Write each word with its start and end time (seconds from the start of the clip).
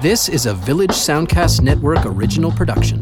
This 0.00 0.28
is 0.28 0.46
a 0.46 0.54
Village 0.54 0.90
Soundcast 0.90 1.60
Network 1.60 2.06
original 2.06 2.52
production. 2.52 3.00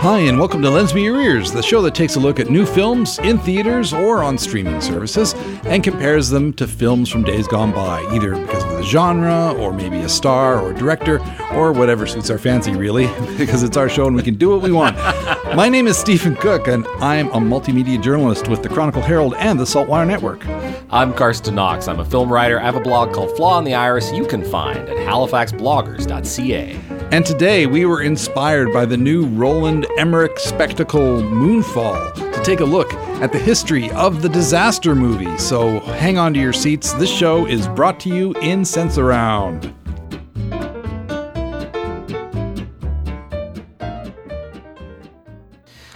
Hi, 0.00 0.20
and 0.20 0.38
welcome 0.38 0.62
to 0.62 0.70
Lends 0.70 0.94
Me 0.94 1.04
Your 1.04 1.20
Ears, 1.20 1.52
the 1.52 1.62
show 1.62 1.82
that 1.82 1.94
takes 1.94 2.16
a 2.16 2.20
look 2.20 2.40
at 2.40 2.48
new 2.48 2.64
films 2.64 3.18
in 3.18 3.38
theaters 3.38 3.92
or 3.92 4.22
on 4.22 4.38
streaming 4.38 4.80
services 4.80 5.34
and 5.64 5.84
compares 5.84 6.30
them 6.30 6.54
to 6.54 6.66
films 6.66 7.10
from 7.10 7.22
days 7.22 7.46
gone 7.46 7.70
by, 7.70 8.00
either 8.14 8.34
because 8.34 8.64
of 8.64 8.70
the 8.70 8.82
genre, 8.82 9.52
or 9.58 9.74
maybe 9.74 9.98
a 9.98 10.08
star 10.08 10.58
or 10.58 10.72
director, 10.72 11.20
or 11.52 11.72
whatever 11.72 12.06
suits 12.06 12.30
our 12.30 12.38
fancy, 12.38 12.74
really, 12.74 13.08
because 13.36 13.62
it's 13.62 13.76
our 13.76 13.90
show 13.90 14.06
and 14.06 14.16
we 14.16 14.22
can 14.22 14.36
do 14.36 14.48
what 14.48 14.62
we 14.62 14.72
want. 14.72 14.96
My 15.54 15.68
name 15.68 15.86
is 15.86 15.98
Stephen 15.98 16.34
Cook, 16.34 16.66
and 16.66 16.86
I'm 17.02 17.28
a 17.28 17.38
multimedia 17.38 18.02
journalist 18.02 18.48
with 18.48 18.62
the 18.62 18.70
Chronicle 18.70 19.02
Herald 19.02 19.34
and 19.34 19.60
the 19.60 19.64
Saltwire 19.64 20.06
Network. 20.06 20.46
I'm 20.88 21.12
Karsten 21.12 21.54
Knox. 21.54 21.88
I'm 21.88 22.00
a 22.00 22.06
film 22.06 22.32
writer. 22.32 22.58
I 22.58 22.64
have 22.64 22.76
a 22.76 22.80
blog 22.80 23.12
called 23.12 23.36
Flaw 23.36 23.58
in 23.58 23.64
the 23.64 23.74
Iris 23.74 24.10
you 24.12 24.26
can 24.26 24.42
find 24.42 24.78
at 24.78 24.96
halifaxbloggers.ca. 24.96 26.89
And 27.12 27.26
today 27.26 27.66
we 27.66 27.86
were 27.86 28.02
inspired 28.02 28.72
by 28.72 28.84
the 28.84 28.96
new 28.96 29.26
Roland 29.26 29.84
Emmerich 29.98 30.38
spectacle 30.38 31.20
Moonfall 31.20 32.14
to 32.14 32.42
take 32.44 32.60
a 32.60 32.64
look 32.64 32.94
at 33.20 33.32
the 33.32 33.38
history 33.38 33.90
of 33.90 34.22
the 34.22 34.28
disaster 34.28 34.94
movie. 34.94 35.36
So 35.36 35.80
hang 35.80 36.18
on 36.18 36.32
to 36.34 36.40
your 36.40 36.52
seats. 36.52 36.92
This 36.92 37.10
show 37.10 37.46
is 37.46 37.66
brought 37.66 37.98
to 38.00 38.08
you 38.08 38.32
in 38.34 38.60
Sensurround. 38.60 39.74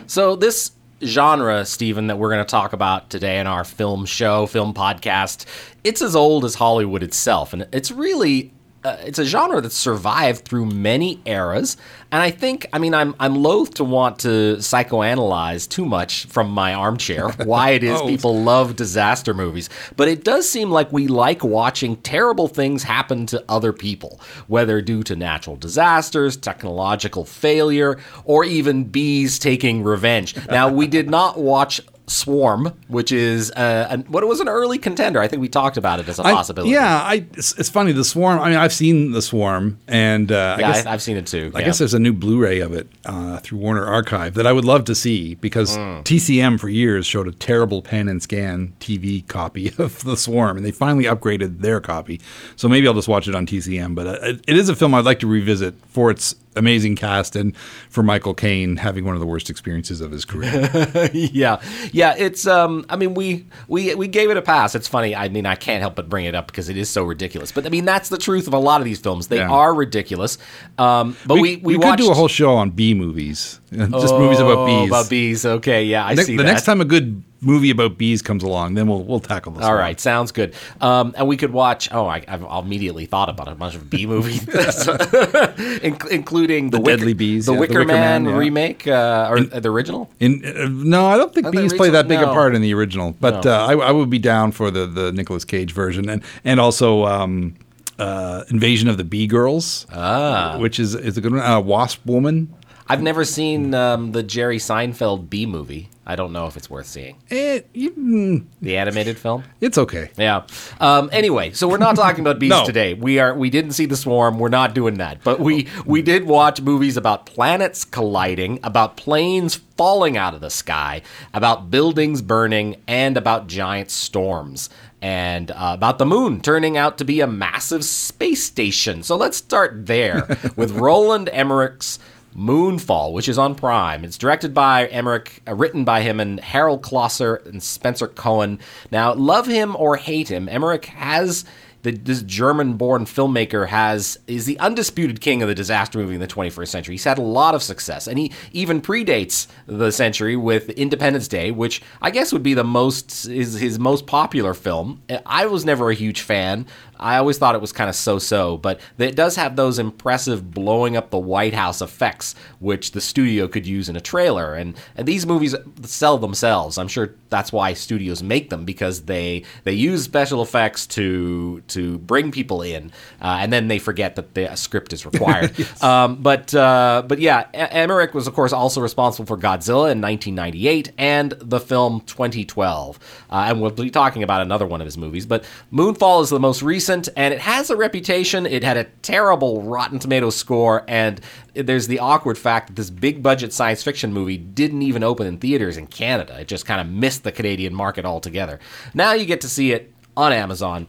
So 0.09 0.35
this 0.35 0.73
genre, 1.01 1.65
Stephen, 1.65 2.09
that 2.09 2.19
we're 2.19 2.31
going 2.31 2.45
to 2.45 2.51
talk 2.51 2.73
about 2.73 3.09
today 3.09 3.39
in 3.39 3.47
our 3.47 3.63
film 3.63 4.05
show, 4.05 4.47
film 4.47 4.75
podcast, 4.75 5.47
it's 5.85 6.03
as 6.03 6.17
old 6.17 6.45
as 6.45 6.57
Hollywood 6.57 7.05
itself, 7.05 7.53
and 7.53 7.69
it's 7.73 7.93
really 7.93 8.53
uh, 8.85 8.97
it's 9.01 9.19
a 9.19 9.25
genre 9.25 9.61
that's 9.61 9.77
survived 9.77 10.45
through 10.45 10.67
many 10.67 11.21
eras, 11.25 11.77
and 12.13 12.23
I 12.23 12.31
think, 12.31 12.67
I 12.73 12.79
mean, 12.79 12.95
I'm 12.95 13.15
I'm 13.19 13.35
loath 13.35 13.75
to 13.75 13.85
want 13.85 14.19
to 14.21 14.57
psychoanalyze 14.59 15.69
too 15.69 15.85
much 15.85 16.27
from 16.27 16.51
my 16.51 16.75
armchair 16.75 17.31
why 17.45 17.71
it 17.71 17.83
is 17.83 17.99
Oh. 18.01 18.07
people 18.07 18.43
love 18.43 18.77
disaster 18.77 19.33
movies, 19.35 19.71
but 19.97 20.09
it 20.09 20.25
does 20.25 20.49
seem 20.49 20.71
like 20.71 20.93
we 20.93 21.07
like 21.09 21.43
watching 21.43 21.97
terrible 21.99 22.49
things 22.49 22.83
happen 22.83 23.27
to 23.27 23.43
other 23.49 23.73
people, 23.73 24.21
whether 24.49 24.81
due 24.83 25.03
to 25.05 25.17
natural 25.17 25.57
disasters, 25.57 26.37
technological 26.37 27.25
failure, 27.25 27.99
or 28.25 28.45
even 28.45 28.85
bees 28.85 29.39
taking 29.39 29.83
revenge. 29.83 30.35
Now, 30.49 30.69
we 30.69 30.87
did 30.87 31.09
not 31.09 31.39
watch. 31.39 31.81
Swarm, 32.07 32.73
which 32.89 33.13
is 33.13 33.51
uh, 33.53 33.87
an, 33.91 34.03
what 34.09 34.27
was 34.27 34.41
an 34.41 34.49
early 34.49 34.79
contender. 34.79 35.21
I 35.21 35.29
think 35.29 35.41
we 35.41 35.49
talked 35.49 35.77
about 35.77 36.01
it 36.01 36.09
as 36.09 36.19
a 36.19 36.23
I- 36.25 36.33
possibility. 36.33 36.73
yeah, 36.75 37.01
I, 37.03 37.27
it's, 37.33 37.59
it's 37.59 37.71
funny. 37.71 37.93
The 37.93 38.05
Swarm. 38.05 38.41
I 38.41 38.51
mean, 38.51 38.59
I've 38.59 38.73
seen 38.75 39.13
the 39.13 39.23
Swarm, 39.23 39.79
and 39.89 40.31
uh, 40.31 40.57
yeah, 40.59 40.69
I 40.69 40.73
guess 40.73 40.87
I, 40.87 40.91
have 40.91 41.03
seen 41.03 41.17
it 41.17 41.27
too. 41.27 41.51
I 41.55 41.61
yeah. 41.61 41.65
guess 41.67 41.79
there's 41.79 41.95
a 41.95 41.99
new 41.99 42.13
Blu-ray 42.13 42.61
of 42.61 42.75
it 42.75 42.89
uh, 43.07 43.39
through 43.39 43.59
Warner 43.59 43.87
Archive 43.87 44.35
that 44.35 44.47
I 44.47 44.53
would 44.53 44.65
love 44.65 44.85
to 44.85 44.95
see 44.95 45.35
because 45.37 45.75
Hmm. 45.75 46.01
TCM 46.03 46.61
for 46.61 46.69
years 46.69 47.07
showed 47.07 47.27
a 47.27 47.33
terrible 47.33 47.81
pan 47.83 48.09
and 48.09 48.23
scan 48.23 48.75
TV 48.81 49.27
copy 49.27 49.73
of 49.79 50.05
The 50.05 50.17
Swarm, 50.17 50.57
and 50.59 50.65
they 50.65 50.71
finally 50.73 51.05
upgraded 51.05 51.61
their 51.61 51.81
copy. 51.81 52.21
So 52.57 52.69
maybe 52.69 52.87
I'll 52.87 52.95
just 52.95 53.09
watch 53.09 53.29
it 53.29 53.35
on 53.35 53.47
TCM. 53.47 53.95
But 53.95 54.07
uh, 54.07 54.35
it 54.47 54.57
is 54.57 54.69
a 54.69 54.77
film 54.77 54.95
I'd 54.95 55.05
like 55.07 55.21
to 55.21 55.27
revisit 55.27 55.75
for 55.89 56.11
its 56.11 56.35
amazing 56.57 56.97
cast 56.97 57.37
and 57.37 57.57
for 57.91 58.03
Michael 58.03 58.35
Caine 58.35 58.77
having 58.77 59.05
one 59.05 59.15
of 59.15 59.21
the 59.21 59.27
worst 59.27 59.51
experiences 59.51 60.01
of 60.01 60.11
his 60.11 60.25
career. 60.25 60.71
yeah, 61.13 61.61
yeah. 61.93 62.15
It's 62.17 62.47
um. 62.47 62.85
I 62.89 62.97
mean, 62.97 63.15
we 63.15 63.47
we 63.69 63.95
we 63.95 64.09
gave 64.09 64.31
it 64.31 64.37
a 64.37 64.43
pass. 64.43 64.75
It's 64.75 64.89
funny. 64.89 65.15
I 65.15 65.29
mean, 65.29 65.47
I 65.47 65.55
can't 65.55 65.81
help 65.81 65.95
but 65.97 66.09
bring 66.09 66.25
it 66.25 66.35
up 66.35 66.47
because 66.47 66.69
it 66.69 66.77
is 66.77 66.89
so 66.89 67.05
ridiculous. 67.05 67.53
But 67.53 67.67
I 67.67 67.69
mean, 67.69 67.85
that's 67.85 68.09
the 68.09 68.19
truth 68.19 68.47
of 68.47 68.55
a 68.55 68.59
lot 68.59 68.81
of 68.81 68.85
these 68.85 68.99
films. 68.99 69.29
They 69.29 69.37
Yeah. 69.39 69.51
are 69.51 69.75
ridiculous. 69.75 70.39
Um. 70.79 71.17
But 71.27 71.35
we 71.37 71.57
we, 71.57 71.57
we, 71.57 71.77
watched 71.77 71.99
could 71.99 72.05
do 72.05 72.11
a 72.11 72.15
whole 72.15 72.29
show 72.29 72.55
on 72.55 72.71
bee 72.71 72.95
movies, 72.95 73.61
just 73.73 74.15
movies 74.15 74.39
about 74.41 74.59
Oh, 74.59 74.67
bees. 74.67 74.89
About 74.89 75.11
bees. 75.11 75.45
Okay. 75.47 75.85
Yeah, 75.85 76.05
I 76.07 76.15
Ne- 76.15 76.23
see 76.23 76.37
the 76.37 76.43
that. 76.43 76.49
next 76.51 76.65
time 76.65 76.81
a 76.81 76.85
good 76.85 77.23
movie 77.45 77.71
about 77.71 77.99
bees 77.99 78.23
comes 78.23 78.43
along, 78.43 78.75
then 78.75 78.87
we'll 78.89 79.03
we'll 79.05 79.21
tackle 79.21 79.53
this. 79.53 79.65
All 79.65 79.75
right, 79.75 79.99
sounds 80.01 80.33
good. 80.33 80.55
Um, 80.81 81.15
and 81.17 81.29
we 81.29 81.37
could 81.37 81.53
watch. 81.53 81.89
Oh, 81.93 82.07
I, 82.07 82.25
I've 82.27 82.43
immediately 82.65 83.07
thought 83.07 83.29
about 83.29 83.49
a 83.49 83.55
bunch 83.55 83.75
of 83.75 83.89
bee 83.91 84.07
movies, 84.07 84.47
In- 85.83 85.97
including 86.11 86.71
the, 86.71 86.79
The 86.79 86.83
Wicker- 86.83 86.97
Deadly 86.99 87.13
Bees, 87.15 87.47
the 87.47 87.53
yeah, 87.53 87.57
The 87.57 87.61
Wicker, 87.61 87.73
Wicker 87.81 87.87
Man, 87.87 88.25
Man, 88.25 88.33
yeah. 88.33 88.39
remake, 88.39 88.87
uh, 88.89 89.29
or 89.31 89.41
the 89.41 89.69
original. 89.71 90.11
In, 90.21 90.45
uh, 90.45 90.69
no, 90.71 91.07
I 91.07 91.17
don't 91.17 91.33
think 91.35 91.47
Oh, 91.47 91.51
bees 91.51 91.73
play 91.73 91.91
that 91.91 92.09
big 92.09 92.21
no. 92.21 92.31
a 92.31 92.35
part 92.35 92.55
in 92.55 92.63
the 92.63 92.73
original, 92.75 93.15
but 93.21 93.45
No. 93.45 93.53
uh, 93.53 93.67
I, 93.67 93.73
I 93.75 93.91
would 93.93 94.11
be 94.11 94.19
down 94.19 94.53
for 94.53 94.71
the 94.71 94.87
the 94.87 95.13
Nicolas 95.13 95.45
Cage 95.45 95.73
version, 95.73 96.09
and 96.09 96.23
and 96.45 96.61
also 96.61 97.05
um, 97.07 97.55
uh, 97.99 98.45
Invasion 98.51 98.89
of 98.89 98.97
the 98.97 99.05
Bee 99.05 99.27
Girls, 99.27 99.87
Ah. 99.93 100.57
which 100.59 100.79
is 100.81 100.95
is 100.95 101.17
a 101.17 101.21
good 101.21 101.33
one. 101.33 101.41
Uh, 101.43 101.61
Wasp 101.61 102.05
Woman. 102.07 102.53
I've 102.89 103.03
never 103.03 103.25
seen 103.25 103.75
um, 103.75 104.13
the 104.13 104.23
Jerry 104.23 104.59
Seinfeld 104.59 105.31
B 105.31 105.47
movie. 105.47 105.89
I 106.07 106.17
don't 106.17 106.35
know 106.35 106.47
if 106.47 106.59
it's 106.59 106.69
worth 106.69 106.85
seeing. 106.87 107.17
Eh, 107.31 107.61
you, 107.73 107.93
mm, 107.93 108.45
The 108.61 108.77
animated 108.77 109.17
film. 109.19 109.43
it's 109.63 109.79
okay. 109.79 110.11
Yeah. 110.19 110.43
Um, 110.79 111.09
anyway, 111.13 111.53
so 111.53 111.67
we're 111.67 111.79
not 111.79 111.97
talking 111.97 112.21
about 112.21 112.39
bees 112.41 112.51
No. 112.51 112.67
today. 112.67 112.93
We 112.93 113.19
are. 113.21 113.35
We 113.35 113.49
didn't 113.49 113.73
see 113.73 113.87
the 113.87 113.97
swarm. 113.97 114.39
We're 114.39 114.51
not 114.51 114.75
doing 114.75 114.95
that. 114.99 115.25
But 115.25 115.41
we 115.41 115.67
we 115.87 116.03
did 116.03 116.25
watch 116.27 116.61
movies 116.61 116.99
about 116.99 117.25
planets 117.25 117.85
colliding, 117.87 118.61
about 118.63 118.99
planes 118.99 119.55
falling 119.79 120.19
out 120.19 120.35
of 120.35 120.43
the 120.43 120.51
sky, 120.51 121.01
about 121.33 121.71
buildings 121.71 122.21
burning, 122.21 122.77
and 122.87 123.17
about 123.17 123.47
giant 123.47 123.91
storms. 123.91 124.69
And 125.01 125.51
uh, 125.51 125.73
about 125.75 125.99
the 125.99 126.07
moon 126.07 126.41
turning 126.41 126.79
out 126.79 126.97
to 126.97 127.05
be 127.05 127.21
a 127.21 127.27
massive 127.27 127.85
space 127.85 128.43
station. 128.43 129.03
So 129.03 129.17
let's 129.17 129.37
start 129.37 129.85
there 129.87 130.27
with 130.57 130.71
Roland 130.73 131.29
Emmerich's 131.31 131.99
Moonfall, 132.37 133.13
which 133.13 133.29
is 133.29 133.39
on 133.39 133.55
Prime. 133.55 134.05
It's 134.05 134.19
directed 134.19 134.53
by 134.53 134.87
Emmerich, 134.87 135.41
uh, 135.47 135.55
written 135.55 135.85
by 135.85 136.03
him 136.03 136.21
and 136.21 136.41
Harald 136.41 136.83
Kloser 136.83 137.45
and 137.47 137.63
Spencer 137.63 138.09
Cohen. 138.09 138.59
Now, 138.91 139.15
love 139.15 139.47
him 139.47 139.77
or 139.77 139.97
hate 139.97 140.31
him, 140.31 140.49
Emmerich 140.49 140.87
has 140.87 141.45
the, 141.85 141.93
this 141.93 142.23
German-born 142.23 143.05
filmmaker 143.05 143.69
has 143.69 144.19
is 144.27 144.47
the 144.47 144.59
undisputed 144.59 145.21
king 145.21 145.43
of 145.43 145.49
the 145.49 145.55
disaster 145.55 145.99
movie 145.99 146.15
in 146.15 146.21
the 146.21 146.27
21st 146.27 146.69
century. 146.69 146.95
He's 146.95 147.05
had 147.05 147.19
a 147.19 147.23
lot 147.23 147.55
of 147.55 147.63
success, 147.63 148.09
and 148.09 148.19
he 148.19 148.33
even 148.53 148.81
predates 148.81 149.47
the 149.67 149.91
century 149.91 150.35
with 150.35 150.71
Independence 150.71 151.29
Day, 151.29 151.51
which 151.51 151.83
I 152.01 152.11
guess 152.11 152.33
would 152.33 152.43
be 152.43 152.55
the 152.55 152.65
most 152.65 153.27
is 153.27 153.55
his 153.55 153.79
most 153.79 154.07
popular 154.07 154.55
film. 154.55 155.03
I 155.27 155.47
was 155.47 155.65
never 155.65 155.91
a 155.91 155.95
huge 155.95 156.23
fan. 156.23 156.67
I 156.99 157.19
always 157.19 157.39
thought 157.39 157.55
it 157.55 157.61
was 157.61 157.73
kind 157.73 157.91
of 157.91 157.97
so-so, 157.97 158.57
but 158.57 158.81
it 158.99 159.17
does 159.17 159.37
have 159.37 159.57
those 159.57 159.79
impressive 159.79 160.53
blowing 160.53 160.97
up 160.97 161.11
the 161.11 161.19
White 161.19 161.53
House 161.53 161.83
effects, 161.83 162.35
which 162.61 162.93
the 162.93 163.01
studio 163.01 163.49
could 163.49 163.67
use 163.67 163.89
in 163.89 163.97
a 163.97 164.01
trailer. 164.01 164.55
And, 164.55 164.75
and 164.97 165.07
these 165.07 165.27
movies 165.27 165.55
sell 165.83 166.19
themselves. 166.19 166.79
I'm 166.79 166.89
sure 166.89 167.15
that's 167.35 167.53
why 167.53 167.73
studios 167.73 168.23
make 168.23 168.49
them 168.49 168.65
because 168.65 169.03
they 169.03 169.43
they 169.65 169.73
use 169.73 170.05
special 170.05 170.41
effects 170.41 170.87
to 170.87 171.63
to 171.69 171.74
bring 171.99 172.31
people 172.31 172.63
in, 172.63 172.93
uh, 173.21 173.39
and 173.41 173.53
then 173.53 173.69
they 173.69 173.79
forget 173.79 174.17
that 174.17 174.35
the 174.35 174.55
script 174.57 174.93
is 174.93 175.05
required. 175.11 175.55
um, 175.83 176.17
but 176.17 176.55
uh, 176.55 177.03
but 177.07 177.19
yeah, 177.19 177.47
Emmerich 177.53 178.15
was 178.15 178.27
of 178.27 178.35
course 178.35 178.53
also 178.53 178.81
responsible 178.81 179.27
for 179.27 179.37
Godzilla 179.37 179.91
in 179.91 180.01
1998 180.01 180.93
and 180.99 181.33
the 181.33 181.61
film 181.61 182.01
2012, 182.03 182.99
uh, 183.31 183.45
and 183.49 183.61
we'll 183.61 183.71
be 183.71 183.91
talking 183.91 184.23
about 184.23 184.41
another 184.41 184.67
one 184.67 184.81
of 184.81 184.85
his 184.87 184.99
movies. 184.99 185.27
But 185.27 185.45
Moonfall 185.73 186.23
is 186.23 186.31
the 186.31 186.41
most 186.41 186.63
recent, 186.63 187.09
and 187.17 187.35
it 187.35 187.41
has 187.41 187.71
a 187.71 187.77
reputation. 187.77 188.47
It 188.47 188.63
had 188.63 188.77
a 188.77 188.85
terrible 189.03 189.63
Rotten 189.63 189.99
Tomatoes 189.99 190.37
score, 190.37 190.85
and 190.89 191.21
there's 191.55 191.87
the 191.87 191.99
awkward 191.99 192.39
fact 192.39 192.69
that 192.69 192.77
this 192.77 192.91
big 192.91 193.23
budget 193.23 193.53
science 193.53 193.83
fiction 193.83 194.13
movie 194.13 194.37
didn't 194.37 194.83
even 194.83 195.03
open 195.03 195.27
in 195.27 195.39
theaters 195.39 195.77
in 195.77 195.87
Canada. 195.87 196.41
It 196.41 196.49
just 196.49 196.67
kind 196.67 196.81
of 196.81 196.89
missed 196.89 197.25
the 197.25 197.33
Canadian 197.33 197.75
market 197.75 198.05
altogether. 198.05 198.59
Now 198.93 199.13
you 199.13 199.25
get 199.25 199.41
to 199.43 199.49
see 199.49 199.73
it 199.73 199.93
on 200.17 200.33
Amazon. 200.33 200.87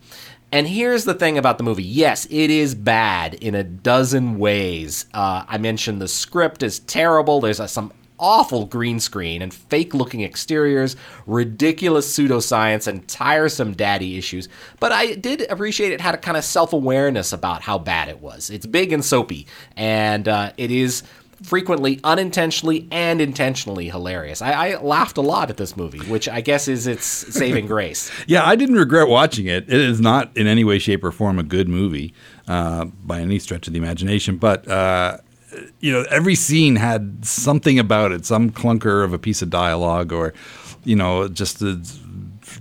And 0.56 0.70
here's 0.70 1.04
the 1.04 1.14
thing 1.14 1.38
about 1.38 1.58
the 1.58 1.66
movie. 1.66 1.84
Yes, 1.84 2.28
it 2.30 2.50
is 2.50 2.76
bad 2.76 3.34
in 3.34 3.56
a 3.56 3.64
dozen 3.66 4.40
ways. 4.40 5.06
Uh, 5.14 5.44
I 5.46 5.58
mentioned 5.58 6.02
the 6.02 6.08
script 6.08 6.64
is 6.64 6.80
terrible. 6.80 7.42
There's 7.42 7.60
some 7.70 7.92
awful 8.18 8.66
green 8.66 9.02
screen 9.02 9.42
and 9.42 9.54
fake 9.54 9.94
looking 9.94 10.22
exteriors, 10.22 10.96
ridiculous 11.28 12.18
pseudoscience, 12.18 12.88
and 12.88 13.06
tiresome 13.06 13.74
daddy 13.74 14.18
issues. 14.18 14.48
But 14.80 14.94
I 14.94 15.16
did 15.16 15.42
appreciate 15.50 15.92
it 15.92 16.00
had 16.00 16.16
a 16.16 16.18
kind 16.18 16.38
of 16.38 16.46
self 16.46 16.72
awareness 16.72 17.34
about 17.34 17.62
how 17.62 17.78
bad 17.78 18.08
it 18.08 18.22
was. 18.22 18.50
It's 18.50 18.66
big 18.66 18.94
and 18.94 19.04
soapy, 19.04 19.48
and 19.76 20.26
uh, 20.30 20.54
it 20.56 20.72
is 20.72 21.04
frequently 21.46 22.00
unintentionally 22.04 22.88
and 22.92 23.22
intentionally 23.22 23.90
hilarious. 23.90 24.42
I, 24.42 24.52
I 24.52 24.82
laughed 24.82 25.18
a 25.18 25.22
lot 25.22 25.50
at 25.50 25.58
this 25.58 25.78
movie, 25.78 26.00
which 26.10 26.28
I 26.28 26.42
guess 26.42 26.68
is 26.68 26.88
its 26.88 27.06
saving 27.06 27.68
grace. 27.68 28.12
Yeah, 28.28 28.44
I 28.46 28.56
didn't 28.56 28.76
regret 28.76 29.08
watching 29.08 29.46
it. 29.46 29.66
It 29.66 29.80
is 29.80 30.02
not 30.02 30.36
in 30.36 30.48
any 30.48 30.64
way, 30.64 30.80
shape, 30.80 31.04
or 31.04 31.12
form 31.12 31.38
a 31.38 31.44
good 31.44 31.70
movie 31.70 32.14
uh, 32.48 32.86
by 32.86 33.20
any 33.22 33.38
stretch 33.38 33.68
of 33.68 33.74
the 33.74 33.80
imagination. 33.80 34.38
But 34.38 34.68
uh, 34.68 35.18
you 35.80 35.92
know, 35.92 36.06
every 36.10 36.34
scene 36.34 36.76
had 36.76 37.24
something 37.24 37.78
about 37.78 38.12
it, 38.12 38.26
some 38.26 38.50
clunker 38.50 39.04
of 39.04 39.14
a 39.14 39.20
piece 39.20 39.42
of 39.42 39.50
dialogue, 39.52 40.12
or 40.12 40.34
you 40.84 40.96
know, 40.96 41.28
just 41.28 41.62
a 41.62 41.80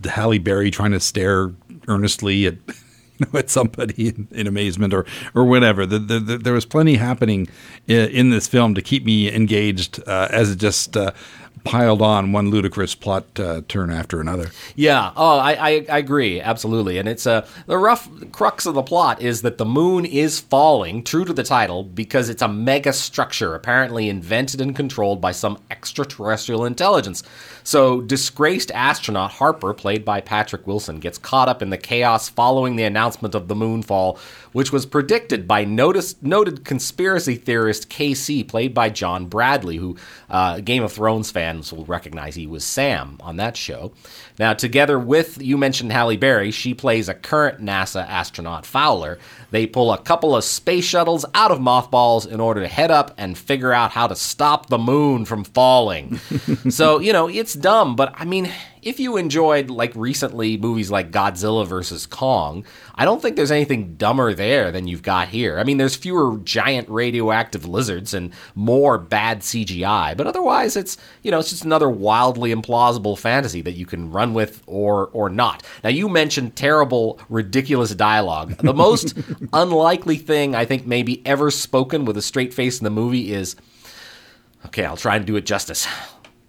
Halle 0.04 0.38
Berry 0.38 0.70
trying 0.70 0.92
to 0.92 1.00
stare 1.00 1.52
earnestly 1.88 2.46
at 2.46 2.56
at 3.34 3.50
somebody 3.50 4.08
in, 4.08 4.28
in 4.30 4.46
amazement 4.46 4.92
or 4.94 5.06
or 5.34 5.44
whatever. 5.44 5.86
The, 5.86 5.98
the, 5.98 6.18
the, 6.18 6.38
there 6.38 6.52
was 6.52 6.64
plenty 6.64 6.96
happening 6.96 7.48
in, 7.86 8.08
in, 8.10 8.30
this 8.30 8.48
film 8.48 8.74
to 8.74 8.82
keep 8.82 9.04
me 9.04 9.32
engaged 9.32 10.02
uh, 10.06 10.28
as 10.30 10.50
it 10.50 10.56
just 10.56 10.96
uh, 10.96 11.12
piled 11.62 12.02
on 12.02 12.32
one 12.32 12.50
ludicrous 12.50 12.94
plot 12.94 13.24
uh, 13.38 13.62
turn 13.68 13.90
after 13.90 14.20
another. 14.20 14.50
Yeah. 14.76 15.12
Oh, 15.16 15.38
I, 15.38 15.52
I, 15.52 15.86
I 15.88 15.98
agree 15.98 16.40
absolutely. 16.40 16.98
And 16.98 17.08
it's 17.08 17.26
uh, 17.26 17.46
the 17.66 17.78
rough 17.78 18.08
crux 18.32 18.66
of 18.66 18.74
the 18.74 18.82
plot 18.82 19.22
is 19.22 19.42
that 19.42 19.58
the 19.58 19.64
moon 19.64 20.04
is 20.04 20.40
falling, 20.40 21.02
true 21.02 21.24
to 21.24 21.32
the 21.32 21.42
title, 21.42 21.82
because 21.82 22.28
it's 22.28 22.42
a 22.42 22.48
mega 22.48 22.92
structure 22.92 23.54
apparently 23.54 24.08
invented 24.08 24.60
and 24.60 24.76
controlled 24.76 25.20
by 25.20 25.32
some 25.32 25.58
extraterrestrial 25.70 26.64
intelligence. 26.64 27.22
So, 27.62 28.02
disgraced 28.02 28.70
astronaut 28.72 29.32
Harper, 29.32 29.72
played 29.72 30.04
by 30.04 30.20
Patrick 30.20 30.66
Wilson, 30.66 31.00
gets 31.00 31.16
caught 31.16 31.48
up 31.48 31.62
in 31.62 31.70
the 31.70 31.78
chaos 31.78 32.28
following 32.28 32.76
the 32.76 32.84
announcement 32.84 33.34
of 33.34 33.48
the 33.48 33.54
moonfall, 33.54 34.18
which 34.54 34.72
was 34.72 34.86
predicted 34.86 35.48
by 35.48 35.64
noticed, 35.64 36.22
noted 36.22 36.64
conspiracy 36.64 37.34
theorist 37.34 37.90
KC, 37.90 38.46
played 38.46 38.72
by 38.72 38.88
John 38.88 39.26
Bradley, 39.26 39.76
who 39.76 39.96
uh, 40.30 40.60
Game 40.60 40.84
of 40.84 40.92
Thrones 40.92 41.32
fans 41.32 41.72
will 41.72 41.84
recognize 41.84 42.36
he 42.36 42.46
was 42.46 42.64
Sam 42.64 43.18
on 43.20 43.36
that 43.36 43.56
show. 43.56 43.92
Now, 44.38 44.54
together 44.54 44.96
with, 44.96 45.42
you 45.42 45.58
mentioned 45.58 45.90
Halle 45.90 46.16
Berry, 46.16 46.52
she 46.52 46.72
plays 46.72 47.08
a 47.08 47.14
current 47.14 47.60
NASA 47.60 48.08
astronaut, 48.08 48.64
Fowler. 48.64 49.18
They 49.50 49.66
pull 49.66 49.92
a 49.92 49.98
couple 49.98 50.36
of 50.36 50.44
space 50.44 50.84
shuttles 50.84 51.24
out 51.34 51.50
of 51.50 51.60
mothballs 51.60 52.24
in 52.24 52.40
order 52.40 52.60
to 52.60 52.68
head 52.68 52.92
up 52.92 53.12
and 53.18 53.36
figure 53.36 53.72
out 53.72 53.90
how 53.90 54.06
to 54.06 54.14
stop 54.14 54.68
the 54.68 54.78
moon 54.78 55.24
from 55.24 55.42
falling. 55.42 56.18
so, 56.70 57.00
you 57.00 57.12
know, 57.12 57.28
it's 57.28 57.54
dumb, 57.54 57.96
but 57.96 58.14
I 58.16 58.24
mean, 58.24 58.48
if 58.84 59.00
you 59.00 59.16
enjoyed 59.16 59.70
like 59.70 59.92
recently 59.94 60.56
movies 60.56 60.90
like 60.90 61.10
Godzilla 61.10 61.66
versus 61.66 62.06
Kong, 62.06 62.64
I 62.94 63.04
don't 63.04 63.20
think 63.20 63.36
there's 63.36 63.50
anything 63.50 63.96
dumber 63.96 64.34
there 64.34 64.70
than 64.70 64.86
you've 64.86 65.02
got 65.02 65.28
here. 65.28 65.58
I 65.58 65.64
mean, 65.64 65.78
there's 65.78 65.96
fewer 65.96 66.38
giant 66.38 66.88
radioactive 66.88 67.66
lizards 67.66 68.14
and 68.14 68.32
more 68.54 68.98
bad 68.98 69.40
CGI, 69.40 70.16
but 70.16 70.26
otherwise 70.26 70.76
it's, 70.76 70.96
you 71.22 71.30
know, 71.30 71.38
it's 71.38 71.50
just 71.50 71.64
another 71.64 71.88
wildly 71.88 72.54
implausible 72.54 73.18
fantasy 73.18 73.62
that 73.62 73.72
you 73.72 73.86
can 73.86 74.10
run 74.10 74.34
with 74.34 74.62
or 74.66 75.08
or 75.12 75.28
not. 75.28 75.62
Now 75.82 75.90
you 75.90 76.08
mentioned 76.08 76.56
terrible 76.56 77.18
ridiculous 77.28 77.94
dialogue. 77.94 78.56
The 78.58 78.74
most 78.84 79.14
unlikely 79.52 80.16
thing 80.16 80.54
I 80.54 80.64
think 80.64 80.86
maybe 80.86 81.26
ever 81.26 81.50
spoken 81.50 82.04
with 82.04 82.16
a 82.16 82.22
straight 82.22 82.54
face 82.54 82.78
in 82.78 82.84
the 82.84 82.90
movie 82.90 83.32
is 83.32 83.56
Okay, 84.66 84.84
I'll 84.84 84.96
try 84.96 85.16
and 85.16 85.26
do 85.26 85.36
it 85.36 85.44
justice. 85.44 85.86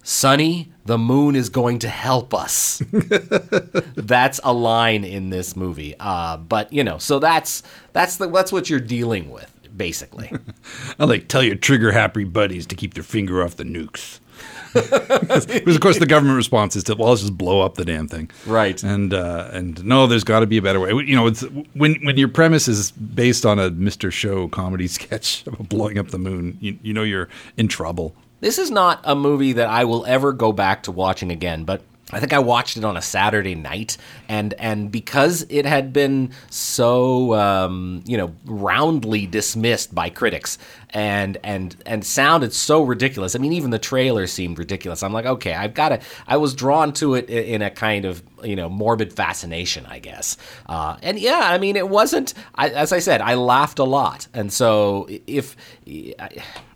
Sonny, 0.03 0.71
the 0.85 0.97
moon 0.99 1.35
is 1.35 1.49
going 1.49 1.79
to 1.79 1.89
help 1.89 2.33
us. 2.33 2.81
that's 3.95 4.39
a 4.43 4.53
line 4.53 5.03
in 5.03 5.31
this 5.31 5.55
movie. 5.55 5.95
Uh, 5.99 6.37
but 6.37 6.71
you 6.71 6.83
know, 6.83 6.97
so 6.99 7.19
that's 7.19 7.63
that's 7.93 8.17
the 8.17 8.27
that's 8.29 8.51
what 8.51 8.69
you're 8.69 8.79
dealing 8.79 9.31
with, 9.31 9.51
basically. 9.75 10.31
I 10.99 11.05
like 11.05 11.27
tell 11.27 11.43
your 11.43 11.55
trigger 11.55 11.91
happy 11.91 12.23
buddies 12.23 12.67
to 12.67 12.75
keep 12.75 12.93
their 12.93 13.03
finger 13.03 13.43
off 13.43 13.55
the 13.55 13.63
nukes. 13.63 14.19
because 14.73 15.75
of 15.75 15.79
course 15.79 15.99
the 15.99 16.05
government 16.05 16.35
response 16.35 16.75
is 16.75 16.83
to 16.83 16.93
well 16.95 17.07
let's 17.07 17.21
just 17.21 17.37
blow 17.37 17.61
up 17.61 17.75
the 17.75 17.85
damn 17.85 18.09
thing 18.09 18.29
right 18.45 18.83
and 18.83 19.13
uh, 19.13 19.49
and 19.53 19.81
no 19.85 20.05
there's 20.05 20.25
got 20.25 20.41
to 20.41 20.45
be 20.45 20.57
a 20.57 20.61
better 20.61 20.81
way 20.81 20.89
you 20.89 21.15
know 21.15 21.27
it's 21.27 21.43
when 21.73 21.95
when 22.03 22.17
your 22.17 22.27
premise 22.27 22.67
is 22.67 22.91
based 22.91 23.45
on 23.45 23.57
a 23.57 23.71
Mr. 23.71 24.11
Show 24.11 24.49
comedy 24.49 24.87
sketch 24.87 25.47
about 25.47 25.69
blowing 25.69 25.97
up 25.97 26.09
the 26.09 26.19
moon 26.19 26.57
you, 26.59 26.77
you 26.83 26.93
know 26.93 27.03
you're 27.03 27.29
in 27.55 27.69
trouble 27.69 28.13
this 28.45 28.59
is 28.59 28.69
not 28.69 29.01
a 29.03 29.15
movie 29.15 29.53
that 29.53 29.67
I 29.67 29.85
will 29.85 30.05
ever 30.05 30.31
go 30.31 30.51
back 30.51 30.83
to 30.83 30.91
watching 30.91 31.31
again, 31.31 31.63
but 31.63 31.81
I 32.11 32.19
think 32.19 32.31
I 32.31 32.37
watched 32.37 32.77
it 32.77 32.85
on 32.85 32.95
a 32.95 33.01
Saturday 33.01 33.55
night, 33.55 33.97
and 34.29 34.53
and 34.59 34.91
because 34.91 35.47
it 35.49 35.65
had 35.65 35.91
been 35.91 36.29
so 36.51 37.33
um, 37.33 38.03
you 38.05 38.17
know 38.17 38.35
roundly 38.45 39.25
dismissed 39.25 39.95
by 39.95 40.11
critics, 40.11 40.59
and 40.91 41.39
and 41.43 41.75
and 41.87 42.05
sounded 42.05 42.53
so 42.53 42.83
ridiculous. 42.83 43.35
I 43.35 43.39
mean, 43.39 43.53
even 43.53 43.71
the 43.71 43.79
trailer 43.79 44.27
seemed 44.27 44.59
ridiculous. 44.59 45.01
I'm 45.01 45.11
like, 45.11 45.25
okay, 45.25 45.55
I've 45.55 45.73
got 45.73 45.89
to. 45.89 45.99
I 46.27 46.37
was 46.37 46.53
drawn 46.53 46.93
to 46.93 47.15
it 47.15 47.27
in 47.31 47.63
a 47.63 47.71
kind 47.71 48.05
of 48.05 48.21
you 48.45 48.55
know 48.55 48.69
morbid 48.69 49.13
fascination, 49.13 49.85
I 49.85 49.99
guess. 49.99 50.37
Uh, 50.67 50.97
and 51.01 51.19
yeah, 51.19 51.41
I 51.43 51.57
mean, 51.57 51.75
it 51.75 51.89
wasn't. 51.89 52.33
I, 52.55 52.69
as 52.69 52.91
I 52.91 52.99
said, 52.99 53.21
I 53.21 53.35
laughed 53.35 53.79
a 53.79 53.83
lot, 53.83 54.27
and 54.33 54.51
so 54.51 55.07
if. 55.27 55.55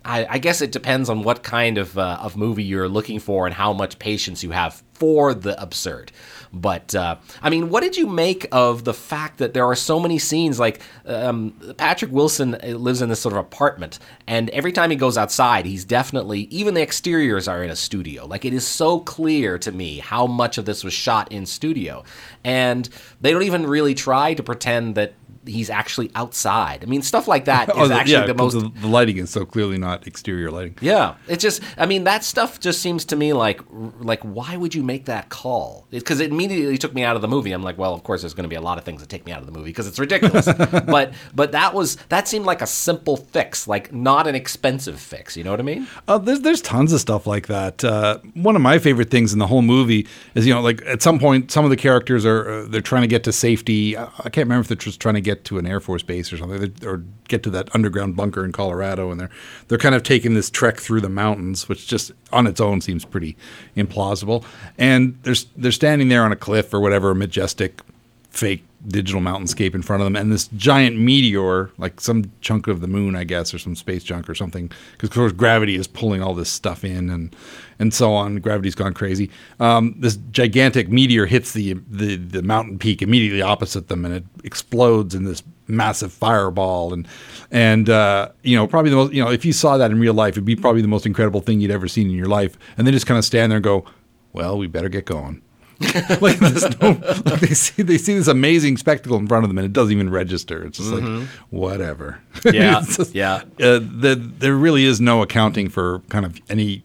I, 0.02 0.26
I 0.30 0.38
guess 0.38 0.62
it 0.62 0.72
depends 0.72 1.10
on 1.10 1.24
what 1.24 1.42
kind 1.42 1.76
of 1.76 1.98
uh, 1.98 2.18
of 2.22 2.34
movie 2.34 2.64
you're 2.64 2.88
looking 2.88 3.20
for 3.20 3.46
and 3.46 3.54
how 3.54 3.74
much 3.74 3.98
patience 3.98 4.42
you 4.42 4.50
have 4.50 4.82
for 4.94 5.34
the 5.34 5.60
absurd. 5.60 6.12
But 6.52 6.94
uh, 6.94 7.16
I 7.42 7.48
mean, 7.48 7.70
what 7.70 7.82
did 7.82 7.96
you 7.96 8.06
make 8.06 8.46
of 8.50 8.84
the 8.84 8.92
fact 8.92 9.38
that 9.38 9.54
there 9.54 9.64
are 9.64 9.76
so 9.76 10.00
many 10.00 10.18
scenes? 10.18 10.58
Like 10.58 10.80
um, 11.06 11.54
Patrick 11.76 12.10
Wilson 12.10 12.54
uh, 12.54 12.76
lives 12.76 13.02
in 13.02 13.08
this 13.08 13.20
sort 13.20 13.32
of 13.32 13.38
apartment, 13.38 13.98
and 14.26 14.50
every 14.50 14.72
time 14.72 14.90
he 14.90 14.96
goes 14.96 15.16
outside, 15.16 15.64
he's 15.64 15.84
definitely 15.84 16.42
even 16.50 16.74
the 16.74 16.82
exteriors 16.82 17.46
are 17.46 17.62
in 17.62 17.70
a 17.70 17.76
studio. 17.76 18.26
Like 18.26 18.44
it 18.44 18.52
is 18.52 18.66
so 18.66 19.00
clear 19.00 19.58
to 19.58 19.70
me 19.70 19.98
how 19.98 20.26
much 20.26 20.58
of 20.58 20.64
this 20.64 20.82
was 20.82 20.92
shot 20.92 21.30
in 21.30 21.46
studio, 21.60 22.02
and 22.42 22.88
they 23.20 23.32
don't 23.32 23.42
even 23.42 23.66
really 23.66 23.94
try 23.94 24.32
to 24.32 24.42
pretend 24.42 24.94
that 24.94 25.12
he's 25.46 25.70
actually 25.70 26.10
outside. 26.14 26.82
I 26.82 26.86
mean, 26.86 27.02
stuff 27.02 27.28
like 27.28 27.46
that 27.46 27.70
oh, 27.74 27.84
is 27.84 27.90
oh, 27.90 27.94
actually 27.94 28.12
yeah, 28.12 28.26
the 28.26 28.34
most. 28.34 28.54
The, 28.54 28.70
the, 28.80 28.86
lighting 28.86 29.18
is 29.18 29.30
so 29.30 29.44
clearly 29.44 29.78
not 29.78 30.06
exterior 30.06 30.50
lighting. 30.50 30.76
Yeah, 30.80 31.16
it's 31.28 31.42
just. 31.42 31.62
I 31.76 31.86
mean, 31.86 32.04
that 32.04 32.24
stuff 32.24 32.60
just 32.60 32.80
seems 32.80 33.04
to 33.06 33.16
me 33.16 33.32
like 33.32 33.60
like 34.00 34.20
why 34.22 34.56
would 34.56 34.74
you 34.74 34.82
make 34.82 35.06
that 35.06 35.28
call? 35.28 35.86
Because 35.90 36.20
it, 36.20 36.24
it, 36.24 36.30
immediately 36.32 36.78
took 36.78 36.94
me 36.94 37.04
out 37.04 37.16
of 37.16 37.22
the 37.22 37.28
movie. 37.28 37.52
I'm 37.52 37.62
like, 37.62 37.78
well, 37.78 37.94
of 37.94 38.02
course, 38.02 38.22
there's 38.22 38.34
going 38.34 38.44
to 38.44 38.48
be 38.48 38.56
a 38.56 38.60
lot 38.60 38.78
of 38.78 38.84
things 38.84 39.00
that 39.00 39.08
take 39.08 39.26
me 39.26 39.32
out 39.32 39.40
of 39.40 39.46
the 39.46 39.52
movie 39.52 39.70
because 39.70 39.86
it's 39.86 39.98
ridiculous. 39.98 40.46
but 40.86 41.14
but 41.34 41.52
that 41.52 41.74
was 41.74 41.96
that 42.08 42.28
seemed 42.28 42.46
like 42.46 42.62
a 42.62 42.66
simple 42.66 43.16
fix, 43.16 43.66
like 43.66 43.92
not 43.92 44.26
an 44.26 44.34
expensive 44.34 45.00
fix. 45.00 45.36
You 45.36 45.44
know 45.44 45.50
what 45.50 45.60
I 45.60 45.64
mean? 45.64 45.86
Uh, 46.06 46.18
there's 46.18 46.40
there's 46.40 46.62
tons 46.62 46.92
of 46.92 47.00
stuff 47.00 47.26
like 47.26 47.46
that. 47.46 47.84
Uh, 47.84 48.18
one 48.34 48.56
of 48.56 48.62
my 48.62 48.78
favorite 48.78 49.10
things 49.10 49.32
in 49.32 49.38
the 49.38 49.46
whole 49.46 49.62
movie 49.62 50.06
is 50.34 50.46
you 50.46 50.54
know 50.54 50.60
like 50.60 50.82
at 50.86 51.02
some 51.02 51.18
point 51.18 51.50
some 51.50 51.64
of 51.64 51.70
the 51.70 51.76
characters 51.76 52.26
are 52.26 52.50
uh, 52.50 52.66
they're 52.66 52.80
trying 52.80 53.02
to 53.02 53.08
get 53.08 53.24
to 53.24 53.32
safety. 53.32 53.96
I, 53.96 54.04
I 54.04 54.30
can't 54.30 54.46
remember 54.46 54.60
if 54.60 54.68
they're 54.68 54.76
just 54.76 55.00
trying 55.00 55.14
to 55.14 55.20
get 55.20 55.39
to 55.44 55.58
an 55.58 55.66
Air 55.66 55.80
Force 55.80 56.02
base 56.02 56.32
or 56.32 56.36
something, 56.36 56.74
or 56.84 57.04
get 57.28 57.42
to 57.44 57.50
that 57.50 57.74
underground 57.74 58.16
bunker 58.16 58.44
in 58.44 58.52
Colorado, 58.52 59.10
and 59.10 59.20
they're 59.20 59.30
they're 59.68 59.78
kind 59.78 59.94
of 59.94 60.02
taking 60.02 60.34
this 60.34 60.50
trek 60.50 60.78
through 60.78 61.00
the 61.00 61.08
mountains, 61.08 61.68
which 61.68 61.86
just 61.86 62.12
on 62.32 62.46
its 62.46 62.60
own 62.60 62.80
seems 62.80 63.04
pretty 63.04 63.36
implausible. 63.76 64.44
And 64.78 65.18
they're 65.22 65.34
they're 65.56 65.72
standing 65.72 66.08
there 66.08 66.24
on 66.24 66.32
a 66.32 66.36
cliff 66.36 66.72
or 66.72 66.80
whatever, 66.80 67.10
a 67.10 67.14
majestic 67.14 67.82
fake 68.30 68.64
digital 68.86 69.20
mountainscape 69.20 69.74
in 69.74 69.82
front 69.82 70.02
of 70.02 70.06
them, 70.06 70.16
and 70.16 70.32
this 70.32 70.48
giant 70.48 70.98
meteor, 70.98 71.70
like 71.78 72.00
some 72.00 72.30
chunk 72.40 72.66
of 72.66 72.80
the 72.80 72.86
moon, 72.86 73.14
I 73.16 73.24
guess, 73.24 73.52
or 73.52 73.58
some 73.58 73.76
space 73.76 74.02
junk 74.02 74.28
or 74.28 74.34
something, 74.34 74.70
because 74.92 75.10
of 75.10 75.14
course 75.14 75.32
gravity 75.32 75.76
is 75.76 75.86
pulling 75.86 76.22
all 76.22 76.34
this 76.34 76.50
stuff 76.50 76.84
in, 76.84 77.10
and 77.10 77.34
and 77.78 77.92
so 77.92 78.12
on. 78.12 78.36
Gravity's 78.36 78.74
gone 78.74 78.94
crazy. 78.94 79.30
Um, 79.58 79.94
this 79.98 80.16
gigantic 80.30 80.88
meteor 80.88 81.26
hits 81.26 81.52
the, 81.52 81.74
the 81.88 82.16
the 82.16 82.42
mountain 82.42 82.78
peak 82.78 83.02
immediately 83.02 83.42
opposite 83.42 83.88
them, 83.88 84.04
and 84.04 84.14
it 84.14 84.24
explodes 84.44 85.14
in 85.14 85.24
this 85.24 85.42
massive 85.68 86.12
fireball, 86.12 86.92
and 86.92 87.06
and 87.50 87.88
uh, 87.88 88.30
you 88.42 88.56
know 88.56 88.66
probably 88.66 88.90
the 88.90 88.96
most 88.96 89.12
you 89.12 89.22
know 89.22 89.30
if 89.30 89.44
you 89.44 89.52
saw 89.52 89.76
that 89.76 89.90
in 89.90 90.00
real 90.00 90.14
life, 90.14 90.34
it'd 90.34 90.44
be 90.44 90.56
probably 90.56 90.82
the 90.82 90.88
most 90.88 91.06
incredible 91.06 91.40
thing 91.40 91.60
you'd 91.60 91.70
ever 91.70 91.88
seen 91.88 92.08
in 92.08 92.16
your 92.16 92.28
life, 92.28 92.58
and 92.76 92.86
then 92.86 92.94
just 92.94 93.06
kind 93.06 93.18
of 93.18 93.24
stand 93.24 93.52
there 93.52 93.56
and 93.56 93.64
go, 93.64 93.84
well, 94.32 94.56
we 94.58 94.66
better 94.66 94.88
get 94.88 95.04
going. 95.04 95.42
like, 96.20 96.38
no, 96.42 96.88
like 97.24 97.40
they 97.40 97.54
see 97.54 97.82
they 97.82 97.96
see 97.96 98.14
this 98.14 98.28
amazing 98.28 98.76
spectacle 98.76 99.16
in 99.16 99.26
front 99.26 99.44
of 99.44 99.50
them, 99.50 99.56
and 99.56 99.64
it 99.64 99.72
doesn't 99.72 99.92
even 99.92 100.10
register. 100.10 100.62
It's 100.66 100.76
just 100.76 100.90
mm-hmm. 100.90 101.20
like 101.20 101.28
whatever. 101.48 102.20
Yeah, 102.44 102.82
just, 102.84 103.14
yeah. 103.14 103.36
Uh, 103.58 103.80
the, 103.80 104.14
there 104.38 104.54
really 104.56 104.84
is 104.84 105.00
no 105.00 105.22
accounting 105.22 105.70
for 105.70 106.00
kind 106.10 106.26
of 106.26 106.38
any 106.50 106.84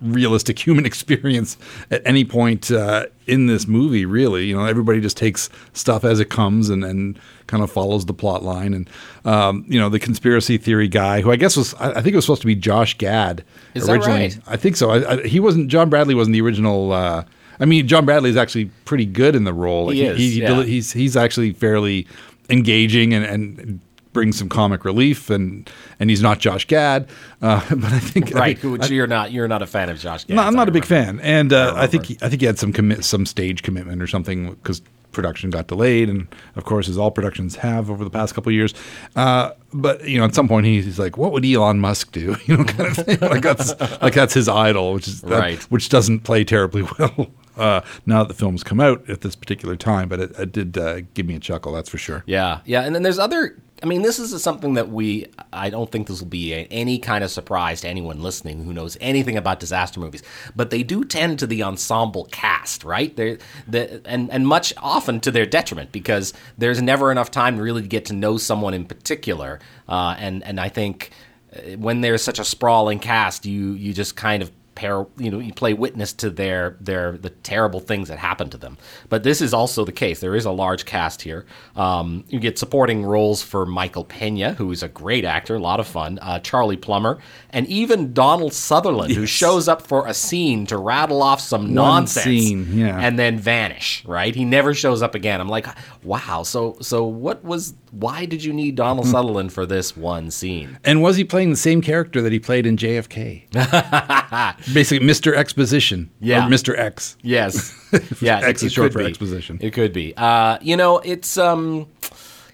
realistic 0.00 0.58
human 0.64 0.86
experience 0.86 1.56
at 1.90 2.02
any 2.06 2.24
point 2.24 2.70
uh, 2.70 3.06
in 3.26 3.46
this 3.46 3.66
movie. 3.66 4.04
Really, 4.04 4.44
you 4.44 4.56
know, 4.56 4.64
everybody 4.64 5.00
just 5.00 5.16
takes 5.16 5.50
stuff 5.72 6.04
as 6.04 6.20
it 6.20 6.30
comes 6.30 6.70
and 6.70 6.84
and 6.84 7.18
kind 7.48 7.64
of 7.64 7.72
follows 7.72 8.06
the 8.06 8.14
plot 8.14 8.44
line. 8.44 8.74
And 8.74 8.90
um, 9.24 9.64
you 9.66 9.80
know, 9.80 9.88
the 9.88 9.98
conspiracy 9.98 10.56
theory 10.56 10.86
guy, 10.86 11.20
who 11.20 11.32
I 11.32 11.36
guess 11.36 11.56
was 11.56 11.74
I, 11.74 11.90
I 11.90 11.94
think 11.94 12.12
it 12.12 12.16
was 12.16 12.26
supposed 12.26 12.42
to 12.42 12.46
be 12.46 12.54
Josh 12.54 12.96
Gad 12.96 13.42
Is 13.74 13.88
originally. 13.88 14.28
That 14.28 14.36
right? 14.36 14.54
I 14.54 14.56
think 14.56 14.76
so. 14.76 14.90
I, 14.90 15.14
I, 15.14 15.26
he 15.26 15.40
wasn't. 15.40 15.66
John 15.66 15.90
Bradley 15.90 16.14
wasn't 16.14 16.34
the 16.34 16.42
original. 16.42 16.92
Uh, 16.92 17.24
I 17.60 17.64
mean, 17.64 17.86
John 17.88 18.04
Bradley 18.04 18.30
is 18.30 18.36
actually 18.36 18.66
pretty 18.84 19.06
good 19.06 19.34
in 19.34 19.44
the 19.44 19.52
role. 19.52 19.90
He, 19.90 20.02
is. 20.02 20.18
He, 20.18 20.42
yeah. 20.42 20.62
He's 20.62 20.92
he's 20.92 21.16
actually 21.16 21.52
fairly 21.52 22.06
engaging 22.48 23.12
and, 23.12 23.24
and 23.24 23.80
brings 24.16 24.38
some 24.38 24.48
comic 24.48 24.84
relief, 24.84 25.28
and 25.28 25.70
and 26.00 26.08
he's 26.08 26.22
not 26.22 26.38
Josh 26.38 26.66
Gad. 26.66 27.08
Uh, 27.42 27.60
but 27.70 27.92
I 27.92 27.98
think 27.98 28.30
right, 28.34 28.62
I, 28.64 28.66
which 28.66 28.84
I, 28.84 28.86
you're 28.86 29.06
not 29.06 29.30
you're 29.30 29.46
not 29.46 29.62
a 29.62 29.66
fan 29.66 29.90
of 29.90 29.98
Josh 29.98 30.24
Gad. 30.24 30.36
No, 30.36 30.42
I'm 30.42 30.54
not 30.54 30.68
a 30.68 30.72
big 30.72 30.84
fan, 30.84 31.20
and 31.20 31.52
uh, 31.52 31.74
I, 31.76 31.82
I, 31.82 31.86
think 31.86 32.06
he, 32.06 32.18
I 32.22 32.28
think 32.28 32.40
he 32.40 32.46
had 32.46 32.58
some 32.58 32.72
commit 32.72 33.04
some 33.04 33.26
stage 33.26 33.62
commitment 33.62 34.02
or 34.02 34.06
something 34.06 34.54
because 34.54 34.80
production 35.16 35.50
got 35.50 35.66
delayed, 35.66 36.08
and 36.08 36.28
of 36.54 36.64
course, 36.64 36.88
as 36.88 36.96
all 36.96 37.10
productions 37.10 37.56
have 37.56 37.90
over 37.90 38.04
the 38.04 38.10
past 38.10 38.34
couple 38.36 38.50
of 38.50 38.54
years. 38.54 38.72
Uh, 39.16 39.50
but 39.72 40.08
you 40.08 40.18
know, 40.18 40.24
at 40.24 40.34
some 40.34 40.46
point, 40.46 40.66
he's, 40.66 40.84
he's 40.84 40.98
like, 41.00 41.16
"What 41.18 41.32
would 41.32 41.44
Elon 41.44 41.80
Musk 41.80 42.12
do?" 42.12 42.36
You 42.46 42.58
know, 42.58 42.64
kind 42.64 42.90
of 42.90 43.04
thing. 43.04 43.18
like 43.20 43.42
that's 43.42 43.74
like 44.00 44.14
that's 44.14 44.34
his 44.34 44.48
idol, 44.48 44.92
which 44.94 45.08
is 45.08 45.22
that, 45.22 45.30
Right. 45.40 45.62
which 45.64 45.88
doesn't 45.88 46.20
play 46.20 46.44
terribly 46.44 46.82
well. 46.98 47.28
Uh, 47.56 47.80
now 48.04 48.22
that 48.22 48.28
the 48.28 48.34
film's 48.34 48.62
come 48.62 48.78
out 48.80 49.08
at 49.08 49.22
this 49.22 49.34
particular 49.34 49.76
time, 49.76 50.08
but 50.10 50.20
it, 50.20 50.30
it 50.38 50.52
did 50.52 50.76
uh, 50.78 51.00
give 51.14 51.24
me 51.26 51.34
a 51.34 51.40
chuckle, 51.40 51.72
that's 51.72 51.88
for 51.88 51.96
sure. 51.98 52.22
Yeah, 52.26 52.60
yeah, 52.66 52.82
and 52.82 52.94
then 52.94 53.02
there's 53.02 53.18
other. 53.18 53.56
I 53.82 53.86
mean, 53.86 54.00
this 54.00 54.18
is 54.18 54.42
something 54.42 54.74
that 54.74 54.88
we. 54.88 55.26
I 55.52 55.68
don't 55.68 55.90
think 55.92 56.08
this 56.08 56.20
will 56.20 56.28
be 56.28 56.66
any 56.70 56.98
kind 56.98 57.22
of 57.22 57.30
surprise 57.30 57.82
to 57.82 57.88
anyone 57.88 58.22
listening 58.22 58.64
who 58.64 58.72
knows 58.72 58.96
anything 59.02 59.36
about 59.36 59.60
disaster 59.60 60.00
movies. 60.00 60.22
But 60.54 60.70
they 60.70 60.82
do 60.82 61.04
tend 61.04 61.38
to 61.40 61.46
the 61.46 61.62
ensemble 61.62 62.24
cast, 62.26 62.84
right? 62.84 63.14
They, 63.14 63.38
the 63.68 64.00
and 64.06 64.30
and 64.30 64.46
much 64.46 64.72
often 64.78 65.20
to 65.20 65.30
their 65.30 65.44
detriment 65.44 65.92
because 65.92 66.32
there's 66.56 66.80
never 66.80 67.12
enough 67.12 67.30
time 67.30 67.56
to 67.56 67.62
really 67.62 67.86
get 67.86 68.06
to 68.06 68.14
know 68.14 68.38
someone 68.38 68.72
in 68.72 68.86
particular. 68.86 69.60
Uh, 69.88 70.16
and 70.18 70.42
and 70.44 70.58
I 70.58 70.70
think 70.70 71.10
uh, 71.54 71.76
when 71.76 72.00
there's 72.00 72.22
such 72.22 72.38
a 72.38 72.44
sprawling 72.44 72.98
cast, 72.98 73.44
you 73.44 73.72
you 73.72 73.92
just 73.92 74.16
kind 74.16 74.42
of 74.42 74.50
pair 74.76 75.06
you 75.16 75.30
know 75.30 75.38
you 75.38 75.52
play 75.52 75.74
witness 75.74 76.12
to 76.12 76.30
their 76.30 76.76
their 76.80 77.18
the 77.18 77.30
terrible 77.30 77.80
things 77.80 78.08
that 78.08 78.18
happen 78.18 78.48
to 78.50 78.56
them. 78.56 78.78
But 79.08 79.24
this 79.24 79.40
is 79.40 79.52
also 79.52 79.84
the 79.84 79.92
case. 79.92 80.20
There 80.20 80.36
is 80.36 80.44
a 80.44 80.52
large 80.52 80.84
cast 80.84 81.22
here. 81.22 81.46
Um, 81.74 82.24
you 82.28 82.38
get 82.38 82.58
supporting 82.58 83.04
roles 83.04 83.42
for 83.42 83.66
michael 83.66 84.04
pena 84.04 84.54
who 84.54 84.70
is 84.70 84.82
a 84.82 84.88
great 84.88 85.24
actor 85.24 85.56
a 85.56 85.58
lot 85.58 85.80
of 85.80 85.86
fun 85.86 86.18
uh, 86.20 86.38
charlie 86.40 86.76
plummer 86.76 87.18
and 87.50 87.66
even 87.66 88.12
donald 88.12 88.52
sutherland 88.52 89.12
who 89.12 89.26
shows 89.26 89.68
up 89.68 89.82
for 89.82 90.06
a 90.06 90.14
scene 90.14 90.66
to 90.66 90.76
rattle 90.76 91.22
off 91.22 91.40
some 91.40 91.74
nonsense 91.74 92.24
scene, 92.24 92.78
yeah. 92.78 92.98
and 92.98 93.18
then 93.18 93.38
vanish 93.38 93.96
right? 94.04 94.34
He 94.34 94.44
never 94.44 94.74
shows 94.74 95.02
up 95.02 95.14
again. 95.14 95.40
I'm 95.40 95.48
like 95.48 95.66
wow. 96.02 96.42
So 96.42 96.76
so 96.80 97.04
what 97.04 97.44
was 97.44 97.74
why 97.90 98.26
did 98.26 98.44
you 98.44 98.52
need 98.52 98.74
donald 98.74 99.06
Sutherland 99.14 99.52
for 99.52 99.66
this 99.66 99.96
one 99.96 100.30
scene? 100.30 100.78
And 100.84 101.02
was 101.02 101.16
he 101.16 101.24
playing 101.24 101.50
the 101.50 101.56
same 101.56 101.80
character 101.82 102.22
that 102.22 102.32
he 102.32 102.38
played 102.38 102.66
in 102.66 102.76
JFK? 102.76 103.46
Basically, 104.72 105.06
Mr. 105.06 105.34
Exposition. 105.34 106.10
Yeah. 106.20 106.46
Or 106.46 106.50
Mr. 106.50 106.76
X. 106.78 107.16
Yes. 107.22 107.72
Yeah. 108.20 108.38
X 108.40 108.62
it- 108.62 108.66
is 108.66 108.72
it 108.72 108.74
short 108.74 108.92
for 108.92 108.98
be. 108.98 109.06
exposition. 109.06 109.58
It 109.60 109.72
could 109.72 109.92
be. 109.92 110.12
Uh, 110.16 110.58
you 110.60 110.76
know, 110.76 110.98
it's 110.98 111.38
um 111.38 111.86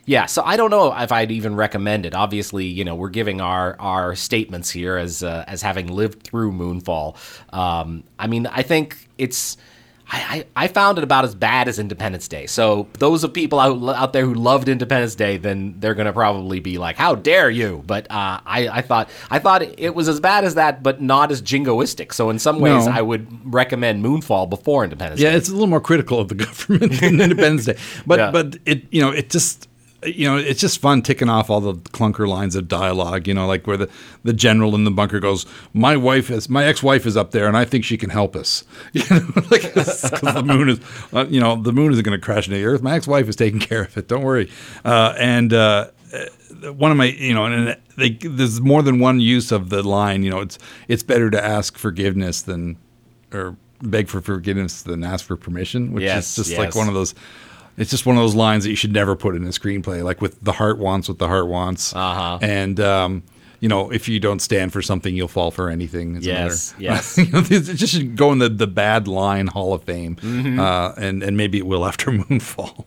yeah, 0.04 0.26
so 0.26 0.42
I 0.42 0.56
don't 0.56 0.70
know 0.70 0.92
if 0.96 1.12
I'd 1.12 1.30
even 1.30 1.54
recommend 1.54 2.06
it. 2.06 2.14
Obviously, 2.14 2.66
you 2.66 2.84
know, 2.84 2.94
we're 2.96 3.08
giving 3.08 3.40
our 3.40 3.76
our 3.80 4.14
statements 4.16 4.68
here 4.70 4.96
as 4.96 5.22
uh, 5.22 5.44
as 5.46 5.62
having 5.62 5.86
lived 5.86 6.22
through 6.24 6.52
Moonfall. 6.52 7.16
Um, 7.54 8.02
I 8.18 8.26
mean, 8.26 8.46
I 8.48 8.62
think 8.62 8.96
it's 9.18 9.56
I, 10.14 10.44
I, 10.56 10.64
I 10.64 10.68
found 10.68 10.98
it 10.98 11.04
about 11.04 11.24
as 11.24 11.34
bad 11.34 11.68
as 11.68 11.78
Independence 11.78 12.28
Day. 12.28 12.46
So 12.46 12.86
those 12.98 13.24
of 13.24 13.32
people 13.32 13.58
out, 13.58 13.82
out 13.96 14.12
there 14.12 14.26
who 14.26 14.34
loved 14.34 14.68
Independence 14.68 15.14
Day, 15.14 15.38
then 15.38 15.74
they're 15.78 15.94
going 15.94 16.06
to 16.06 16.12
probably 16.12 16.60
be 16.60 16.76
like, 16.76 16.96
"How 16.96 17.14
dare 17.14 17.48
you!" 17.48 17.82
But 17.86 18.10
uh, 18.10 18.40
I, 18.44 18.68
I 18.70 18.82
thought 18.82 19.08
I 19.30 19.38
thought 19.38 19.62
it 19.62 19.94
was 19.94 20.08
as 20.08 20.20
bad 20.20 20.44
as 20.44 20.54
that, 20.56 20.82
but 20.82 21.00
not 21.00 21.30
as 21.32 21.40
jingoistic. 21.40 22.12
So 22.12 22.28
in 22.28 22.38
some 22.38 22.60
ways, 22.60 22.84
No. 22.86 22.92
I 22.92 23.00
would 23.00 23.26
recommend 23.54 24.04
Moonfall 24.04 24.50
before 24.50 24.84
Independence 24.84 25.18
Day. 25.18 25.24
Yeah, 25.24 25.30
Day. 25.32 25.38
it's 25.38 25.48
a 25.48 25.52
little 25.52 25.66
more 25.66 25.80
critical 25.80 26.18
of 26.20 26.28
the 26.28 26.34
government 26.44 26.92
than 27.00 27.18
Independence 27.20 27.64
Day. 27.64 27.78
But 28.06 28.18
Yeah. 28.18 28.30
but 28.30 28.58
it 28.66 28.84
you 28.92 29.00
know 29.00 29.10
it 29.10 29.30
just 29.30 29.66
you 30.04 30.26
know 30.28 30.36
it's 30.36 30.60
just 30.60 30.80
fun 30.80 31.02
ticking 31.02 31.28
off 31.28 31.48
all 31.50 31.60
the 31.60 31.74
clunker 31.90 32.26
lines 32.26 32.56
of 32.56 32.68
dialogue. 32.68 33.26
You 33.28 33.34
know, 33.34 33.46
like 33.46 33.66
where 33.66 33.76
the 33.76 33.88
the 34.24 34.32
general 34.32 34.74
in 34.74 34.84
the 34.84 34.90
bunker 34.90 35.20
goes, 35.20 35.46
"My 35.72 35.96
wife 35.96 36.30
is 36.30 36.48
my 36.48 36.64
ex 36.64 36.82
wife 36.82 37.06
is 37.06 37.16
up 37.16 37.30
there, 37.30 37.46
and 37.46 37.56
I 37.56 37.64
think 37.64 37.84
she 37.84 37.96
can 37.96 38.10
help 38.10 38.34
us." 38.36 38.64
You 38.92 39.02
know, 39.10 39.20
like 39.50 39.62
because 39.62 40.02
the 40.02 40.42
moon 40.44 40.68
is 40.68 40.80
uh, 41.12 41.26
you 41.28 41.40
know 41.40 41.56
the 41.56 41.72
moon 41.72 41.92
isn't 41.92 42.04
going 42.04 42.18
to 42.18 42.24
crash 42.24 42.46
into 42.46 42.58
the 42.58 42.64
earth. 42.64 42.82
My 42.82 42.94
ex 42.96 43.06
wife 43.06 43.28
is 43.28 43.36
taking 43.36 43.60
care 43.70 43.82
of 43.84 43.96
it. 43.96 44.08
Don't 44.08 44.22
worry. 44.22 44.50
Uh, 44.84 45.14
and 45.18 45.52
uh, 45.52 45.88
one 46.74 46.90
of 46.90 46.96
my 46.96 47.06
you 47.06 47.34
know 47.34 47.46
and 47.46 47.76
they, 47.96 48.10
there's 48.10 48.60
more 48.60 48.82
than 48.82 48.98
one 48.98 49.20
use 49.20 49.52
of 49.52 49.68
the 49.70 49.82
line. 49.82 50.22
You 50.24 50.30
know, 50.30 50.40
it's 50.40 50.58
it's 50.88 51.02
better 51.02 51.30
to 51.30 51.42
ask 51.44 51.78
forgiveness 51.78 52.42
than 52.42 52.76
or 53.32 53.56
beg 53.82 54.08
for 54.08 54.20
forgiveness 54.20 54.82
than 54.82 55.04
ask 55.04 55.24
for 55.24 55.36
permission, 55.36 55.92
which 55.92 56.04
Yes, 56.04 56.30
is 56.30 56.36
just 56.36 56.50
yes. 56.50 56.58
like 56.58 56.74
one 56.74 56.88
of 56.88 56.94
those. 56.94 57.14
It's 57.76 57.90
just 57.90 58.04
one 58.06 58.16
of 58.16 58.22
those 58.22 58.34
lines 58.34 58.64
that 58.64 58.70
you 58.70 58.76
should 58.76 58.92
never 58.92 59.16
put 59.16 59.34
in 59.34 59.44
a 59.44 59.48
screenplay. 59.48 60.02
Like 60.04 60.20
with 60.20 60.40
the 60.42 60.52
heart 60.52 60.78
wants 60.78 61.08
what 61.08 61.18
the 61.18 61.28
heart 61.28 61.48
wants, 61.48 61.94
Uh-huh. 61.94 62.38
and 62.42 62.78
um, 62.80 63.22
you 63.60 63.68
know 63.68 63.90
if 63.90 64.08
you 64.08 64.20
don't 64.20 64.40
stand 64.40 64.72
for 64.72 64.82
something, 64.82 65.16
you'll 65.16 65.28
fall 65.28 65.50
for 65.50 65.70
anything. 65.70 66.16
It's 66.16 66.26
Yes, 66.26 66.72
another- 66.78 66.84
yes. 66.84 67.18
You 67.18 67.26
know, 67.32 67.38
it 67.50 67.60
just 67.76 67.94
should 67.94 68.16
go 68.16 68.30
in 68.32 68.38
the 68.38 68.48
the 68.48 68.66
bad 68.66 69.08
line 69.08 69.46
Hall 69.46 69.72
of 69.72 69.84
Fame, 69.84 70.16
Mm-hmm. 70.16 70.60
uh, 70.60 70.92
and 70.98 71.22
and 71.22 71.36
maybe 71.36 71.58
it 71.58 71.66
will 71.66 71.86
after 71.86 72.10
Moonfall. 72.18 72.84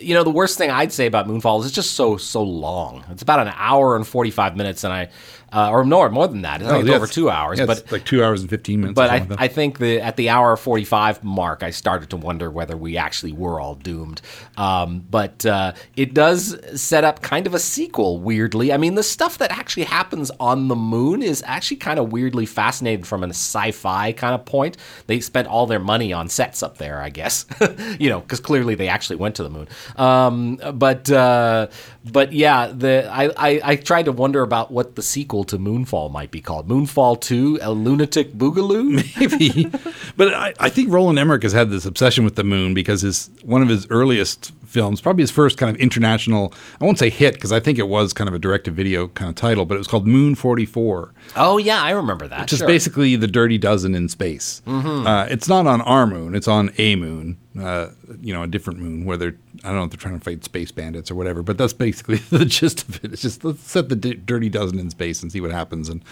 you 0.00 0.14
know, 0.14 0.24
the 0.24 0.30
worst 0.30 0.58
thing 0.58 0.70
I'd 0.70 0.92
say 0.92 1.06
about 1.06 1.26
Moonfall 1.28 1.60
is 1.60 1.66
it's 1.66 1.74
just 1.74 1.92
so 1.92 2.16
so 2.16 2.42
long. 2.42 3.04
It's 3.10 3.22
about 3.22 3.40
an 3.46 3.52
hour 3.56 3.96
and 3.96 4.06
forty 4.06 4.30
five 4.30 4.56
minutes, 4.56 4.84
and 4.84 4.92
I, 4.92 5.08
uh, 5.56 5.70
or 5.70 5.84
more 5.84 6.10
more 6.10 6.28
than 6.28 6.42
that. 6.42 6.60
It's 6.60 6.70
yeah, 6.70 6.94
over 6.94 7.06
two 7.06 7.30
hours. 7.30 7.58
yeah, 7.58 7.64
but 7.64 7.78
it's 7.78 7.90
like 7.90 8.04
two 8.04 8.22
hours 8.22 8.42
and 8.42 8.50
fifteen 8.50 8.80
minutes. 8.80 8.94
but 8.94 9.08
I, 9.08 9.18
like. 9.18 9.40
I 9.40 9.48
think 9.48 9.78
the 9.78 10.02
at 10.02 10.16
the 10.16 10.28
hour 10.28 10.54
forty 10.58 10.84
five 10.84 11.24
mark, 11.24 11.62
I 11.62 11.70
started 11.70 12.10
to 12.10 12.18
wonder 12.18 12.50
whether 12.50 12.76
we 12.76 12.98
actually 12.98 13.32
were 13.32 13.58
all 13.58 13.74
doomed. 13.74 14.20
Um, 14.58 15.06
but 15.10 15.46
uh, 15.46 15.72
it 15.96 16.12
does 16.12 16.58
set 16.78 17.04
up 17.04 17.22
kind 17.22 17.46
of 17.46 17.54
a 17.54 17.58
sequel. 17.58 18.20
Weirdly, 18.20 18.70
I 18.70 18.76
mean, 18.76 18.96
the 18.96 19.02
stuff 19.02 19.38
that 19.38 19.50
actually 19.50 19.84
happens 19.84 20.30
on 20.38 20.68
the 20.68 20.76
moon 20.76 21.22
is 21.22 21.42
actually 21.46 21.78
kind 21.78 21.98
of 21.98 22.12
weirdly 22.12 22.44
fascinating 22.44 23.04
from 23.04 23.24
a 23.24 23.28
sci-fi 23.28 24.12
kind 24.12 24.34
of 24.34 24.44
point. 24.44 24.76
They 25.06 25.20
spent 25.20 25.48
all 25.48 25.66
their 25.66 25.80
money 25.80 26.12
on 26.12 26.28
sets 26.28 26.62
up 26.62 26.76
there, 26.76 27.00
I 27.00 27.08
guess. 27.08 27.46
you 27.98 28.10
know, 28.10 28.20
because 28.20 28.40
clearly 28.40 28.74
they 28.74 28.88
actually 28.88 29.16
went 29.16 29.36
to 29.36 29.42
the 29.42 29.50
moon. 29.50 29.68
Um, 29.96 30.60
but 30.74 31.10
uh, 31.10 31.68
but 32.12 32.32
yeah, 32.32 32.68
the 32.68 33.08
I, 33.10 33.30
I 33.36 33.60
I 33.64 33.76
tried 33.76 34.04
to 34.04 34.12
wonder 34.12 34.42
about 34.42 34.70
what 34.70 34.96
the 34.96 35.02
sequel 35.02 35.44
to 35.44 35.58
Moonfall 35.58 36.10
might 36.10 36.30
be 36.30 36.40
called. 36.40 36.68
Moonfall 36.68 37.20
Two: 37.20 37.58
A 37.62 37.72
Lunatic 37.72 38.32
Boogaloo. 38.32 38.86
maybe. 39.20 39.70
but 40.16 40.32
I, 40.34 40.54
I 40.60 40.68
think 40.68 40.92
Roland 40.92 41.18
Emmerich 41.18 41.42
has 41.42 41.52
had 41.52 41.70
this 41.70 41.84
obsession 41.84 42.24
with 42.24 42.36
the 42.36 42.44
moon 42.44 42.74
because 42.74 43.02
his 43.02 43.30
one 43.44 43.62
of 43.62 43.68
his 43.68 43.86
earliest 43.90 44.52
films, 44.66 45.00
probably 45.00 45.22
his 45.22 45.30
first 45.30 45.56
kind 45.58 45.74
of 45.74 45.80
international, 45.80 46.52
I 46.80 46.84
won't 46.84 46.98
say 46.98 47.08
hit 47.08 47.34
because 47.34 47.52
I 47.52 47.60
think 47.60 47.78
it 47.78 47.88
was 47.88 48.12
kind 48.12 48.28
of 48.28 48.34
a 48.34 48.38
direct 48.38 48.64
to 48.66 48.70
video 48.70 49.08
kind 49.08 49.28
of 49.28 49.34
title, 49.34 49.64
but 49.64 49.74
it 49.76 49.78
was 49.78 49.86
called 49.86 50.06
Moon 50.06 50.34
44, 50.34 51.14
oh 51.36 51.56
yeah, 51.56 51.82
I 51.82 51.90
remember 51.92 52.28
that. 52.28 52.40
which 52.42 52.52
is 52.52 52.62
basically 52.62 53.16
the 53.16 53.26
Dirty 53.28 53.58
Dozen 53.58 53.94
in 53.94 54.08
space. 54.08 54.62
Uh, 54.66 55.26
it's 55.30 55.48
not 55.48 55.66
on 55.66 55.80
our 55.82 56.06
moon, 56.06 56.34
it's 56.34 56.48
on 56.48 56.72
a 56.78 56.96
moon, 56.96 57.38
uh, 57.60 57.90
you 58.20 58.32
know, 58.32 58.42
a 58.42 58.46
different 58.46 58.78
moon 58.80 59.04
where 59.04 59.16
they're, 59.16 59.34
I 59.64 59.68
don't 59.68 59.76
know 59.76 59.84
if 59.84 59.90
they're 59.90 59.98
trying 59.98 60.18
to 60.18 60.24
fight 60.24 60.44
space 60.44 60.70
bandits 60.70 61.10
or 61.10 61.14
whatever, 61.14 61.42
but 61.42 61.58
that's 61.58 61.72
basically 61.72 62.16
the 62.30 62.44
gist 62.44 62.88
of 62.88 63.04
it. 63.04 63.12
It's 63.12 63.22
just 63.22 63.44
let's 63.44 63.62
set 63.62 63.88
the 63.88 63.96
D- 63.96 64.14
Dirty 64.14 64.48
Dozen 64.48 64.78
in 64.78 64.90
space 64.90 65.22
and 65.22 65.30
see 65.30 65.40
what 65.40 65.50
happens. 65.50 65.88
And, 65.88 66.02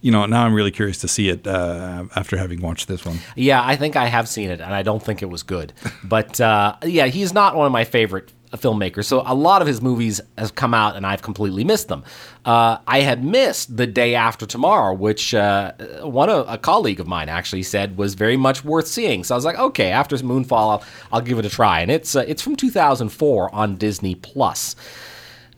you 0.00 0.10
know, 0.12 0.24
now 0.26 0.44
I'm 0.44 0.54
really 0.54 0.70
curious 0.70 0.98
to 0.98 1.08
see 1.08 1.28
it 1.28 1.46
uh, 1.46 2.04
after 2.16 2.36
having 2.36 2.60
watched 2.60 2.88
this 2.88 3.04
one. 3.04 3.18
Yeah, 3.36 3.62
I 3.64 3.76
think 3.76 3.96
I 3.96 4.06
have 4.06 4.28
seen 4.28 4.50
it, 4.50 4.60
and 4.60 4.72
I 4.74 4.82
don't 4.82 5.02
think 5.02 5.22
it 5.22 5.26
was 5.26 5.42
good. 5.42 5.72
But 6.04 6.40
uh, 6.40 6.76
yeah, 6.84 7.06
he's 7.06 7.34
not 7.34 7.54
one 7.54 7.66
of 7.66 7.72
my 7.72 7.84
favorite 7.84 8.32
filmmakers. 8.56 9.04
So 9.04 9.22
a 9.26 9.34
lot 9.34 9.62
of 9.62 9.68
his 9.68 9.82
movies 9.82 10.20
have 10.36 10.54
come 10.54 10.74
out, 10.74 10.96
and 10.96 11.06
I've 11.06 11.22
completely 11.22 11.64
missed 11.64 11.88
them. 11.88 12.04
Uh, 12.44 12.78
I 12.86 13.00
had 13.00 13.24
missed 13.24 13.76
The 13.76 13.86
Day 13.86 14.14
After 14.14 14.46
Tomorrow, 14.46 14.94
which 14.94 15.34
uh, 15.34 15.72
one 16.02 16.30
of, 16.30 16.46
a 16.48 16.58
colleague 16.58 17.00
of 17.00 17.06
mine 17.06 17.28
actually 17.28 17.62
said 17.62 17.96
was 17.96 18.14
very 18.14 18.36
much 18.36 18.64
worth 18.64 18.86
seeing. 18.86 19.24
So 19.24 19.34
I 19.34 19.36
was 19.36 19.44
like, 19.44 19.58
okay, 19.58 19.90
after 19.90 20.16
Moonfall, 20.16 20.52
I'll, 20.52 20.84
I'll 21.12 21.20
give 21.20 21.38
it 21.38 21.44
a 21.44 21.50
try. 21.50 21.80
And 21.80 21.90
it's 21.90 22.16
uh, 22.16 22.24
it's 22.26 22.42
from 22.42 22.56
2004 22.56 23.54
on 23.54 23.76
Disney 23.76 24.14
Plus. 24.14 24.74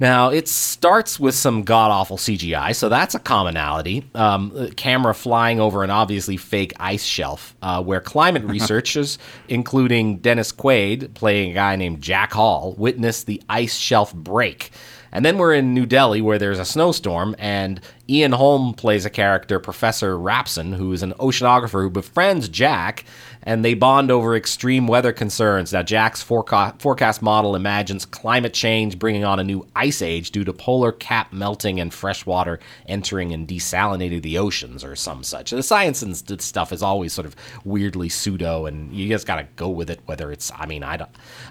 Now, 0.00 0.30
it 0.30 0.48
starts 0.48 1.20
with 1.20 1.34
some 1.34 1.62
god 1.62 1.90
awful 1.90 2.16
CGI, 2.16 2.74
so 2.74 2.88
that's 2.88 3.14
a 3.14 3.18
commonality. 3.18 4.08
Um, 4.14 4.70
camera 4.74 5.14
flying 5.14 5.60
over 5.60 5.84
an 5.84 5.90
obviously 5.90 6.38
fake 6.38 6.72
ice 6.80 7.04
shelf, 7.04 7.54
uh, 7.60 7.82
where 7.82 8.00
climate 8.00 8.44
researchers, 8.46 9.18
including 9.48 10.16
Dennis 10.18 10.52
Quaid, 10.52 11.12
playing 11.12 11.50
a 11.50 11.54
guy 11.54 11.76
named 11.76 12.00
Jack 12.00 12.32
Hall, 12.32 12.74
witness 12.78 13.24
the 13.24 13.42
ice 13.50 13.76
shelf 13.76 14.14
break. 14.14 14.70
And 15.12 15.24
then 15.24 15.38
we're 15.38 15.54
in 15.54 15.74
New 15.74 15.86
Delhi, 15.86 16.20
where 16.20 16.38
there's 16.38 16.58
a 16.58 16.64
snowstorm, 16.64 17.34
and 17.38 17.80
Ian 18.08 18.32
Holm 18.32 18.74
plays 18.74 19.04
a 19.04 19.10
character, 19.10 19.60
Professor 19.60 20.16
Rapson, 20.16 20.74
who 20.74 20.92
is 20.92 21.02
an 21.02 21.12
oceanographer 21.14 21.82
who 21.82 21.90
befriends 21.90 22.48
Jack, 22.48 23.04
and 23.42 23.64
they 23.64 23.74
bond 23.74 24.10
over 24.10 24.36
extreme 24.36 24.86
weather 24.86 25.12
concerns. 25.12 25.72
Now, 25.72 25.82
Jack's 25.82 26.22
foreca- 26.22 26.78
forecast 26.80 27.22
model 27.22 27.54
imagines 27.54 28.04
climate 28.04 28.52
change 28.52 28.98
bringing 28.98 29.24
on 29.24 29.38
a 29.38 29.44
new 29.44 29.66
ice 29.74 30.02
age 30.02 30.30
due 30.32 30.44
to 30.44 30.52
polar 30.52 30.92
cap 30.92 31.32
melting 31.32 31.80
and 31.80 31.94
fresh 31.94 32.26
water 32.26 32.58
entering 32.86 33.32
and 33.32 33.46
desalinating 33.48 34.22
the 34.22 34.38
oceans, 34.38 34.84
or 34.84 34.96
some 34.96 35.22
such. 35.22 35.50
The 35.50 35.62
science 35.62 36.02
and 36.02 36.16
st- 36.16 36.42
stuff 36.42 36.72
is 36.72 36.82
always 36.82 37.12
sort 37.12 37.26
of 37.26 37.36
weirdly 37.64 38.08
pseudo, 38.08 38.66
and 38.66 38.92
you 38.92 39.08
just 39.08 39.26
got 39.26 39.36
to 39.36 39.46
go 39.56 39.68
with 39.68 39.88
it. 39.88 40.00
Whether 40.06 40.32
it's, 40.32 40.50
I 40.56 40.66
mean, 40.66 40.82
I 40.82 40.96
don't 40.96 41.10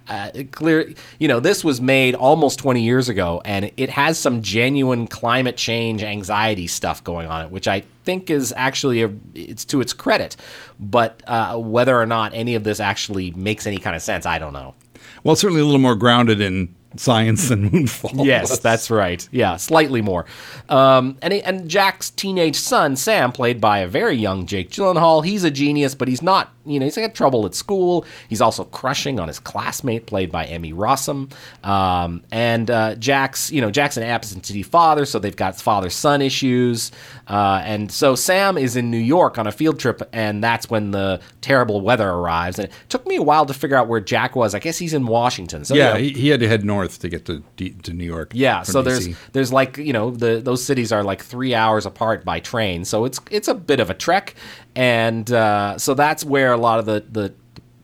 uh, 0.09 0.31
clear. 0.51 0.93
You 1.19 1.27
know, 1.29 1.39
this 1.39 1.63
was 1.63 1.79
made 1.79 2.15
almost 2.15 2.59
20 2.59 2.81
years 2.81 3.07
ago, 3.09 3.41
and 3.49 3.71
it 3.77 3.89
has 3.89 4.19
some 4.19 4.43
genuine 4.43 5.07
climate 5.07 5.57
change 5.57 6.03
anxiety 6.03 6.67
stuff 6.67 7.03
going 7.03 7.25
on, 7.25 7.45
it, 7.45 7.51
which 7.51 7.67
I 7.67 7.81
think 8.03 8.29
is 8.29 8.53
actually 8.55 9.01
a, 9.01 9.11
it's 9.33 9.65
to 9.65 9.81
its 9.81 9.91
credit. 9.91 10.35
But 10.79 11.23
uh, 11.25 11.57
whether 11.57 11.99
or 11.99 12.05
not 12.05 12.31
any 12.35 12.53
of 12.53 12.63
this 12.63 12.79
actually 12.79 13.31
makes 13.31 13.65
any 13.65 13.79
kind 13.79 13.95
of 13.95 14.03
sense, 14.03 14.27
I 14.27 14.37
don't 14.37 14.53
know. 14.53 14.75
Well, 15.23 15.35
certainly 15.35 15.61
a 15.61 15.65
little 15.65 15.79
more 15.79 15.95
grounded 15.95 16.41
in 16.41 16.75
science 16.95 17.49
than 17.49 17.69
Moonfall. 17.69 18.25
Yes, 18.25 18.49
was. 18.49 18.59
that's 18.59 18.89
right. 18.89 19.27
Yeah, 19.31 19.57
slightly 19.57 20.01
more. 20.01 20.25
Um, 20.69 21.17
and 21.21 21.33
and 21.33 21.69
Jack's 21.69 22.09
teenage 22.09 22.55
son 22.55 22.95
Sam, 22.95 23.31
played 23.31 23.61
by 23.61 23.79
a 23.79 23.87
very 23.87 24.15
young 24.15 24.45
Jake 24.45 24.69
Gyllenhaal, 24.69 25.23
he's 25.23 25.43
a 25.43 25.51
genius, 25.51 25.95
but 25.95 26.07
he's 26.07 26.21
not. 26.21 26.51
You 26.65 26.79
know, 26.79 26.85
he's 26.85 26.97
got 26.97 27.15
trouble 27.15 27.47
at 27.47 27.55
school. 27.55 28.05
He's 28.27 28.41
also 28.41 28.63
crushing 28.63 29.19
on 29.19 29.27
his 29.27 29.39
classmate, 29.39 30.05
played 30.05 30.31
by 30.31 30.45
Emmy 30.45 30.71
Rossum. 30.71 31.31
Um, 31.63 32.21
and 32.31 32.69
uh, 32.69 32.93
Jack's, 32.93 33.51
you 33.51 33.59
know, 33.59 33.71
Jack's 33.71 33.97
an 33.97 34.03
absentee 34.03 34.61
father, 34.61 35.05
so 35.05 35.17
they've 35.17 35.35
got 35.35 35.59
father-son 35.59 36.21
issues. 36.21 36.91
Uh, 37.27 37.61
and 37.63 37.91
so 37.91 38.13
Sam 38.13 38.55
is 38.55 38.75
in 38.75 38.91
New 38.91 38.99
York 38.99 39.39
on 39.39 39.47
a 39.47 39.51
field 39.51 39.79
trip, 39.79 40.07
and 40.13 40.43
that's 40.43 40.69
when 40.69 40.91
the 40.91 41.19
terrible 41.41 41.81
weather 41.81 42.07
arrives. 42.07 42.59
And 42.59 42.67
it 42.67 42.73
took 42.87 43.07
me 43.07 43.15
a 43.15 43.23
while 43.23 43.47
to 43.47 43.53
figure 43.53 43.77
out 43.77 43.87
where 43.87 44.01
Jack 44.01 44.35
was. 44.35 44.53
I 44.53 44.59
guess 44.59 44.77
he's 44.77 44.93
in 44.93 45.07
Washington. 45.07 45.65
So 45.65 45.73
yeah, 45.73 45.87
you 45.87 45.93
know, 45.93 45.99
he, 45.99 46.21
he 46.21 46.27
had 46.29 46.39
to 46.41 46.47
head 46.47 46.63
north 46.63 46.78
to 46.87 47.09
get 47.09 47.25
to 47.25 47.43
D- 47.57 47.71
to 47.83 47.93
New 47.93 48.05
York. 48.05 48.31
yeah, 48.33 48.63
so 48.63 48.81
DC. 48.81 48.85
there's 48.85 49.17
there's 49.33 49.53
like 49.53 49.77
you 49.77 49.93
know 49.93 50.11
the 50.11 50.41
those 50.41 50.63
cities 50.63 50.91
are 50.91 51.03
like 51.03 51.23
three 51.23 51.53
hours 51.53 51.85
apart 51.85 52.25
by 52.25 52.39
train, 52.39 52.85
so 52.85 53.05
it's 53.05 53.19
it's 53.29 53.47
a 53.47 53.55
bit 53.55 53.79
of 53.79 53.89
a 53.89 53.93
trek, 53.93 54.35
and 54.75 55.31
uh, 55.31 55.77
so 55.77 55.93
that's 55.93 56.23
where 56.23 56.51
a 56.51 56.57
lot 56.57 56.79
of 56.79 56.85
the 56.85 57.05
the 57.09 57.33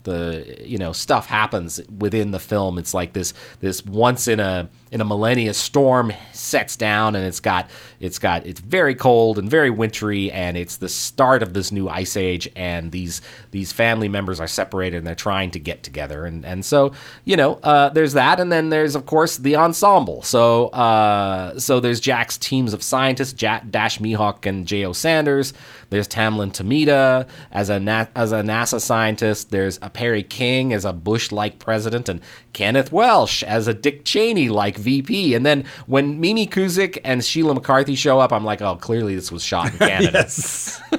the 0.06 0.62
you 0.64 0.78
know 0.78 0.94
stuff 0.94 1.26
happens 1.26 1.82
within 2.00 2.32
the 2.32 2.40
film. 2.40 2.78
It's 2.78 2.94
like 2.94 3.14
this 3.14 3.34
this 3.60 3.86
once 3.86 4.28
in 4.28 4.40
a 4.40 4.70
in 4.92 5.02
a 5.02 5.06
millennia 5.06 5.54
storm 5.54 6.14
sets 6.32 6.76
down, 6.76 7.16
and 7.16 7.26
it's 7.26 7.40
got 7.40 7.70
it's 8.00 8.20
got 8.20 8.46
it's 8.46 8.60
very 8.60 8.96
cold 8.96 9.40
and 9.40 9.50
very 9.50 9.70
wintry, 9.70 10.32
and 10.32 10.56
it's 10.56 10.78
the 10.78 10.90
start 10.90 11.42
of 11.42 11.54
this 11.54 11.72
new 11.72 11.90
ice 11.90 12.16
age, 12.16 12.48
and 12.56 12.92
these 12.92 13.22
these 13.52 13.72
family 13.72 14.08
members 14.08 14.40
are 14.40 14.48
separated 14.48 14.98
and 14.98 15.08
they're 15.08 15.16
trying 15.16 15.52
to 15.52 15.60
get 15.60 15.84
together, 15.84 16.26
and 16.26 16.46
and 16.46 16.64
so 16.64 16.94
you 17.24 17.36
know 17.36 17.56
uh, 17.64 17.90
there's 17.90 18.14
that, 18.14 18.40
and 18.40 18.52
then 18.52 18.70
there's 18.70 18.96
of 18.96 19.06
course 19.06 19.38
the 19.38 19.56
ensemble. 19.56 20.22
So 20.22 20.68
uh, 20.68 21.60
so 21.60 21.80
there's 21.80 22.00
Jack's 22.00 22.38
teams 22.38 22.74
of 22.74 22.84
scientists, 22.84 23.34
Jack, 23.34 23.70
Dash 23.70 24.00
Mihok 24.00 24.46
and 24.46 24.68
Jay 24.68 24.86
O. 24.86 24.94
Sanders. 24.94 25.54
There's 25.90 26.08
Tamlin 26.08 26.52
Tomita 26.52 27.28
as 27.52 27.70
a 27.70 27.80
Na- 27.80 28.08
as 28.16 28.32
a 28.32 28.42
NASA 28.42 28.80
scientist. 28.80 29.50
There's 29.50 29.80
a 29.82 29.90
Perry 29.90 30.24
King 30.24 30.74
as 30.74 30.86
a 30.86 30.94
Bush-like 30.94 31.60
president, 31.60 32.10
and 32.10 32.22
Kenneth 32.56 32.90
Welsh 32.90 33.44
as 33.44 33.68
a 33.68 33.74
Dick 33.74 34.06
Cheney-like 34.06 34.78
VP. 34.78 35.34
And 35.36 35.46
then 35.46 35.66
when 35.88 36.22
Mimi 36.22 36.48
Kuzyk 36.48 36.98
and 37.04 37.24
Sheila 37.24 37.54
McCarthy 37.54 37.96
show 37.96 38.18
up, 38.20 38.32
I'm 38.32 38.46
like, 38.46 38.62
oh, 38.62 38.78
clearly 38.78 39.14
this 39.14 39.30
was 39.30 39.44
shot 39.44 39.74
in 39.74 39.78
Canada. 39.78 40.20
yes. 40.20 40.82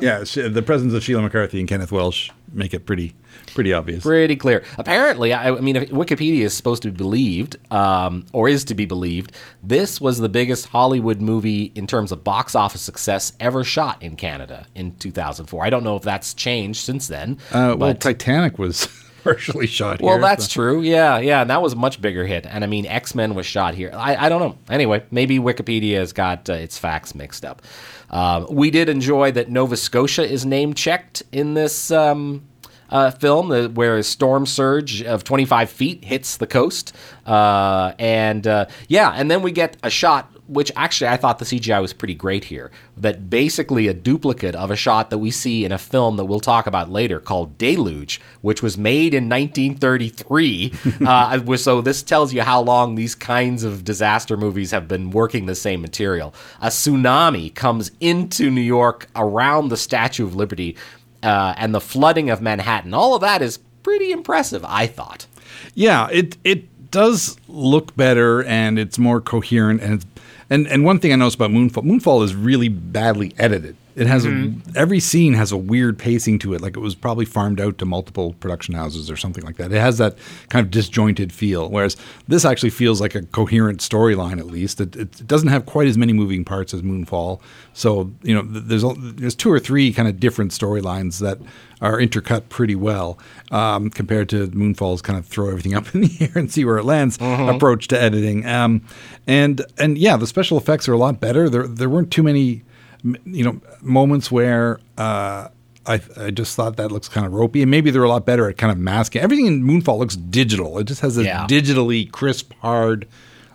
yeah, 0.00 0.20
the 0.48 0.62
presence 0.64 0.94
of 0.94 1.02
Sheila 1.02 1.22
McCarthy 1.22 1.58
and 1.58 1.68
Kenneth 1.68 1.90
Welsh 1.90 2.30
make 2.52 2.72
it 2.72 2.86
pretty 2.86 3.14
pretty 3.54 3.72
obvious. 3.72 4.04
Pretty 4.04 4.36
clear. 4.36 4.62
Apparently, 4.78 5.32
I, 5.32 5.50
I 5.50 5.60
mean, 5.60 5.74
if 5.74 5.90
Wikipedia 5.90 6.42
is 6.42 6.54
supposed 6.54 6.82
to 6.82 6.92
be 6.92 6.96
believed, 6.96 7.56
um, 7.72 8.24
or 8.32 8.48
is 8.48 8.64
to 8.66 8.74
be 8.74 8.86
believed, 8.86 9.32
this 9.64 10.00
was 10.00 10.18
the 10.18 10.28
biggest 10.28 10.66
Hollywood 10.66 11.20
movie 11.20 11.72
in 11.74 11.88
terms 11.88 12.12
of 12.12 12.22
box 12.22 12.54
office 12.54 12.80
success 12.80 13.32
ever 13.40 13.64
shot 13.64 14.00
in 14.02 14.14
Canada 14.14 14.66
in 14.76 14.94
2004. 14.96 15.64
I 15.64 15.70
don't 15.70 15.82
know 15.82 15.96
if 15.96 16.02
that's 16.02 16.32
changed 16.32 16.84
since 16.84 17.08
then. 17.08 17.38
Uh, 17.50 17.74
well, 17.76 17.94
Titanic 17.94 18.58
was 18.58 18.86
partially 19.26 19.66
shot 19.66 20.00
here. 20.00 20.06
Well, 20.08 20.18
that's 20.20 20.44
so- 20.46 20.54
true. 20.54 20.80
Yeah, 20.82 21.18
yeah, 21.18 21.40
and 21.42 21.50
that 21.50 21.62
was 21.62 21.72
a 21.72 21.76
much 21.76 22.00
bigger 22.00 22.26
hit. 22.26 22.46
And 22.46 22.64
I 22.64 22.66
mean, 22.66 22.86
X 22.86 23.14
Men 23.14 23.34
was 23.34 23.46
shot 23.46 23.74
here. 23.74 23.90
I, 23.94 24.26
I 24.26 24.28
don't 24.28 24.40
know. 24.40 24.58
Anyway, 24.68 25.04
maybe 25.10 25.38
Wikipedia 25.38 25.96
has 25.98 26.12
got 26.12 26.48
uh, 26.48 26.54
its 26.54 26.78
facts 26.78 27.14
mixed 27.14 27.44
up. 27.44 27.62
Um, 28.10 28.46
we 28.50 28.70
did 28.70 28.88
enjoy 28.88 29.32
that 29.32 29.50
Nova 29.50 29.76
Scotia 29.76 30.24
is 30.28 30.46
name 30.46 30.74
checked 30.74 31.22
in 31.32 31.54
this 31.54 31.90
um, 31.90 32.46
uh, 32.90 33.10
film, 33.10 33.50
uh, 33.50 33.68
where 33.68 33.96
a 33.96 34.02
storm 34.02 34.46
surge 34.46 35.02
of 35.02 35.24
25 35.24 35.70
feet 35.70 36.04
hits 36.04 36.36
the 36.36 36.46
coast. 36.46 36.92
Uh, 37.26 37.92
and 37.98 38.46
uh, 38.46 38.66
yeah, 38.88 39.10
and 39.10 39.30
then 39.30 39.42
we 39.42 39.50
get 39.52 39.76
a 39.82 39.90
shot. 39.90 40.30
Which 40.48 40.70
actually, 40.76 41.08
I 41.08 41.16
thought 41.16 41.38
the 41.38 41.44
CGI 41.44 41.80
was 41.80 41.92
pretty 41.92 42.14
great 42.14 42.44
here. 42.44 42.70
That 42.96 43.28
basically 43.28 43.88
a 43.88 43.94
duplicate 43.94 44.54
of 44.54 44.70
a 44.70 44.76
shot 44.76 45.10
that 45.10 45.18
we 45.18 45.30
see 45.30 45.64
in 45.64 45.72
a 45.72 45.78
film 45.78 46.16
that 46.16 46.26
we'll 46.26 46.40
talk 46.40 46.66
about 46.66 46.90
later 46.90 47.20
called 47.20 47.58
Deluge, 47.58 48.20
which 48.42 48.62
was 48.62 48.78
made 48.78 49.12
in 49.12 49.28
1933. 49.28 50.72
uh, 51.06 51.56
so 51.56 51.80
this 51.80 52.02
tells 52.02 52.32
you 52.32 52.42
how 52.42 52.60
long 52.60 52.94
these 52.94 53.14
kinds 53.14 53.64
of 53.64 53.84
disaster 53.84 54.36
movies 54.36 54.70
have 54.70 54.86
been 54.86 55.10
working 55.10 55.46
the 55.46 55.54
same 55.54 55.80
material. 55.80 56.34
A 56.60 56.68
tsunami 56.68 57.54
comes 57.54 57.90
into 58.00 58.50
New 58.50 58.60
York 58.60 59.08
around 59.16 59.68
the 59.68 59.76
Statue 59.76 60.24
of 60.24 60.36
Liberty, 60.36 60.76
uh, 61.22 61.54
and 61.56 61.74
the 61.74 61.80
flooding 61.80 62.30
of 62.30 62.40
Manhattan. 62.40 62.94
All 62.94 63.14
of 63.14 63.20
that 63.20 63.42
is 63.42 63.58
pretty 63.82 64.12
impressive, 64.12 64.64
I 64.64 64.86
thought. 64.86 65.26
Yeah, 65.74 66.08
it 66.10 66.36
it 66.44 66.90
does 66.90 67.36
look 67.48 67.96
better 67.96 68.44
and 68.44 68.78
it's 68.78 68.98
more 68.98 69.20
coherent 69.20 69.82
and 69.82 69.94
it's, 69.94 70.06
and 70.50 70.66
and 70.68 70.84
one 70.84 70.98
thing 70.98 71.12
I 71.12 71.16
noticed 71.16 71.36
about 71.36 71.50
Moonfall, 71.50 71.84
Moonfall 71.84 72.22
is 72.24 72.34
really 72.34 72.68
badly 72.68 73.34
edited. 73.38 73.76
It 73.96 74.06
has 74.06 74.26
a, 74.26 74.52
every 74.74 75.00
scene 75.00 75.32
has 75.32 75.52
a 75.52 75.56
weird 75.56 75.98
pacing 75.98 76.38
to 76.40 76.52
it, 76.52 76.60
like 76.60 76.76
it 76.76 76.80
was 76.80 76.94
probably 76.94 77.24
farmed 77.24 77.62
out 77.62 77.78
to 77.78 77.86
multiple 77.86 78.34
production 78.34 78.74
houses 78.74 79.10
or 79.10 79.16
something 79.16 79.42
like 79.42 79.56
that. 79.56 79.72
It 79.72 79.80
has 79.80 79.96
that 79.96 80.18
kind 80.50 80.62
of 80.62 80.70
disjointed 80.70 81.32
feel, 81.32 81.70
whereas 81.70 81.96
this 82.28 82.44
actually 82.44 82.70
feels 82.70 83.00
like 83.00 83.14
a 83.14 83.22
coherent 83.22 83.80
storyline. 83.80 84.38
At 84.38 84.48
least 84.48 84.82
it, 84.82 84.96
it 84.96 85.26
doesn't 85.26 85.48
have 85.48 85.64
quite 85.64 85.88
as 85.88 85.96
many 85.96 86.12
moving 86.12 86.44
parts 86.44 86.74
as 86.74 86.82
Moonfall. 86.82 87.40
So 87.72 88.12
you 88.22 88.34
know, 88.34 88.42
there's 88.42 88.84
there's 88.98 89.34
two 89.34 89.50
or 89.50 89.58
three 89.58 89.94
kind 89.94 90.08
of 90.08 90.20
different 90.20 90.50
storylines 90.50 91.20
that 91.20 91.38
are 91.80 91.98
intercut 91.98 92.50
pretty 92.50 92.74
well 92.74 93.18
um, 93.50 93.88
compared 93.88 94.28
to 94.28 94.48
Moonfall's 94.48 95.00
kind 95.00 95.18
of 95.18 95.26
throw 95.26 95.48
everything 95.48 95.74
up 95.74 95.86
in 95.94 96.02
the 96.02 96.16
air 96.20 96.32
and 96.34 96.52
see 96.52 96.66
where 96.66 96.76
it 96.76 96.84
lands 96.84 97.16
approach 97.20 97.88
to 97.88 98.00
editing. 98.00 98.46
Um, 98.46 98.82
and 99.26 99.62
and 99.78 99.96
yeah, 99.96 100.18
the 100.18 100.26
special 100.26 100.58
effects 100.58 100.86
are 100.86 100.92
a 100.92 100.98
lot 100.98 101.18
better. 101.18 101.48
There 101.48 101.66
there 101.66 101.88
weren't 101.88 102.10
too 102.10 102.22
many 102.22 102.62
you 103.04 103.44
know 103.44 103.60
moments 103.82 104.30
where 104.30 104.78
uh, 104.98 105.48
I 105.86 106.00
I 106.16 106.30
just 106.30 106.56
thought 106.56 106.76
that 106.76 106.90
looks 106.92 107.08
kind 107.08 107.26
of 107.26 107.32
ropey, 107.32 107.62
and 107.62 107.70
maybe 107.70 107.90
they're 107.90 108.02
a 108.04 108.08
lot 108.08 108.26
better 108.26 108.48
at 108.48 108.56
kind 108.58 108.72
of 108.72 108.78
masking. 108.78 109.22
Everything 109.22 109.46
in 109.46 109.62
Moonfall 109.62 109.98
looks 109.98 110.16
digital. 110.16 110.78
It 110.78 110.84
just 110.84 111.00
has 111.02 111.16
a 111.18 111.24
Yeah. 111.24 111.46
digitally 111.46 112.10
crisp, 112.10 112.52
hard 112.60 113.06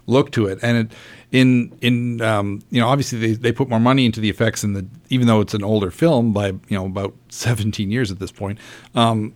look 0.08 0.32
to 0.32 0.48
it, 0.48 0.60
and 0.62 0.78
it 0.78 0.92
in 1.32 1.72
in 1.82 2.22
um, 2.22 2.62
you 2.72 2.82
know 2.82 2.88
obviously 2.90 3.18
they, 3.20 3.32
they 3.34 3.52
put 3.52 3.70
more 3.70 3.80
money 3.80 4.06
into 4.06 4.20
the 4.20 4.30
effects 4.30 4.64
in 4.64 4.74
the 4.74 4.86
even 5.10 5.28
though 5.28 5.40
it's 5.42 5.54
an 5.54 5.64
older 5.64 5.92
film 5.92 6.34
by 6.34 6.48
you 6.48 6.62
know 6.78 6.86
about 6.86 7.14
17 7.30 7.92
years 7.92 8.12
at 8.12 8.20
this 8.20 8.32
point. 8.32 8.60
Um, 8.96 9.34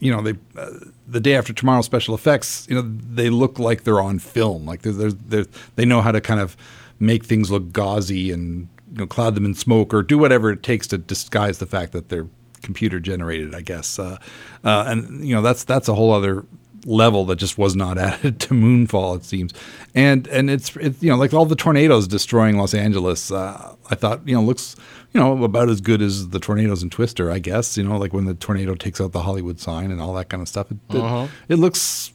you 0.00 0.12
know 0.12 0.22
they 0.22 0.34
uh, 0.56 0.70
the 1.08 1.18
day 1.20 1.34
after 1.34 1.52
tomorrow 1.52 1.82
special 1.82 2.14
effects 2.14 2.66
you 2.70 2.74
know 2.76 2.82
they 2.82 3.30
look 3.30 3.58
like 3.58 3.82
they're 3.82 4.00
on 4.00 4.20
film 4.20 4.64
like 4.64 4.82
they're, 4.82 4.92
they're, 4.92 5.10
they're, 5.10 5.46
they 5.74 5.84
know 5.84 6.00
how 6.02 6.12
to 6.12 6.20
kind 6.20 6.38
of 6.38 6.56
make 7.00 7.24
things 7.24 7.50
look 7.50 7.72
gauzy 7.72 8.30
and 8.30 8.68
you 8.92 8.98
know 8.98 9.06
cloud 9.06 9.34
them 9.34 9.44
in 9.44 9.54
smoke 9.54 9.92
or 9.92 10.02
do 10.02 10.18
whatever 10.18 10.50
it 10.50 10.62
takes 10.62 10.86
to 10.88 10.98
disguise 10.98 11.58
the 11.58 11.66
fact 11.66 11.92
that 11.92 12.08
they're 12.08 12.28
computer 12.62 12.98
generated 12.98 13.54
i 13.54 13.60
guess. 13.60 13.98
Uh, 13.98 14.18
uh, 14.64 14.84
and 14.86 15.24
you 15.24 15.34
know 15.34 15.42
that's 15.42 15.64
that's 15.64 15.88
a 15.88 15.94
whole 15.94 16.12
other 16.12 16.44
level 16.84 17.24
that 17.26 17.36
just 17.36 17.58
was 17.58 17.76
not 17.76 17.98
added 18.08 18.40
to 18.40 18.54
moonfall 18.54 19.16
it 19.16 19.24
seems. 19.24 19.52
And 19.94 20.26
and 20.28 20.50
it's 20.50 20.74
it's 20.76 21.02
you 21.02 21.10
know 21.10 21.16
like 21.16 21.32
all 21.34 21.46
the 21.46 21.56
tornadoes 21.56 22.08
destroying 22.08 22.56
los 22.56 22.74
angeles 22.74 23.30
uh, 23.30 23.74
i 23.90 23.94
thought 23.94 24.26
you 24.26 24.34
know 24.34 24.42
looks 24.42 24.76
you 25.12 25.20
know 25.20 25.42
about 25.44 25.68
as 25.68 25.80
good 25.80 26.02
as 26.02 26.28
the 26.28 26.38
tornadoes 26.38 26.82
in 26.82 26.90
twister 26.90 27.30
i 27.30 27.38
guess. 27.38 27.76
You 27.76 27.84
know 27.84 27.96
like 27.96 28.12
when 28.12 28.24
the 28.24 28.34
tornado 28.34 28.74
takes 28.74 29.00
out 29.00 29.12
the 29.12 29.22
hollywood 29.22 29.60
sign 29.60 29.90
and 29.90 30.00
all 30.00 30.14
that 30.14 30.28
kind 30.28 30.42
of 30.42 30.48
stuff 30.48 30.70
it, 30.70 30.78
it, 30.90 31.30
it 31.48 31.56
looks 31.56 32.12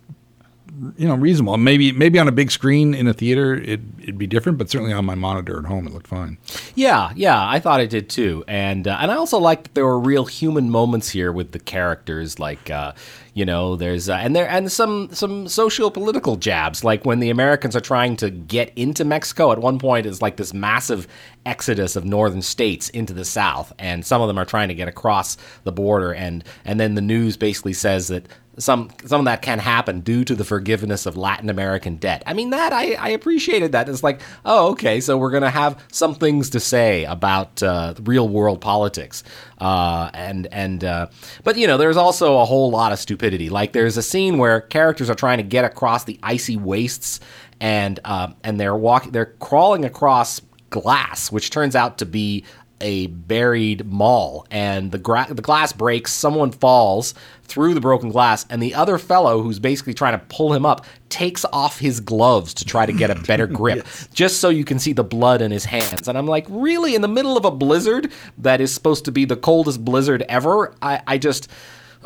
you 0.98 1.08
know 1.08 1.16
reasonable 1.16 1.56
maybe 1.58 1.92
maybe 1.92 2.18
on 2.18 2.28
a 2.28 2.32
big 2.32 2.50
screen 2.50 2.94
in 2.94 3.08
a 3.08 3.14
theater 3.14 3.54
it, 3.56 3.80
it'd 4.02 4.18
be 4.18 4.28
different 4.28 4.58
but 4.58 4.70
certainly 4.70 4.94
on 4.94 5.06
my 5.06 5.16
monitor 5.16 5.60
at 5.60 5.66
home 5.66 5.86
it 5.86 5.94
looked 5.94 6.08
fine 6.08 6.38
Yeah, 6.76 7.12
yeah, 7.16 7.48
I 7.48 7.60
thought 7.60 7.82
it 7.82 7.90
did 7.90 8.10
too, 8.10 8.44
and 8.48 8.88
uh, 8.88 8.98
and 9.00 9.12
I 9.12 9.16
also 9.16 9.38
liked 9.38 9.66
that 9.66 9.74
there 9.76 9.86
were 9.86 10.00
real 10.00 10.26
human 10.26 10.70
moments 10.70 11.10
here 11.10 11.32
with 11.32 11.52
the 11.52 11.60
characters, 11.60 12.40
like 12.40 12.70
uh, 12.70 12.94
you 13.34 13.46
know, 13.46 13.76
there's 13.76 14.10
uh, 14.10 14.16
and 14.16 14.36
there 14.36 14.48
and 14.50 14.72
some 14.72 15.10
some 15.12 15.48
socio 15.48 15.90
political 15.90 16.36
jabs, 16.36 16.84
like 16.84 17.06
when 17.06 17.20
the 17.20 17.30
Americans 17.30 17.76
are 17.76 17.82
trying 17.82 18.16
to 18.18 18.30
get 18.30 18.74
into 18.76 19.06
Mexico. 19.06 19.52
At 19.52 19.60
one 19.60 19.80
point, 19.80 20.06
it's 20.06 20.22
like 20.22 20.38
this 20.38 20.54
massive 20.54 21.08
exodus 21.46 21.96
of 21.96 22.06
northern 22.06 22.42
states 22.42 22.90
into 22.90 23.14
the 23.14 23.26
south, 23.26 23.72
and 23.78 24.06
some 24.06 24.22
of 24.22 24.28
them 24.28 24.38
are 24.38 24.46
trying 24.46 24.70
to 24.70 24.76
get 24.76 24.88
across 24.88 25.38
the 25.64 25.72
border, 25.72 26.14
and 26.14 26.44
and 26.66 26.80
then 26.80 26.96
the 26.96 27.02
news 27.02 27.38
basically 27.38 27.74
says 27.74 28.08
that 28.08 28.28
some 28.58 28.90
some 29.06 29.22
of 29.22 29.26
that 29.26 29.42
can 29.42 29.60
happen 29.60 30.02
due 30.02 30.24
to 30.24 30.36
the 30.36 30.44
forgiveness 30.44 31.06
of 31.06 31.18
Latin 31.18 31.50
American 31.50 31.96
debt. 31.96 32.24
I 32.26 32.34
mean 32.34 32.52
that 32.52 32.72
I, 32.72 32.94
I 32.94 33.10
appreciated 33.10 33.72
that. 33.72 33.90
It's 33.90 34.04
like, 34.04 34.22
oh, 34.46 34.72
okay, 34.72 35.00
so 35.00 35.18
we're 35.18 35.32
gonna 35.32 35.50
have 35.50 35.84
some 35.92 36.16
things 36.16 36.50
to 36.52 36.60
say 36.60 37.06
about 37.06 37.64
uh, 37.64 37.96
real 38.04 38.30
world 38.30 38.62
politics, 38.62 39.24
uh, 39.60 40.12
and 40.14 40.48
and 40.52 40.84
uh, 40.84 41.08
but 41.44 41.58
you 41.58 41.68
know 41.68 41.78
there's 41.78 41.98
also 41.98 42.40
a 42.40 42.46
whole 42.46 42.70
lot 42.70 42.92
of 42.92 43.00
stupidity. 43.00 43.50
Like 43.50 43.74
there's 43.74 43.98
a 43.98 44.04
scene 44.04 44.38
where 44.38 44.62
characters 44.62 45.10
are 45.10 45.16
trying 45.16 45.38
to 45.38 45.44
get 45.44 45.66
across 45.66 46.04
the 46.04 46.20
icy 46.22 46.58
wastes, 46.58 47.20
and 47.60 48.00
uh, 48.06 48.34
and 48.44 48.60
they're 48.60 48.76
walking, 48.76 49.12
they're 49.12 49.34
crawling 49.40 49.86
across 49.86 50.42
glass, 50.70 51.32
which 51.32 51.52
turns 51.52 51.76
out 51.76 52.00
to 52.00 52.06
be 52.06 52.44
a 52.84 53.08
buried 53.08 53.88
mall, 53.88 54.46
and 54.52 54.92
the 54.92 55.00
gra- 55.00 55.26
the 55.30 55.42
glass 55.42 55.74
breaks. 55.74 56.14
Someone 56.14 56.52
falls 56.52 57.16
through 57.46 57.74
the 57.74 57.82
broken 57.82 58.10
glass, 58.10 58.46
and 58.50 58.62
the 58.62 58.76
other 58.76 58.98
fellow, 59.00 59.42
who's 59.42 59.58
basically 59.58 59.94
trying 59.96 60.18
to 60.20 60.24
pull 60.28 60.54
him 60.54 60.66
up, 60.66 60.86
takes 61.10 61.46
off 61.52 61.80
his 61.80 62.00
gloves 62.00 62.54
to 62.56 62.66
try 62.66 62.86
to 62.86 62.94
get 62.94 63.10
a 63.10 63.16
better 63.16 63.48
grip, 63.60 63.88
just 64.14 64.40
so 64.40 64.50
you 64.50 64.66
can 64.66 64.78
see 64.78 64.94
the 64.94 65.04
blood 65.04 65.42
in 65.42 65.50
his 65.52 65.66
hands. 65.66 66.08
And 66.08 66.18
I'm 66.18 66.28
like, 66.28 66.46
really, 66.50 66.94
in 66.94 67.02
the 67.02 67.08
middle 67.08 67.36
of 67.38 67.46
a 67.46 67.52
blizzard 67.52 68.12
that 68.38 68.62
is 68.62 68.74
supposed 68.74 69.06
to 69.06 69.12
be 69.12 69.26
the 69.26 69.36
coldest 69.38 69.84
blizzard 69.84 70.24
ever? 70.30 70.76
I, 70.82 71.02
I 71.08 71.18
just. 71.18 71.50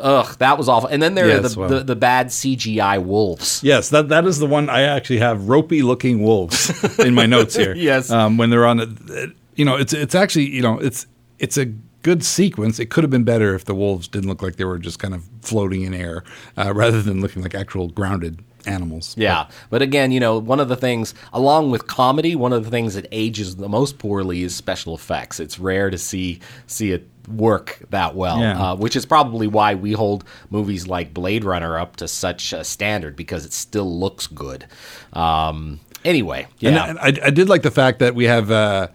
Ugh, 0.00 0.38
that 0.38 0.56
was 0.56 0.68
awful. 0.68 0.88
And 0.88 1.02
then 1.02 1.16
there 1.16 1.26
Yes, 1.26 1.44
are 1.44 1.48
the, 1.48 1.58
well. 1.58 1.68
the, 1.70 1.80
the 1.82 1.96
bad 1.96 2.28
CGI 2.28 3.02
wolves. 3.04 3.60
Yes, 3.64 3.88
that 3.88 4.10
that 4.10 4.26
is 4.26 4.38
the 4.38 4.46
one 4.46 4.70
I 4.70 4.82
actually 4.82 5.18
have 5.18 5.48
ropey 5.48 5.82
looking 5.82 6.22
wolves 6.22 6.70
in 7.00 7.14
my 7.14 7.26
notes 7.26 7.56
here. 7.56 7.74
Yes. 7.74 8.08
um, 8.08 8.36
when 8.38 8.48
they're 8.50 8.64
on 8.64 8.78
it, 8.78 9.30
you 9.58 9.64
know, 9.66 9.76
it's 9.76 9.92
it's 9.92 10.14
actually 10.14 10.48
you 10.48 10.62
know 10.62 10.78
it's 10.78 11.06
it's 11.38 11.58
a 11.58 11.66
good 12.02 12.24
sequence. 12.24 12.78
It 12.78 12.86
could 12.90 13.04
have 13.04 13.10
been 13.10 13.24
better 13.24 13.54
if 13.54 13.64
the 13.66 13.74
wolves 13.74 14.08
didn't 14.08 14.28
look 14.28 14.40
like 14.40 14.56
they 14.56 14.64
were 14.64 14.78
just 14.78 14.98
kind 14.98 15.14
of 15.14 15.28
floating 15.42 15.82
in 15.82 15.92
air 15.92 16.24
uh, 16.56 16.72
rather 16.74 17.02
than 17.02 17.20
looking 17.20 17.42
like 17.42 17.54
actual 17.54 17.88
grounded 17.88 18.42
animals. 18.66 19.14
Yeah. 19.18 19.48
But 19.70 19.82
again, 19.82 20.12
you 20.12 20.20
know, 20.20 20.38
one 20.38 20.60
of 20.60 20.68
the 20.68 20.76
things, 20.76 21.14
along 21.32 21.70
with 21.70 21.86
comedy, 21.86 22.36
one 22.36 22.52
of 22.52 22.64
the 22.64 22.70
things 22.70 22.94
that 22.94 23.06
ages 23.12 23.56
the 23.56 23.68
most 23.68 23.98
poorly 23.98 24.42
is 24.42 24.54
special 24.54 24.94
effects. 24.94 25.40
It's 25.40 25.58
rare 25.58 25.90
to 25.90 25.98
see 25.98 26.40
see 26.66 26.92
it 26.92 27.08
work 27.28 27.82
that 27.90 28.14
well, 28.14 28.40
Yeah. 28.40 28.72
uh, 28.72 28.76
which 28.76 28.96
is 28.96 29.04
probably 29.04 29.46
why 29.46 29.74
we 29.74 29.92
hold 29.92 30.24
movies 30.50 30.86
like 30.86 31.12
Blade 31.12 31.44
Runner 31.44 31.78
up 31.78 31.96
to 31.96 32.08
such 32.08 32.52
a 32.52 32.64
standard 32.64 33.16
because 33.16 33.44
it 33.44 33.52
still 33.52 33.98
looks 33.98 34.26
good. 34.26 34.66
Um, 35.12 35.80
anyway, 36.04 36.46
yeah. 36.58 36.86
And, 36.90 36.98
I, 36.98 37.26
I 37.26 37.30
did 37.30 37.48
like 37.48 37.62
the 37.62 37.70
fact 37.70 37.98
that 37.98 38.14
we 38.14 38.24
have, 38.24 38.50
uh, 38.50 38.88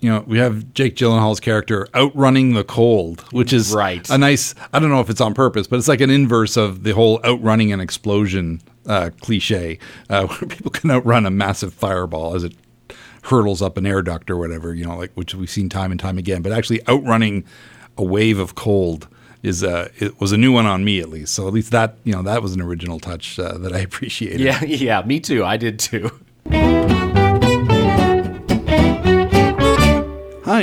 you 0.00 0.10
know, 0.10 0.24
we 0.26 0.38
have 0.38 0.72
Jake 0.74 0.94
Gyllenhaal's 0.96 1.40
character 1.40 1.88
outrunning 1.94 2.52
the 2.54 2.64
cold, 2.64 3.22
which 3.32 3.52
is 3.52 3.72
Right. 3.72 4.08
a 4.10 4.18
nice. 4.18 4.54
I 4.72 4.78
don't 4.78 4.90
know 4.90 5.00
if 5.00 5.08
it's 5.10 5.20
on 5.20 5.32
purpose, 5.34 5.66
but 5.66 5.78
it's 5.78 5.88
like 5.88 6.00
an 6.00 6.10
inverse 6.10 6.56
of 6.56 6.82
the 6.82 6.92
whole 6.92 7.20
outrunning 7.24 7.72
an 7.72 7.80
explosion 7.80 8.60
uh, 8.86 9.10
cliche, 9.20 9.78
uh, 10.10 10.26
where 10.26 10.48
people 10.48 10.70
can 10.70 10.90
outrun 10.90 11.26
a 11.26 11.30
massive 11.30 11.72
fireball 11.74 12.34
as 12.34 12.44
it 12.44 12.52
hurtles 13.24 13.60
up 13.60 13.76
an 13.76 13.86
air 13.86 14.02
duct 14.02 14.30
or 14.30 14.36
whatever. 14.36 14.74
You 14.74 14.84
know, 14.84 14.96
like 14.96 15.12
which 15.14 15.34
we've 15.34 15.50
seen 15.50 15.68
time 15.68 15.90
and 15.90 15.98
time 15.98 16.18
again. 16.18 16.42
But 16.42 16.52
actually 16.52 16.86
outrunning 16.88 17.44
a 17.96 18.04
wave 18.04 18.38
of 18.38 18.54
cold. 18.54 19.08
Is 19.42 19.62
uh, 19.62 19.88
it 19.98 20.20
was 20.20 20.32
a 20.32 20.36
new 20.36 20.50
one 20.50 20.66
on 20.66 20.84
me 20.84 20.98
at 20.98 21.08
least. 21.08 21.32
So 21.34 21.46
at 21.46 21.54
least 21.54 21.70
that 21.70 21.96
you 22.04 22.12
know 22.12 22.22
that 22.22 22.42
was 22.42 22.52
an 22.54 22.60
original 22.60 22.98
touch 22.98 23.38
uh, 23.38 23.56
that 23.58 23.72
I 23.72 23.78
appreciated. 23.88 24.40
yeah, 24.40 24.62
yeah, 24.64 25.02
me 25.06 25.20
too. 25.20 25.44
I 25.44 25.56
did 25.56 25.78
too. 25.78 26.10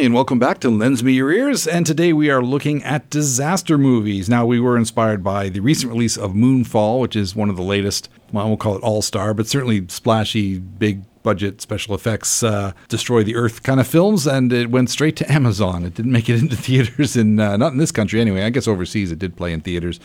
And 0.04 0.14
welcome 0.14 0.38
back 0.38 0.60
to 0.60 0.70
Lends 0.70 1.02
Me 1.02 1.14
Your 1.14 1.32
Ears. 1.32 1.66
And 1.66 1.86
today 1.86 2.12
we 2.12 2.30
are 2.30 2.42
looking 2.42 2.84
at 2.84 3.10
disaster 3.10 3.78
movies. 3.78 4.28
Now, 4.28 4.46
we 4.46 4.60
were 4.60 4.76
inspired 4.76 5.24
by 5.24 5.48
the 5.48 5.62
recent 5.62 5.94
release 5.94 6.18
of 6.18 6.34
Moonfall, 6.34 7.00
which 7.00 7.16
is 7.16 7.38
one 7.38 7.50
of 7.50 7.56
the 7.56 7.64
latest, 7.64 8.10
well, 8.34 8.50
we'll 8.50 8.58
call 8.58 8.76
it 8.76 8.84
all 8.84 9.02
star, 9.02 9.34
but 9.34 9.48
certainly 9.48 9.88
splashy, 9.88 10.60
big 10.60 11.04
budget 11.24 11.62
special 11.62 11.96
effects, 11.96 12.44
uh, 12.44 12.74
destroy 12.90 13.24
the 13.24 13.38
earth 13.38 13.64
kind 13.64 13.80
of 13.80 13.88
films. 13.88 14.28
And 14.28 14.52
it 14.52 14.70
went 14.70 14.90
straight 14.90 15.16
to 15.18 15.32
Amazon. 15.32 15.86
It 15.86 15.94
didn't 15.94 16.12
make 16.12 16.28
it 16.28 16.38
into 16.42 16.58
theaters, 16.58 17.16
in, 17.16 17.40
uh, 17.40 17.56
not 17.56 17.72
in 17.72 17.78
this 17.78 17.94
country 17.94 18.20
anyway. 18.20 18.44
I 18.44 18.50
guess 18.50 18.68
overseas 18.68 19.10
it 19.10 19.20
did 19.20 19.38
play 19.38 19.54
in 19.54 19.62
theaters. 19.62 20.02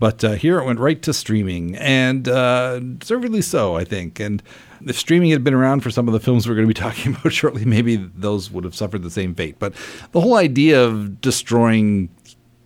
But 0.00 0.24
uh, 0.24 0.32
here 0.32 0.58
it 0.58 0.64
went 0.64 0.80
right 0.80 1.00
to 1.02 1.14
streaming, 1.14 1.76
and 1.76 2.28
uh, 2.28 2.80
deservedly 2.80 3.42
so, 3.42 3.76
I 3.76 3.84
think. 3.84 4.18
And 4.18 4.42
if 4.84 4.98
streaming 4.98 5.30
had 5.30 5.44
been 5.44 5.54
around 5.54 5.80
for 5.80 5.90
some 5.90 6.08
of 6.08 6.12
the 6.12 6.20
films 6.20 6.48
we're 6.48 6.54
going 6.54 6.68
to 6.68 6.74
be 6.74 6.74
talking 6.80 7.14
about 7.14 7.32
shortly, 7.32 7.64
maybe 7.64 7.96
those 7.96 8.50
would 8.50 8.64
have 8.64 8.74
suffered 8.74 9.02
the 9.02 9.10
same 9.10 9.34
fate. 9.34 9.58
But 9.58 9.74
the 10.12 10.20
whole 10.20 10.36
idea 10.36 10.82
of 10.84 11.20
destroying 11.20 12.08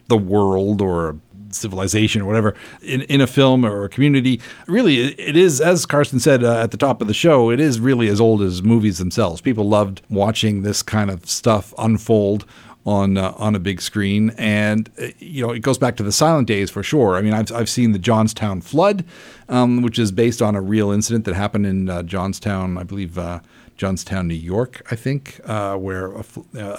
the 0.09 0.17
world 0.17 0.83
or 0.83 1.17
civilization 1.53 2.23
or 2.23 2.27
whatever 2.27 2.55
in, 2.83 3.03
in 3.03 3.21
a 3.21 3.27
film 3.27 3.65
or 3.65 3.85
a 3.85 3.89
community, 3.89 4.41
really, 4.67 4.99
it 4.99 5.37
is, 5.37 5.61
as 5.61 5.87
Carson 5.87 6.21
said 6.21 6.45
uh, 6.45 6.63
at 6.63 6.71
the 6.71 6.77
top 6.77 7.01
of 7.01 7.09
the 7.09 7.15
show, 7.15 7.51
it 7.51 7.61
is 7.61 7.81
really 7.81 8.09
as 8.09 8.21
old 8.21 8.43
as 8.43 8.63
movies 8.63 8.99
themselves. 8.99 9.41
People 9.41 9.69
loved 9.69 10.03
watching 10.09 10.63
this 10.63 10.83
kind 10.83 11.11
of 11.11 11.29
stuff 11.29 11.75
unfold 11.79 12.45
on 12.87 13.17
uh, 13.17 13.35
on 13.37 13.55
a 13.55 13.59
big 13.59 13.81
screen, 13.81 14.31
and 14.39 14.91
uh, 15.01 15.09
you 15.19 15.47
know 15.47 15.53
it 15.53 15.61
goes 15.61 15.79
back 15.79 15.97
to 15.97 16.03
the 16.03 16.13
silent 16.13 16.49
days 16.49 16.71
for 16.71 16.83
sure. 16.83 17.17
I 17.17 17.23
mean, 17.23 17.35
I've 17.35 17.53
I've 17.53 17.69
seen 17.69 17.93
the 17.93 17.99
Johnstown 17.99 18.61
flood, 18.61 19.05
um, 19.49 19.83
which 19.83 19.99
is 19.99 20.13
based 20.13 20.41
on 20.41 20.55
a 20.55 20.61
real 20.61 20.91
incident 20.91 21.25
that 21.27 21.35
happened 21.35 21.67
in 21.67 21.89
uh, 21.89 22.03
Johnstown, 22.03 22.79
I 22.79 22.83
believe. 22.85 23.19
Uh, 23.19 23.41
Johnstown, 23.77 24.29
New 24.29 24.35
York, 24.35 24.87
I 24.91 24.95
think, 24.95 25.41
uh, 25.47 25.75
where 25.75 26.13
a, 26.13 26.25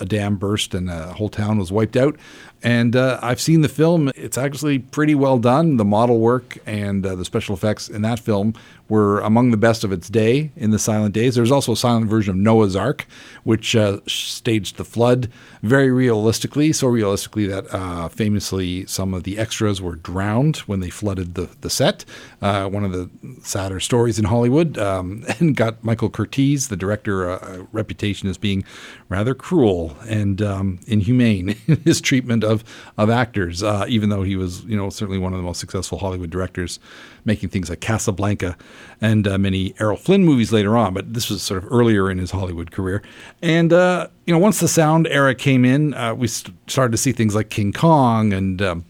a 0.01 0.05
dam 0.05 0.35
burst 0.35 0.75
and 0.75 0.87
a 0.87 1.13
whole 1.13 1.29
town 1.29 1.57
was 1.57 1.71
wiped 1.71 1.97
out. 1.97 2.15
And 2.61 2.95
I've 2.95 3.41
seen 3.41 3.61
the 3.61 3.69
film. 3.69 4.11
It's 4.13 4.37
actually 4.37 4.77
pretty 4.77 5.15
well 5.15 5.39
done. 5.39 5.77
The 5.77 5.83
model 5.83 6.19
work 6.19 6.59
and 6.67 7.03
the 7.03 7.25
special 7.25 7.55
effects 7.55 7.89
in 7.89 8.03
that 8.03 8.19
film 8.19 8.53
were 8.91 9.21
among 9.21 9.51
the 9.51 9.57
best 9.57 9.85
of 9.85 9.93
its 9.93 10.09
day 10.09 10.51
in 10.57 10.71
the 10.71 10.77
silent 10.77 11.13
days. 11.13 11.35
There's 11.35 11.49
also 11.49 11.71
a 11.71 11.77
silent 11.77 12.07
version 12.07 12.31
of 12.31 12.35
Noah's 12.35 12.75
Ark, 12.75 13.07
which 13.45 13.73
uh, 13.73 14.01
staged 14.05 14.75
the 14.75 14.83
flood 14.83 15.29
very 15.63 15.89
realistically, 15.89 16.73
so 16.73 16.87
realistically 16.87 17.47
that 17.47 17.73
uh, 17.73 18.09
famously 18.09 18.85
some 18.87 19.13
of 19.13 19.23
the 19.23 19.37
extras 19.37 19.81
were 19.81 19.95
drowned 19.95 20.57
when 20.67 20.81
they 20.81 20.89
flooded 20.89 21.35
the, 21.35 21.49
the 21.61 21.69
set. 21.69 22.03
Uh, 22.41 22.67
one 22.67 22.83
of 22.83 22.91
the 22.91 23.09
sadder 23.41 23.79
stories 23.79 24.19
in 24.19 24.25
Hollywood, 24.25 24.77
um, 24.77 25.23
and 25.39 25.55
got 25.55 25.81
Michael 25.81 26.09
Curtiz, 26.09 26.67
the 26.67 26.75
director, 26.75 27.29
uh, 27.29 27.59
a 27.59 27.67
reputation 27.71 28.27
as 28.27 28.37
being 28.37 28.61
rather 29.07 29.33
cruel 29.33 29.95
and 30.09 30.41
um, 30.41 30.81
inhumane 30.85 31.55
in 31.67 31.77
his 31.83 32.01
treatment 32.01 32.43
of 32.43 32.65
of 32.97 33.09
actors. 33.09 33.63
Uh, 33.63 33.85
even 33.87 34.09
though 34.09 34.23
he 34.23 34.35
was, 34.35 34.65
you 34.65 34.75
know, 34.75 34.89
certainly 34.89 35.17
one 35.17 35.31
of 35.31 35.39
the 35.39 35.43
most 35.43 35.61
successful 35.61 35.97
Hollywood 35.97 36.29
directors, 36.29 36.77
making 37.25 37.49
things 37.49 37.69
like 37.69 37.81
Casablanca 37.81 38.57
and 38.99 39.27
uh, 39.27 39.37
many 39.37 39.73
Errol 39.79 39.97
Flynn 39.97 40.25
movies 40.25 40.51
later 40.51 40.77
on. 40.77 40.93
But 40.93 41.13
this 41.13 41.29
was 41.29 41.41
sort 41.41 41.63
of 41.63 41.71
earlier 41.71 42.09
in 42.09 42.17
his 42.17 42.31
Hollywood 42.31 42.71
career. 42.71 43.01
And 43.41 43.71
uh, 43.73 44.07
you 44.25 44.33
know, 44.33 44.39
once 44.39 44.59
the 44.59 44.67
sound 44.67 45.07
era 45.07 45.35
came 45.35 45.65
in, 45.65 45.93
uh, 45.93 46.13
we 46.15 46.27
st- 46.27 46.55
started 46.67 46.91
to 46.91 46.97
see 46.97 47.11
things 47.11 47.35
like 47.35 47.49
King 47.49 47.73
Kong 47.73 48.33
and. 48.33 48.61
Um, 48.61 48.85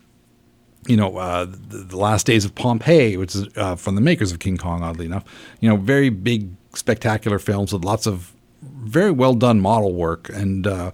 you 0.88 0.98
know, 0.98 1.16
uh, 1.18 1.46
the, 1.46 1.78
the 1.78 1.96
Last 1.96 2.26
Days 2.26 2.44
of 2.44 2.56
Pompeii, 2.56 3.16
which 3.16 3.36
is 3.36 3.48
uh, 3.56 3.76
from 3.76 3.94
the 3.94 4.02
makers 4.02 4.32
of 4.32 4.40
King 4.40 4.58
Kong, 4.58 4.82
oddly 4.82 5.06
enough. 5.06 5.24
You 5.60 5.70
know, 5.70 5.76
very 5.76 6.10
big, 6.10 6.50
spectacular 6.74 7.38
films 7.38 7.72
with 7.72 7.86
lots 7.86 8.08
of 8.08 8.34
very 8.62 9.12
well 9.12 9.34
done 9.34 9.60
model 9.60 9.94
work 9.94 10.30
and 10.30 10.68
uh, 10.68 10.92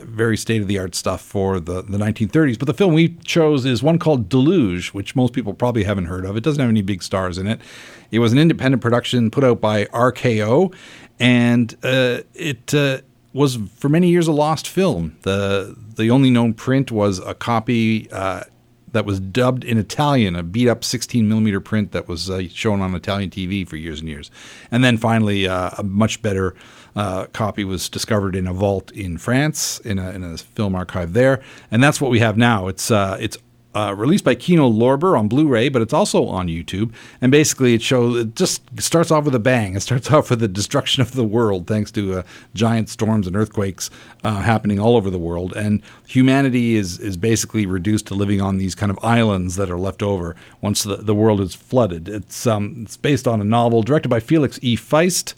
very 0.00 0.36
state 0.36 0.62
of 0.62 0.68
the 0.68 0.78
art 0.78 0.94
stuff 0.94 1.20
for 1.20 1.60
the, 1.60 1.82
the 1.82 1.98
1930s. 1.98 2.58
But 2.58 2.66
the 2.66 2.74
film 2.74 2.94
we 2.94 3.10
chose 3.24 3.64
is 3.64 3.82
one 3.82 3.98
called 3.98 4.28
Deluge, 4.28 4.88
which 4.88 5.14
most 5.14 5.32
people 5.32 5.54
probably 5.54 5.84
haven't 5.84 6.06
heard 6.06 6.24
of. 6.24 6.36
It 6.36 6.42
doesn't 6.42 6.60
have 6.60 6.70
any 6.70 6.82
big 6.82 7.02
stars 7.02 7.38
in 7.38 7.46
it. 7.46 7.60
It 8.10 8.18
was 8.18 8.32
an 8.32 8.38
independent 8.38 8.82
production 8.82 9.30
put 9.30 9.44
out 9.44 9.60
by 9.60 9.86
RKO, 9.86 10.74
and 11.18 11.76
uh, 11.82 12.20
it. 12.34 12.74
Uh, 12.74 13.00
was 13.32 13.58
for 13.76 13.90
many 13.90 14.08
years 14.08 14.26
a 14.26 14.32
lost 14.32 14.66
film. 14.66 15.14
The 15.20 15.76
the 15.96 16.10
only 16.10 16.30
known 16.30 16.54
print 16.54 16.90
was 16.90 17.18
a 17.18 17.34
copy 17.34 18.10
uh, 18.10 18.44
that 18.92 19.04
was 19.04 19.20
dubbed 19.20 19.62
in 19.62 19.76
Italian, 19.76 20.34
a 20.34 20.42
beat 20.42 20.68
up 20.68 20.82
16 20.82 21.28
millimeter 21.28 21.60
print 21.60 21.92
that 21.92 22.08
was 22.08 22.30
uh, 22.30 22.48
shown 22.48 22.80
on 22.80 22.94
Italian 22.94 23.28
TV 23.28 23.68
for 23.68 23.76
years 23.76 24.00
and 24.00 24.08
years. 24.08 24.30
And 24.70 24.82
then 24.82 24.96
finally, 24.96 25.46
uh, 25.46 25.70
a 25.76 25.82
much 25.82 26.22
better 26.22 26.54
uh, 26.96 27.26
copy 27.26 27.62
was 27.62 27.88
discovered 27.88 28.34
in 28.34 28.46
a 28.46 28.52
vault 28.52 28.90
in 28.90 29.18
France, 29.18 29.78
in 29.80 29.98
a, 29.98 30.10
in 30.10 30.24
a 30.24 30.38
film 30.38 30.74
archive 30.74 31.12
there. 31.12 31.42
And 31.70 31.84
that's 31.84 32.00
what 32.00 32.10
we 32.10 32.18
have 32.20 32.36
now. 32.36 32.68
It's 32.68 32.90
uh, 32.90 33.18
it's 33.20 33.36
uh, 33.76 33.94
released 33.94 34.24
by 34.24 34.34
Kino 34.34 34.70
Lorber 34.70 35.18
on 35.18 35.28
Blu-ray, 35.28 35.68
but 35.68 35.82
it's 35.82 35.92
also 35.92 36.26
on 36.28 36.48
YouTube. 36.48 36.94
And 37.20 37.30
basically, 37.30 37.74
it 37.74 37.82
shows 37.82 38.16
it 38.16 38.34
just 38.34 38.62
starts 38.80 39.10
off 39.10 39.26
with 39.26 39.34
a 39.34 39.38
bang. 39.38 39.76
It 39.76 39.80
starts 39.80 40.10
off 40.12 40.30
with 40.30 40.40
the 40.40 40.48
destruction 40.48 41.02
of 41.02 41.12
the 41.12 41.24
world, 41.24 41.66
thanks 41.66 41.90
to 41.92 42.20
uh, 42.20 42.22
giant 42.54 42.88
storms 42.88 43.26
and 43.26 43.36
earthquakes 43.36 43.90
uh, 44.24 44.40
happening 44.40 44.80
all 44.80 44.96
over 44.96 45.10
the 45.10 45.18
world. 45.18 45.54
And 45.54 45.82
humanity 46.08 46.76
is 46.76 46.98
is 46.98 47.18
basically 47.18 47.66
reduced 47.66 48.06
to 48.06 48.14
living 48.14 48.40
on 48.40 48.56
these 48.56 48.74
kind 48.74 48.90
of 48.90 48.98
islands 49.02 49.56
that 49.56 49.70
are 49.70 49.78
left 49.78 50.02
over 50.02 50.34
once 50.62 50.82
the, 50.82 50.96
the 50.96 51.14
world 51.14 51.42
is 51.42 51.54
flooded. 51.54 52.08
It's 52.08 52.46
um, 52.46 52.78
it's 52.80 52.96
based 52.96 53.28
on 53.28 53.42
a 53.42 53.44
novel 53.44 53.82
directed 53.82 54.08
by 54.08 54.20
Felix 54.20 54.58
E. 54.62 54.74
Feist 54.74 55.34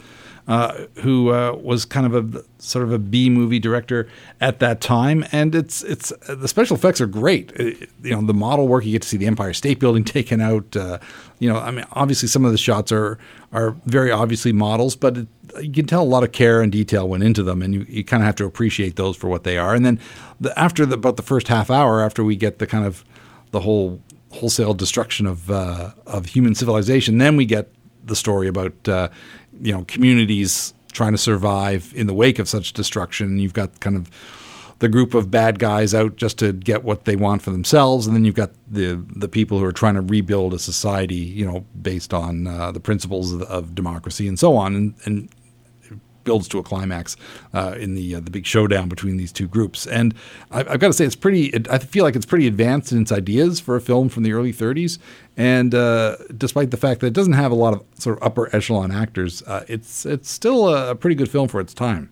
uh, 0.49 0.87
who 1.03 1.29
uh, 1.29 1.53
was 1.61 1.85
kind 1.85 2.11
of 2.11 2.35
a 2.35 2.43
sort 2.57 2.83
of 2.83 2.91
a 2.91 2.97
B 2.97 3.29
movie 3.29 3.59
director 3.59 4.09
at 4.41 4.57
that 4.59 4.81
time, 4.81 5.23
and 5.31 5.53
it's 5.53 5.83
it's 5.83 6.11
the 6.27 6.47
special 6.47 6.75
effects 6.75 6.99
are 6.99 7.05
great. 7.05 7.53
Uh, 7.59 7.65
you 8.01 8.15
know, 8.15 8.21
the 8.23 8.33
model 8.33 8.67
work 8.67 8.83
you 8.83 8.91
get 8.91 9.03
to 9.03 9.07
see 9.07 9.15
the 9.15 9.27
Empire 9.27 9.53
State 9.53 9.79
Building 9.79 10.03
taken 10.17 10.41
out. 10.41 10.75
Uh, 10.75 10.97
you 11.37 11.47
know, 11.47 11.59
I 11.59 11.69
mean, 11.69 11.85
obviously 11.91 12.27
some 12.27 12.45
of 12.45 12.51
the 12.51 12.57
shots 12.57 12.91
are 12.91 13.19
are 13.53 13.75
very 13.85 14.11
obviously 14.11 14.51
models, 14.51 14.95
but 14.95 15.19
it, 15.19 15.27
you 15.61 15.71
can 15.71 15.85
tell 15.85 16.01
a 16.01 16.03
lot 16.03 16.23
of 16.23 16.31
care 16.31 16.63
and 16.63 16.71
detail 16.71 17.07
went 17.07 17.23
into 17.23 17.43
them, 17.43 17.61
and 17.61 17.75
you, 17.75 17.85
you 17.87 18.03
kind 18.03 18.23
of 18.23 18.25
have 18.25 18.35
to 18.37 18.45
appreciate 18.45 18.95
those 18.95 19.15
for 19.15 19.27
what 19.27 19.43
they 19.43 19.59
are. 19.59 19.75
And 19.75 19.85
then 19.85 19.99
the, 20.39 20.57
after 20.57 20.83
the, 20.83 20.95
about 20.95 21.15
the 21.15 21.23
first 21.23 21.47
half 21.47 21.69
hour, 21.69 22.01
after 22.01 22.23
we 22.23 22.35
get 22.35 22.57
the 22.57 22.65
kind 22.65 22.87
of 22.87 23.05
the 23.51 23.59
whole 23.59 24.01
wholesale 24.31 24.73
destruction 24.73 25.27
of 25.27 25.51
uh, 25.51 25.91
of 26.07 26.25
human 26.25 26.55
civilization, 26.55 27.19
then 27.19 27.35
we 27.35 27.45
get 27.45 27.71
the 28.03 28.15
story 28.15 28.47
about 28.47 28.87
uh, 28.87 29.09
you 29.61 29.71
know 29.71 29.83
communities 29.85 30.73
trying 30.91 31.11
to 31.11 31.17
survive 31.17 31.93
in 31.95 32.07
the 32.07 32.13
wake 32.13 32.39
of 32.39 32.49
such 32.49 32.73
destruction. 32.73 33.39
You've 33.39 33.53
got 33.53 33.79
kind 33.79 33.95
of 33.95 34.09
the 34.79 34.89
group 34.89 35.13
of 35.13 35.29
bad 35.29 35.59
guys 35.59 35.93
out 35.93 36.15
just 36.15 36.39
to 36.39 36.53
get 36.53 36.83
what 36.83 37.05
they 37.05 37.15
want 37.15 37.41
for 37.41 37.51
themselves, 37.51 38.07
and 38.07 38.15
then 38.15 38.25
you've 38.25 38.35
got 38.35 38.51
the 38.67 39.03
the 39.15 39.27
people 39.27 39.59
who 39.59 39.65
are 39.65 39.73
trying 39.73 39.95
to 39.95 40.01
rebuild 40.01 40.53
a 40.53 40.59
society, 40.59 41.15
you 41.15 41.45
know, 41.45 41.65
based 41.81 42.13
on 42.13 42.47
uh, 42.47 42.71
the 42.71 42.79
principles 42.79 43.33
of, 43.33 43.41
of, 43.43 43.75
democracy 43.75 44.27
and 44.27 44.39
so 44.39 44.55
on, 44.55 44.75
and, 44.75 44.95
and 45.05 45.29
builds 46.23 46.47
to 46.47 46.59
a 46.59 46.63
climax 46.63 47.17
uh, 47.53 47.75
in 47.79 47.95
the 47.95 48.15
uh, 48.15 48.19
the 48.19 48.31
big 48.31 48.45
showdown 48.45 48.87
between 48.87 49.17
these 49.17 49.31
two 49.31 49.47
groups. 49.47 49.85
And 49.87 50.13
I, 50.51 50.57
have 50.57 50.79
got 50.79 50.87
to 50.87 50.93
say, 50.93 51.05
it's 51.05 51.15
pretty. 51.15 51.47
It, 51.47 51.69
I 51.69 51.79
feel 51.79 52.03
like 52.03 52.15
it's 52.15 52.25
pretty 52.25 52.47
advanced 52.47 52.91
in 52.91 53.01
its 53.01 53.11
ideas 53.11 53.59
for 53.59 53.75
a 53.75 53.81
film 53.81 54.09
from 54.09 54.23
the 54.23 54.33
early 54.33 54.53
30s. 54.53 54.97
And 55.39 55.73
uh, 55.73 56.17
despite 56.37 56.69
the 56.69 56.75
fact 56.75 56.99
that 56.99 57.07
it 57.07 57.13
doesn't 57.13 57.31
have 57.31 57.53
a 57.53 57.55
lot 57.55 57.73
of 57.73 57.85
sort 57.97 58.17
of 58.17 58.23
upper 58.23 58.53
echelon 58.53 58.91
actors, 58.91 59.41
uh, 59.43 59.63
it's 59.69 60.05
it's 60.05 60.29
still 60.29 60.67
a, 60.67 60.93
pretty 60.95 61.15
good 61.15 61.31
film 61.31 61.47
for 61.47 61.61
its 61.61 61.73
time. 61.73 62.11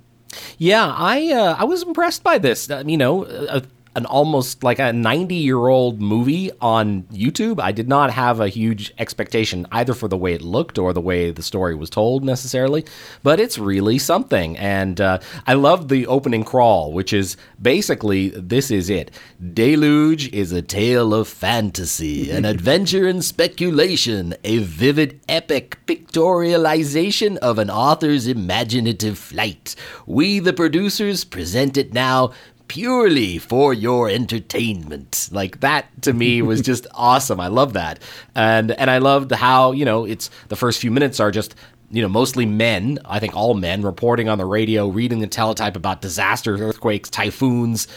Yeah, 0.57 0.93
I 0.97 1.33
uh, 1.33 1.57
I 1.59 1.65
was 1.65 1.83
impressed 1.83 2.23
by 2.23 2.37
this. 2.37 2.69
You 2.69 2.95
know, 2.95 3.25
a, 3.25 3.63
an 3.97 4.05
almost 4.05 4.63
like 4.63 4.77
a 4.77 4.93
90 4.93 5.33
year 5.33 5.67
old 5.67 5.99
movie 5.99 6.51
on 6.61 7.01
YouTube. 7.11 7.59
I 7.59 7.71
did 7.71 7.89
not 7.89 8.11
have 8.11 8.39
a 8.39 8.47
huge 8.47 8.93
expectation 8.99 9.65
either 9.71 9.95
for 9.95 10.07
the 10.07 10.15
way 10.15 10.33
it 10.33 10.43
looked 10.43 10.77
or 10.77 10.93
the 10.93 11.01
way 11.01 11.31
the 11.31 11.41
story 11.41 11.73
was 11.73 11.89
told 11.89 12.23
necessarily, 12.23 12.85
but 13.23 13.39
it's 13.39 13.57
really 13.57 13.97
something. 13.97 14.55
And 14.55 15.01
uh, 15.01 15.17
I 15.47 15.55
love 15.55 15.87
the 15.89 16.05
opening 16.05 16.43
crawl, 16.43 16.93
which 16.93 17.11
is 17.11 17.37
basically 17.59 18.29
this 18.29 18.69
is 18.69 18.87
it 18.91 19.09
Deluge 19.53 20.31
is 20.31 20.51
a 20.51 20.61
tale 20.61 21.11
of 21.15 21.27
fantasy, 21.27 22.29
an 22.29 22.45
adventure 22.55 23.07
and 23.07 23.25
speculation, 23.25 24.35
a 24.43 24.59
vivid 24.59 25.19
epic 25.27 25.79
pictorialization 25.87 27.37
of 27.37 27.57
an 27.57 27.71
author's 27.71 28.27
imaginative 28.27 29.17
flight. 29.17 29.75
We, 30.05 30.37
the 30.37 30.53
producers, 30.53 31.23
present 31.23 31.77
it 31.77 31.93
now 31.93 32.31
purely 32.67 33.37
for 33.37 33.73
your 33.73 34.09
entertainment. 34.09 35.29
Like 35.31 35.59
that 35.61 35.85
to 36.03 36.13
me 36.13 36.41
was 36.41 36.61
just 36.61 36.87
awesome. 36.93 37.39
I 37.39 37.47
love 37.47 37.73
that. 37.73 37.99
And 38.35 38.71
and 38.71 38.89
I 38.89 38.97
loved 38.99 39.31
how, 39.31 39.71
you 39.71 39.85
know, 39.85 40.05
it's 40.05 40.29
the 40.49 40.55
first 40.55 40.79
few 40.79 40.91
minutes 40.91 41.19
are 41.19 41.31
just 41.31 41.55
you 41.89 42.01
know, 42.01 42.09
mostly 42.09 42.45
men, 42.45 42.99
I 43.05 43.19
think 43.19 43.33
all 43.33 43.53
men, 43.53 43.81
reporting 43.81 44.27
on 44.27 44.37
the 44.37 44.45
radio, 44.45 44.89
reading 44.89 45.19
the 45.19 45.27
teletype 45.27 45.77
about 45.77 46.01
disasters, 46.01 46.59
earthquakes, 46.59 47.09
typhoons, 47.09 47.87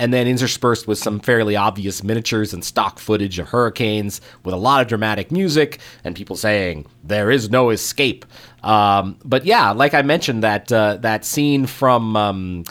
and 0.00 0.14
then 0.14 0.26
interspersed 0.26 0.88
with 0.88 0.98
some 0.98 1.20
fairly 1.20 1.56
obvious 1.56 2.02
miniatures 2.02 2.54
and 2.54 2.64
stock 2.64 2.98
footage 2.98 3.38
of 3.38 3.48
hurricanes 3.48 4.22
with 4.44 4.54
a 4.54 4.56
lot 4.56 4.80
of 4.80 4.88
dramatic 4.88 5.30
music 5.30 5.78
and 6.04 6.16
people 6.16 6.36
saying, 6.36 6.86
There 7.04 7.30
is 7.30 7.50
no 7.50 7.68
escape. 7.68 8.24
Um, 8.62 9.18
but 9.24 9.44
yeah, 9.44 9.70
like 9.70 9.94
I 9.94 10.02
mentioned, 10.02 10.42
that 10.42 10.70
uh, 10.70 10.96
that 10.98 11.24
scene 11.24 11.66
from 11.66 12.16
um, 12.16 12.64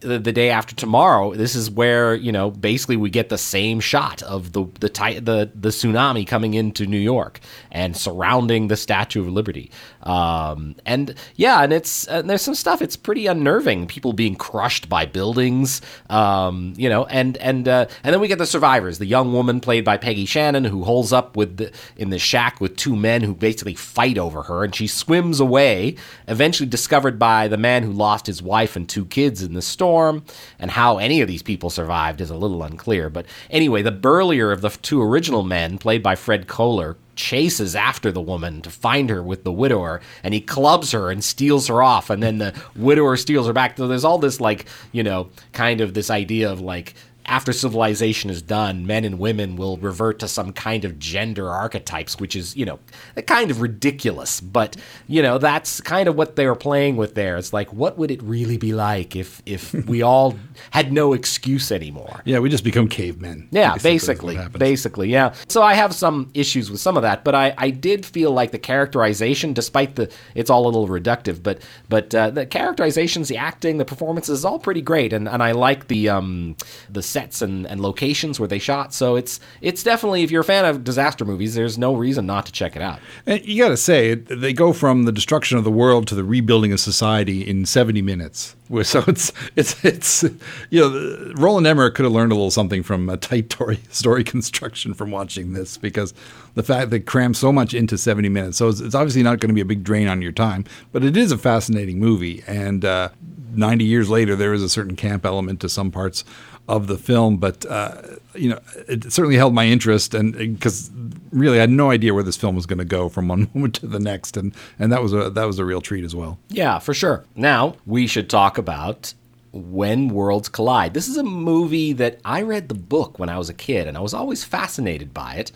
the, 0.00 0.18
the, 0.18 0.32
day 0.32 0.50
after 0.50 0.74
tomorrow. 0.74 1.34
This 1.34 1.54
is 1.54 1.70
where 1.70 2.14
you 2.14 2.32
know 2.32 2.50
basically 2.50 2.96
we 2.96 3.10
get 3.10 3.28
the 3.28 3.38
same 3.38 3.80
shot 3.80 4.22
of 4.22 4.52
the 4.52 4.64
the 4.80 4.88
the, 4.88 5.50
the 5.54 5.68
tsunami 5.68 6.26
coming 6.26 6.54
into 6.54 6.86
New 6.86 6.98
York 6.98 7.40
and 7.70 7.96
surrounding 7.96 8.68
the 8.68 8.76
Statue 8.76 9.20
of 9.20 9.28
Liberty. 9.28 9.70
Um, 10.02 10.76
and 10.86 11.14
yeah, 11.36 11.62
and 11.62 11.72
it's 11.72 12.06
and 12.06 12.28
there's 12.28 12.42
some 12.42 12.54
stuff. 12.54 12.80
It's 12.80 12.96
pretty 12.96 13.26
unnerving. 13.26 13.86
People 13.86 14.12
being 14.12 14.36
crushed 14.36 14.88
by 14.88 15.06
buildings. 15.06 15.80
Um, 16.08 16.74
you 16.76 16.88
know, 16.88 17.04
and 17.06 17.36
and 17.38 17.68
uh, 17.68 17.86
and 18.02 18.12
then 18.12 18.20
we 18.20 18.28
get 18.28 18.38
the 18.38 18.46
survivors. 18.46 18.98
The 18.98 19.06
young 19.06 19.32
woman 19.32 19.60
played 19.60 19.84
by 19.84 19.96
Peggy 19.98 20.26
Shannon 20.26 20.64
who 20.64 20.84
holds 20.84 21.12
up 21.12 21.36
with 21.36 21.58
the, 21.58 21.72
in 21.96 22.10
the 22.10 22.18
shack 22.18 22.60
with 22.60 22.76
two 22.76 22.96
men 22.96 23.22
who 23.22 23.34
basically 23.34 23.74
fight 23.74 24.18
over 24.18 24.42
her, 24.42 24.64
and 24.64 24.74
she 24.74 24.86
swims 24.86 25.33
swims 25.34 25.40
away, 25.40 25.96
eventually 26.28 26.68
discovered 26.68 27.18
by 27.18 27.48
the 27.48 27.56
man 27.56 27.82
who 27.82 27.92
lost 27.92 28.26
his 28.26 28.42
wife 28.42 28.76
and 28.76 28.88
two 28.88 29.04
kids 29.06 29.42
in 29.42 29.54
the 29.54 29.62
storm. 29.62 30.24
And 30.58 30.70
how 30.70 30.98
any 30.98 31.20
of 31.20 31.28
these 31.28 31.42
people 31.42 31.70
survived 31.70 32.20
is 32.20 32.30
a 32.30 32.36
little 32.36 32.62
unclear. 32.62 33.10
But 33.10 33.26
anyway, 33.50 33.82
the 33.82 33.90
burlier 33.90 34.52
of 34.52 34.60
the 34.60 34.70
two 34.70 35.02
original 35.02 35.42
men, 35.42 35.78
played 35.78 36.02
by 36.02 36.14
Fred 36.14 36.46
Kohler, 36.46 36.96
chases 37.16 37.76
after 37.76 38.10
the 38.10 38.20
woman 38.20 38.60
to 38.60 38.70
find 38.70 39.08
her 39.08 39.22
with 39.22 39.44
the 39.44 39.52
widower 39.52 40.00
and 40.24 40.34
he 40.34 40.40
clubs 40.40 40.90
her 40.90 41.12
and 41.12 41.22
steals 41.22 41.68
her 41.68 41.80
off 41.80 42.10
and 42.10 42.20
then 42.20 42.38
the 42.38 42.52
widower 42.74 43.16
steals 43.16 43.46
her 43.46 43.52
back 43.52 43.76
so 43.76 43.86
there's 43.86 44.04
all 44.04 44.18
this 44.18 44.40
like 44.40 44.66
you 44.90 45.00
know 45.00 45.30
kind 45.52 45.80
of 45.80 45.94
this 45.94 46.10
idea 46.10 46.50
of 46.50 46.60
like 46.60 46.92
after 47.26 47.52
civilization 47.52 48.30
is 48.30 48.42
done, 48.42 48.86
men 48.86 49.04
and 49.04 49.18
women 49.18 49.56
will 49.56 49.76
revert 49.78 50.18
to 50.18 50.28
some 50.28 50.52
kind 50.52 50.84
of 50.84 50.98
gender 50.98 51.48
archetypes, 51.48 52.18
which 52.18 52.36
is, 52.36 52.56
you 52.56 52.64
know, 52.64 52.78
kind 53.26 53.50
of 53.50 53.60
ridiculous. 53.60 54.40
But, 54.40 54.76
you 55.06 55.22
know, 55.22 55.38
that's 55.38 55.80
kind 55.80 56.08
of 56.08 56.16
what 56.16 56.36
they 56.36 56.46
were 56.46 56.54
playing 56.54 56.96
with 56.96 57.14
there. 57.14 57.36
It's 57.36 57.52
like, 57.52 57.72
what 57.72 57.96
would 57.98 58.10
it 58.10 58.22
really 58.22 58.58
be 58.58 58.72
like 58.72 59.16
if 59.16 59.42
if 59.46 59.72
we 59.86 60.02
all 60.02 60.36
had 60.70 60.92
no 60.92 61.12
excuse 61.12 61.72
anymore? 61.72 62.20
Yeah, 62.24 62.40
we 62.40 62.48
just 62.48 62.64
become 62.64 62.88
cavemen. 62.88 63.48
Yeah, 63.50 63.76
basically. 63.76 64.38
Basically, 64.56 65.08
yeah. 65.08 65.34
So 65.48 65.62
I 65.62 65.74
have 65.74 65.94
some 65.94 66.30
issues 66.34 66.70
with 66.70 66.80
some 66.80 66.96
of 66.96 67.02
that, 67.02 67.24
but 67.24 67.34
I, 67.34 67.54
I 67.56 67.70
did 67.70 68.04
feel 68.04 68.32
like 68.32 68.50
the 68.50 68.58
characterization, 68.58 69.52
despite 69.52 69.96
the 69.96 70.10
it's 70.34 70.50
all 70.50 70.64
a 70.64 70.66
little 70.66 70.88
reductive, 70.88 71.42
but 71.42 71.62
but 71.88 72.14
uh, 72.14 72.30
the 72.30 72.46
characterizations, 72.46 73.28
the 73.28 73.36
acting, 73.36 73.78
the 73.78 73.84
performances 73.84 74.40
is 74.40 74.44
all 74.44 74.58
pretty 74.58 74.82
great. 74.82 75.12
And 75.12 75.28
and 75.28 75.42
I 75.42 75.52
like 75.52 75.88
the 75.88 76.08
um 76.08 76.56
the 76.90 77.02
sets 77.14 77.40
and, 77.40 77.64
and 77.68 77.80
locations 77.80 78.40
where 78.40 78.48
they 78.48 78.58
shot. 78.58 78.92
So 78.92 79.14
it's 79.14 79.38
it's 79.60 79.84
definitely 79.84 80.24
if 80.24 80.30
you're 80.32 80.40
a 80.42 80.44
fan 80.44 80.64
of 80.64 80.82
disaster 80.82 81.24
movies, 81.24 81.54
there's 81.54 81.78
no 81.78 81.94
reason 81.94 82.26
not 82.26 82.44
to 82.46 82.52
check 82.52 82.74
it 82.74 82.82
out. 82.82 82.98
And 83.24 83.42
you 83.46 83.62
got 83.62 83.68
to 83.68 83.76
say 83.76 84.14
they 84.14 84.52
go 84.52 84.72
from 84.72 85.04
the 85.04 85.12
destruction 85.12 85.56
of 85.56 85.62
the 85.62 85.70
world 85.70 86.08
to 86.08 86.16
the 86.16 86.24
rebuilding 86.24 86.72
of 86.72 86.80
society 86.80 87.48
in 87.48 87.64
70 87.64 88.02
minutes. 88.02 88.56
So 88.84 89.04
it's 89.06 89.30
it's 89.56 89.84
it's 89.84 90.24
you 90.70 90.80
know 90.80 91.32
Roland 91.36 91.66
Emmerich 91.66 91.94
could 91.94 92.04
have 92.04 92.12
learned 92.12 92.32
a 92.32 92.34
little 92.34 92.50
something 92.50 92.82
from 92.82 93.08
a 93.08 93.16
tight 93.16 93.52
story, 93.52 93.78
story 93.90 94.24
construction 94.24 94.94
from 94.94 95.10
watching 95.10 95.52
this 95.52 95.76
because 95.78 96.12
the 96.54 96.62
fact 96.62 96.90
that 96.90 97.06
cram 97.06 97.34
so 97.34 97.52
much 97.52 97.72
into 97.72 97.96
70 97.96 98.28
minutes. 98.30 98.58
So 98.58 98.68
it's, 98.68 98.80
it's 98.80 98.94
obviously 98.94 99.22
not 99.22 99.38
going 99.38 99.48
to 99.48 99.54
be 99.54 99.60
a 99.60 99.64
big 99.64 99.84
drain 99.84 100.08
on 100.08 100.22
your 100.22 100.32
time, 100.32 100.64
but 100.92 101.04
it 101.04 101.16
is 101.16 101.30
a 101.30 101.38
fascinating 101.38 102.00
movie 102.00 102.42
and. 102.48 102.84
Uh, 102.84 103.10
90 103.56 103.84
years 103.84 104.10
later, 104.10 104.34
there 104.36 104.52
is 104.52 104.62
a 104.62 104.68
certain 104.68 104.96
camp 104.96 105.24
element 105.24 105.60
to 105.60 105.68
some 105.68 105.90
parts 105.90 106.24
of 106.68 106.86
the 106.86 106.96
film, 106.96 107.36
but 107.36 107.66
uh, 107.66 108.00
you 108.34 108.48
know, 108.48 108.60
it 108.88 109.12
certainly 109.12 109.36
held 109.36 109.54
my 109.54 109.66
interest, 109.66 110.14
and 110.14 110.32
because 110.32 110.90
really 111.30 111.58
I 111.58 111.62
had 111.62 111.70
no 111.70 111.90
idea 111.90 112.14
where 112.14 112.22
this 112.22 112.36
film 112.36 112.54
was 112.54 112.66
going 112.66 112.78
to 112.78 112.84
go 112.84 113.08
from 113.08 113.28
one 113.28 113.50
moment 113.54 113.74
to 113.76 113.86
the 113.86 113.98
next, 113.98 114.36
and 114.36 114.54
and 114.78 114.90
that 114.92 115.02
was 115.02 115.12
a 115.12 115.30
that 115.30 115.44
was 115.44 115.58
a 115.58 115.64
real 115.64 115.80
treat 115.80 116.04
as 116.04 116.14
well. 116.14 116.38
Yeah, 116.48 116.78
for 116.78 116.94
sure. 116.94 117.24
Now 117.36 117.76
we 117.86 118.06
should 118.06 118.30
talk 118.30 118.56
about 118.56 119.12
when 119.52 120.08
Worlds 120.08 120.48
Collide. 120.48 120.94
This 120.94 121.06
is 121.06 121.16
a 121.16 121.22
movie 121.22 121.92
that 121.92 122.18
I 122.24 122.42
read 122.42 122.68
the 122.68 122.74
book 122.74 123.18
when 123.18 123.28
I 123.28 123.38
was 123.38 123.48
a 123.48 123.54
kid, 123.54 123.86
and 123.86 123.96
I 123.96 124.00
was 124.00 124.14
always 124.14 124.44
fascinated 124.44 125.12
by 125.12 125.34
it, 125.34 125.52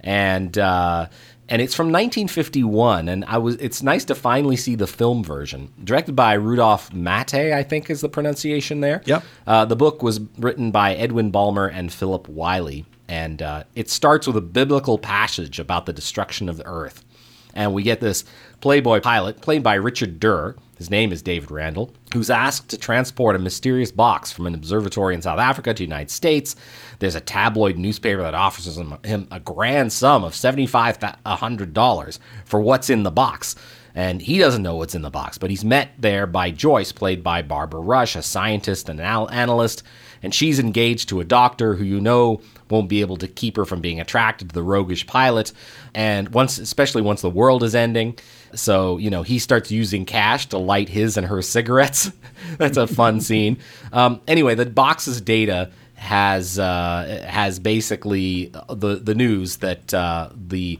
and. 0.00 0.56
Uh, 0.56 1.06
and 1.50 1.60
it's 1.60 1.74
from 1.74 1.88
1951 1.88 3.08
and 3.08 3.24
i 3.26 3.36
was 3.36 3.56
it's 3.56 3.82
nice 3.82 4.04
to 4.04 4.14
finally 4.14 4.56
see 4.56 4.76
the 4.76 4.86
film 4.86 5.22
version. 5.22 5.70
Directed 5.82 6.14
by 6.14 6.34
rudolph 6.34 6.90
maté 6.90 7.52
i 7.52 7.62
think 7.62 7.90
is 7.90 8.00
the 8.00 8.08
pronunciation 8.08 8.80
there. 8.80 9.02
Yep. 9.04 9.24
Uh, 9.46 9.64
the 9.64 9.76
book 9.76 10.02
was 10.02 10.20
written 10.38 10.70
by 10.70 10.94
edwin 10.94 11.30
Balmer 11.30 11.66
and 11.66 11.92
philip 11.92 12.28
Wylie, 12.28 12.86
and 13.08 13.42
uh, 13.42 13.64
it 13.74 13.90
starts 13.90 14.26
with 14.26 14.36
a 14.36 14.40
biblical 14.40 14.96
passage 14.96 15.58
about 15.58 15.86
the 15.86 15.92
destruction 15.92 16.48
of 16.48 16.56
the 16.56 16.66
earth. 16.66 17.04
And 17.52 17.74
we 17.74 17.82
get 17.82 18.00
this 18.00 18.24
playboy 18.60 19.00
pilot 19.00 19.40
played 19.40 19.62
by 19.62 19.74
richard 19.74 20.20
derr. 20.20 20.56
His 20.78 20.88
name 20.88 21.12
is 21.12 21.20
David 21.20 21.50
Randall, 21.50 21.92
who's 22.12 22.30
asked 22.30 22.68
to 22.70 22.76
transport 22.76 23.36
a 23.36 23.38
mysterious 23.38 23.92
box 23.92 24.32
from 24.32 24.46
an 24.46 24.54
observatory 24.54 25.14
in 25.14 25.22
South 25.22 25.38
Africa 25.38 25.72
to 25.72 25.78
the 25.78 25.84
United 25.84 26.10
States. 26.10 26.56
There's 26.98 27.14
a 27.14 27.20
tabloid 27.20 27.78
newspaper 27.78 28.22
that 28.22 28.34
offers 28.34 28.76
him, 28.76 28.98
him 29.04 29.28
a 29.30 29.40
grand 29.40 29.92
sum 29.92 30.24
of 30.24 30.32
$7,500 30.32 32.18
for 32.44 32.60
what's 32.60 32.90
in 32.90 33.04
the 33.04 33.10
box. 33.10 33.54
And 33.94 34.22
he 34.22 34.38
doesn't 34.38 34.62
know 34.62 34.76
what's 34.76 34.94
in 34.94 35.02
the 35.02 35.10
box, 35.10 35.36
but 35.36 35.50
he's 35.50 35.64
met 35.64 35.90
there 35.98 36.26
by 36.26 36.50
Joyce, 36.50 36.92
played 36.92 37.24
by 37.24 37.42
Barbara 37.42 37.80
Rush, 37.80 38.14
a 38.14 38.22
scientist 38.22 38.88
and 38.88 39.00
an 39.00 39.06
analyst. 39.30 39.82
And 40.22 40.34
she's 40.34 40.58
engaged 40.58 41.08
to 41.08 41.20
a 41.20 41.24
doctor 41.24 41.74
who 41.74 41.84
you 41.84 42.00
know 42.00 42.40
won't 42.70 42.88
be 42.88 43.00
able 43.00 43.16
to 43.16 43.26
keep 43.26 43.56
her 43.56 43.64
from 43.64 43.80
being 43.80 44.00
attracted 44.00 44.50
to 44.50 44.54
the 44.54 44.62
roguish 44.62 45.06
pilot. 45.06 45.52
And 45.94 46.28
once, 46.28 46.58
especially 46.58 47.02
once 47.02 47.22
the 47.22 47.30
world 47.30 47.64
is 47.64 47.74
ending, 47.74 48.16
so, 48.54 48.98
you 48.98 49.10
know, 49.10 49.22
he 49.22 49.38
starts 49.38 49.70
using 49.70 50.04
cash 50.04 50.46
to 50.46 50.58
light 50.58 50.88
his 50.88 51.16
and 51.16 51.26
her 51.26 51.42
cigarettes. 51.42 52.10
That's 52.58 52.76
a 52.76 52.86
fun 52.86 53.20
scene. 53.20 53.58
Um, 53.92 54.20
anyway, 54.26 54.54
the 54.54 54.66
box's 54.66 55.20
data 55.20 55.70
has 55.94 56.58
uh, 56.58 57.26
has 57.28 57.58
basically 57.58 58.46
the 58.68 58.96
the 58.96 59.14
news 59.14 59.58
that 59.58 59.92
uh, 59.92 60.30
the 60.34 60.78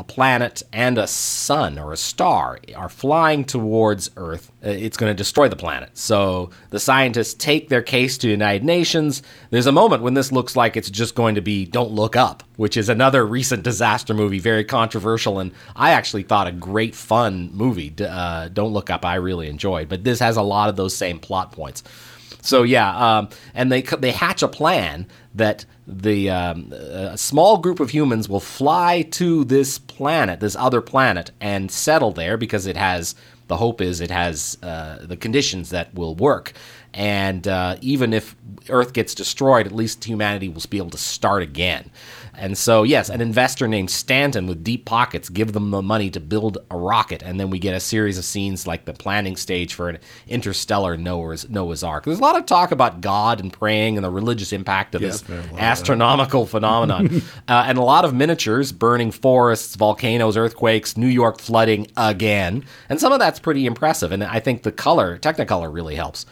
a, 0.00 0.04
planet 0.04 0.62
and 0.72 0.98
a 0.98 1.06
sun 1.06 1.78
or 1.78 1.92
a 1.92 1.96
star 1.96 2.58
are 2.74 2.88
flying 2.88 3.44
towards 3.44 4.10
Earth, 4.16 4.50
uh, 4.64 4.68
it's 4.70 4.96
going 4.96 5.10
to 5.10 5.16
destroy 5.16 5.48
the 5.48 5.56
planet. 5.56 5.90
So 5.96 6.50
the 6.70 6.80
scientists 6.80 7.34
take 7.34 7.68
their 7.68 7.82
case 7.82 8.18
to 8.18 8.26
the 8.26 8.32
United 8.32 8.64
Nations. 8.64 9.22
There's 9.50 9.66
a 9.66 9.72
moment 9.72 10.02
when 10.02 10.14
this 10.14 10.32
looks 10.32 10.56
like 10.56 10.76
it's 10.76 10.90
just 10.90 11.14
going 11.14 11.34
to 11.36 11.40
be 11.40 11.64
Don't 11.64 11.92
Look 11.92 12.16
Up, 12.16 12.42
which 12.56 12.76
is 12.76 12.88
another 12.88 13.26
recent 13.38 13.62
disaster 13.62 14.14
movie, 14.14 14.38
very 14.38 14.64
controversial, 14.64 15.38
and 15.38 15.52
I 15.76 15.90
actually 15.92 16.24
thought 16.24 16.46
a 16.46 16.52
great 16.52 16.94
fun 16.94 17.50
movie. 17.52 17.94
Uh, 18.00 18.48
Don't 18.48 18.72
Look 18.72 18.90
Up, 18.90 19.04
I 19.04 19.16
really 19.16 19.48
enjoyed, 19.48 19.88
but 19.88 20.04
this 20.04 20.18
has 20.20 20.36
a 20.36 20.42
lot 20.42 20.68
of 20.68 20.76
those 20.76 20.96
same 20.96 21.18
plot 21.18 21.52
points. 21.52 21.82
So 22.42 22.62
yeah, 22.62 23.18
um, 23.18 23.28
and 23.54 23.70
they 23.70 23.82
they 23.82 24.12
hatch 24.12 24.42
a 24.42 24.48
plan 24.48 25.06
that 25.34 25.64
the 25.86 26.30
um, 26.30 26.72
a 26.72 27.18
small 27.18 27.58
group 27.58 27.80
of 27.80 27.90
humans 27.90 28.28
will 28.28 28.40
fly 28.40 29.02
to 29.12 29.44
this 29.44 29.78
planet, 29.78 30.40
this 30.40 30.56
other 30.56 30.80
planet, 30.80 31.30
and 31.40 31.70
settle 31.70 32.12
there 32.12 32.36
because 32.36 32.66
it 32.66 32.76
has 32.76 33.14
the 33.48 33.56
hope 33.56 33.80
is 33.80 34.00
it 34.00 34.12
has 34.12 34.56
uh, 34.62 34.98
the 35.04 35.16
conditions 35.16 35.70
that 35.70 35.92
will 35.94 36.14
work. 36.14 36.52
And 36.92 37.46
uh, 37.46 37.76
even 37.80 38.12
if 38.12 38.36
Earth 38.68 38.92
gets 38.92 39.14
destroyed, 39.14 39.66
at 39.66 39.72
least 39.72 40.04
humanity 40.04 40.48
will 40.48 40.62
be 40.68 40.78
able 40.78 40.90
to 40.90 40.98
start 40.98 41.42
again. 41.42 41.90
And 42.34 42.56
so, 42.56 42.84
yes, 42.84 43.10
an 43.10 43.20
investor 43.20 43.68
named 43.68 43.90
Stanton 43.90 44.46
with 44.46 44.64
deep 44.64 44.86
pockets 44.86 45.28
give 45.28 45.52
them 45.52 45.70
the 45.70 45.82
money 45.82 46.08
to 46.10 46.20
build 46.20 46.58
a 46.70 46.76
rocket, 46.76 47.22
and 47.22 47.38
then 47.38 47.50
we 47.50 47.58
get 47.58 47.74
a 47.74 47.80
series 47.80 48.16
of 48.16 48.24
scenes 48.24 48.66
like 48.66 48.86
the 48.86 48.94
planning 48.94 49.36
stage 49.36 49.74
for 49.74 49.90
an 49.90 49.98
interstellar 50.26 50.96
Noah's, 50.96 51.48
Noah's 51.50 51.82
Ark. 51.82 52.04
There's 52.04 52.18
a 52.18 52.22
lot 52.22 52.36
of 52.36 52.46
talk 52.46 52.70
about 52.70 53.02
God 53.02 53.40
and 53.40 53.52
praying 53.52 53.98
and 53.98 54.04
the 54.04 54.10
religious 54.10 54.54
impact 54.54 54.94
of 54.94 55.02
this 55.02 55.22
astronomical 55.58 56.46
phenomenon, 56.46 57.22
uh, 57.48 57.64
and 57.66 57.76
a 57.76 57.82
lot 57.82 58.06
of 58.06 58.14
miniatures, 58.14 58.72
burning 58.72 59.10
forests, 59.10 59.74
volcanoes, 59.74 60.36
earthquakes, 60.36 60.96
New 60.96 61.08
York 61.08 61.40
flooding 61.40 61.88
again, 61.96 62.64
and 62.88 62.98
some 62.98 63.12
of 63.12 63.18
that's 63.18 63.38
pretty 63.38 63.66
impressive. 63.66 64.12
And 64.12 64.24
I 64.24 64.40
think 64.40 64.62
the 64.62 64.72
color, 64.72 65.18
Technicolor, 65.18 65.72
really 65.72 65.96
helps. 65.96 66.24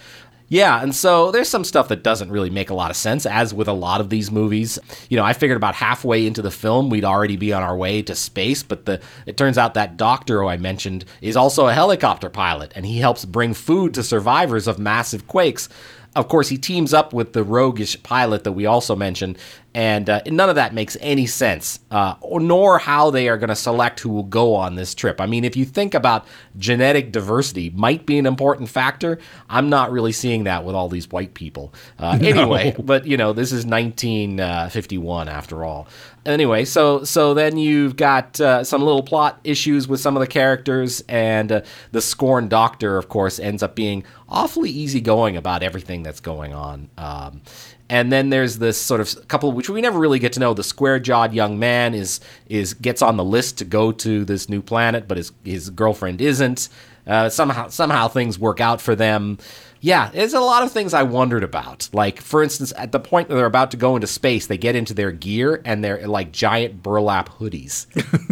Yeah, 0.51 0.81
and 0.81 0.95
so 0.95 1.31
there's 1.31 1.47
some 1.47 1.63
stuff 1.63 1.89
that 1.89 2.03
doesn't 2.03 2.31
really 2.31 2.49
make 2.49 2.71
a 2.71 2.73
lot 2.73 2.89
of 2.89 2.97
sense, 2.97 3.27
as 3.27 3.53
with 3.53 3.67
a 3.67 3.73
lot 3.73 4.01
of 4.01 4.09
these 4.09 4.31
movies. 4.31 4.79
You 5.07 5.17
know, 5.17 5.23
I 5.23 5.33
figured 5.33 5.57
about 5.57 5.75
halfway 5.75 6.25
into 6.25 6.41
the 6.41 6.49
film 6.49 6.89
we'd 6.89 7.05
already 7.05 7.37
be 7.37 7.53
on 7.53 7.61
our 7.61 7.77
way 7.77 8.01
to 8.01 8.15
space, 8.15 8.63
but 8.63 8.85
the 8.85 8.99
it 9.27 9.37
turns 9.37 9.59
out 9.59 9.75
that 9.75 9.95
doctor 9.95 10.41
who 10.41 10.47
I 10.47 10.57
mentioned 10.57 11.05
is 11.21 11.37
also 11.37 11.67
a 11.67 11.73
helicopter 11.73 12.29
pilot, 12.29 12.73
and 12.75 12.83
he 12.83 12.97
helps 12.97 13.25
bring 13.25 13.53
food 13.53 13.93
to 13.93 14.03
survivors 14.03 14.67
of 14.67 14.79
massive 14.79 15.27
quakes. 15.27 15.69
Of 16.15 16.27
course, 16.27 16.49
he 16.49 16.57
teams 16.57 16.95
up 16.95 17.13
with 17.13 17.33
the 17.33 17.43
roguish 17.43 18.01
pilot 18.01 18.43
that 18.43 18.53
we 18.53 18.65
also 18.65 18.95
mentioned, 18.95 19.37
and 19.73 20.09
uh, 20.09 20.21
none 20.25 20.49
of 20.49 20.55
that 20.55 20.73
makes 20.73 20.97
any 20.99 21.27
sense, 21.27 21.79
uh, 21.91 22.15
nor 22.23 22.79
how 22.79 23.11
they 23.11 23.29
are 23.29 23.37
going 23.37 23.49
to 23.49 23.55
select 23.55 23.99
who 23.99 24.09
will 24.09 24.23
go 24.23 24.55
on 24.55 24.75
this 24.75 24.95
trip. 24.95 25.21
I 25.21 25.27
mean, 25.27 25.43
if 25.43 25.55
you 25.55 25.63
think 25.63 25.93
about 25.93 26.25
genetic 26.57 27.11
diversity, 27.11 27.69
might 27.69 28.05
be 28.05 28.17
an 28.17 28.25
important 28.25 28.69
factor. 28.69 29.19
I'm 29.47 29.69
not 29.69 29.91
really 29.91 30.11
seeing 30.11 30.45
that 30.45 30.65
with 30.65 30.75
all 30.75 30.89
these 30.89 31.09
white 31.11 31.35
people. 31.35 31.73
Uh, 31.99 32.17
anyway, 32.21 32.73
no. 32.77 32.83
but 32.83 33.05
you 33.05 33.15
know, 33.15 33.31
this 33.31 33.51
is 33.51 33.65
1951 33.65 35.27
uh, 35.27 35.31
after 35.31 35.63
all. 35.63 35.87
Anyway, 36.25 36.65
so 36.65 37.03
so 37.03 37.33
then 37.33 37.57
you've 37.57 37.95
got 37.95 38.39
uh, 38.41 38.63
some 38.63 38.81
little 38.81 39.03
plot 39.03 39.39
issues 39.43 39.87
with 39.87 39.99
some 39.99 40.17
of 40.17 40.19
the 40.19 40.27
characters, 40.27 41.03
and 41.07 41.51
uh, 41.51 41.61
the 41.91 42.01
scorned 42.01 42.49
doctor, 42.49 42.97
of 42.97 43.07
course, 43.07 43.39
ends 43.39 43.63
up 43.63 43.75
being 43.75 44.03
awfully 44.27 44.69
easygoing 44.69 45.37
about 45.37 45.63
everything 45.63 46.03
that's 46.03 46.19
going 46.19 46.53
on. 46.53 46.89
Um, 46.97 47.41
and 47.89 48.11
then 48.11 48.29
there's 48.29 48.59
this 48.59 48.79
sort 48.79 49.01
of 49.01 49.27
couple 49.27 49.51
which 49.51 49.69
we 49.69 49.81
never 49.81 49.99
really 49.99 50.19
get 50.19 50.33
to 50.33 50.39
know. 50.39 50.53
The 50.53 50.63
square-jawed 50.63 51.33
young 51.33 51.59
man 51.59 51.93
is 51.93 52.19
is 52.47 52.73
gets 52.73 53.01
on 53.01 53.17
the 53.17 53.23
list 53.23 53.57
to 53.59 53.65
go 53.65 53.91
to 53.91 54.23
this 54.25 54.47
new 54.47 54.61
planet 54.61 55.07
but 55.07 55.17
his 55.17 55.31
his 55.43 55.69
girlfriend 55.69 56.21
isn't. 56.21 56.69
Uh, 57.07 57.27
somehow 57.27 57.67
somehow 57.69 58.07
things 58.07 58.37
work 58.37 58.61
out 58.61 58.79
for 58.79 58.95
them. 58.95 59.37
Yeah 59.81 60.11
there's 60.11 60.33
a 60.33 60.39
lot 60.41 60.61
of 60.61 60.71
things 60.71 60.93
i 60.93 61.01
wondered 61.03 61.43
about. 61.43 61.89
Like 61.91 62.21
for 62.21 62.43
instance 62.43 62.71
at 62.77 62.91
the 62.91 62.99
point 62.99 63.29
that 63.29 63.35
they're 63.35 63.45
about 63.45 63.71
to 63.71 63.77
go 63.77 63.95
into 63.95 64.07
space 64.07 64.45
they 64.47 64.57
get 64.57 64.75
into 64.75 64.93
their 64.93 65.11
gear 65.11 65.61
and 65.65 65.83
they're 65.83 66.07
like 66.07 66.31
giant 66.31 66.83
burlap 66.83 67.29
hoodies. 67.29 67.87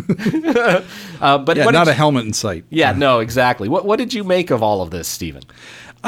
Uh, 1.19 1.37
but 1.39 1.57
yeah, 1.57 1.65
not 1.65 1.87
a 1.87 1.93
helmet 1.93 2.25
in 2.25 2.31
sight. 2.31 2.63
Yeah 2.69 2.91
no 2.91 3.19
exactly. 3.19 3.67
What, 3.67 3.85
what 3.85 3.97
did 3.97 4.13
you 4.13 4.23
make 4.23 4.51
of 4.51 4.61
all 4.61 4.81
of 4.83 4.91
this 4.91 5.07
stephen 5.07 5.41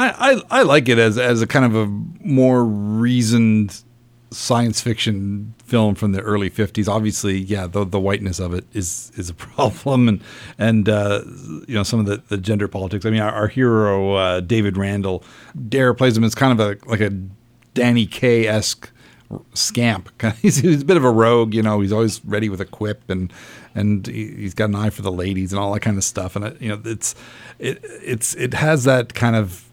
I, 0.08 0.42
I, 0.50 0.62
like 0.62 0.88
it 0.88 0.98
as 0.98 1.18
as 1.18 1.42
a 1.42 1.46
kind 1.46 1.64
of 1.64 1.74
a 1.74 1.86
more 2.24 2.64
reasoned 2.64 3.82
science 4.32 4.80
fiction 4.80 5.54
film 5.64 5.96
from 5.96 6.12
the 6.12 6.20
early 6.20 6.48
50s 6.48 6.86
obviously 6.86 7.36
yeah 7.36 7.66
the, 7.66 7.84
the 7.84 7.98
whiteness 7.98 8.38
of 8.38 8.54
it 8.54 8.64
is 8.72 9.10
is 9.16 9.28
a 9.28 9.34
problem. 9.56 10.08
And 10.08 10.20
and 10.58 10.88
uh, 10.88 11.22
you 11.66 11.74
know 11.74 11.82
some 11.82 12.00
of 12.00 12.06
the, 12.06 12.22
the 12.28 12.38
gender 12.38 12.68
politics. 12.68 13.04
I 13.04 13.10
mean 13.10 13.20
our, 13.20 13.32
our 13.32 13.48
hero 13.48 14.14
uh, 14.14 14.40
david 14.40 14.76
randall 14.76 15.24
Derr 15.68 15.94
plays 15.94 16.16
him 16.16 16.24
as 16.24 16.34
kind 16.34 16.58
of 16.58 16.66
a 16.66 16.88
like 16.88 17.00
a 17.00 17.10
danny 17.74 18.06
kaye-esque 18.06 18.90
scamp. 19.54 20.10
He's, 20.42 20.56
he's 20.56 20.82
a 20.82 20.84
bit 20.84 20.96
of 20.96 21.04
a 21.04 21.10
rogue 21.10 21.54
you 21.54 21.62
know 21.62 21.80
he's 21.80 21.92
always 21.92 22.24
ready 22.24 22.48
with 22.48 22.60
a 22.60 22.64
quip 22.64 23.08
and 23.10 23.32
and 23.74 24.06
he's 24.06 24.54
got 24.54 24.68
an 24.70 24.74
eye 24.74 24.90
for 24.90 25.02
the 25.02 25.12
ladies 25.12 25.52
and 25.52 25.60
all 25.60 25.72
that 25.72 25.80
kind 25.80 25.96
of 25.96 26.04
stuff. 26.04 26.36
And 26.36 26.44
it, 26.44 26.60
you 26.60 26.68
know 26.68 26.80
it's 26.84 27.14
it 27.58 27.80
it's 27.82 28.34
it 28.34 28.54
has 28.54 28.84
that 28.84 29.14
kind 29.14 29.36
of 29.36 29.69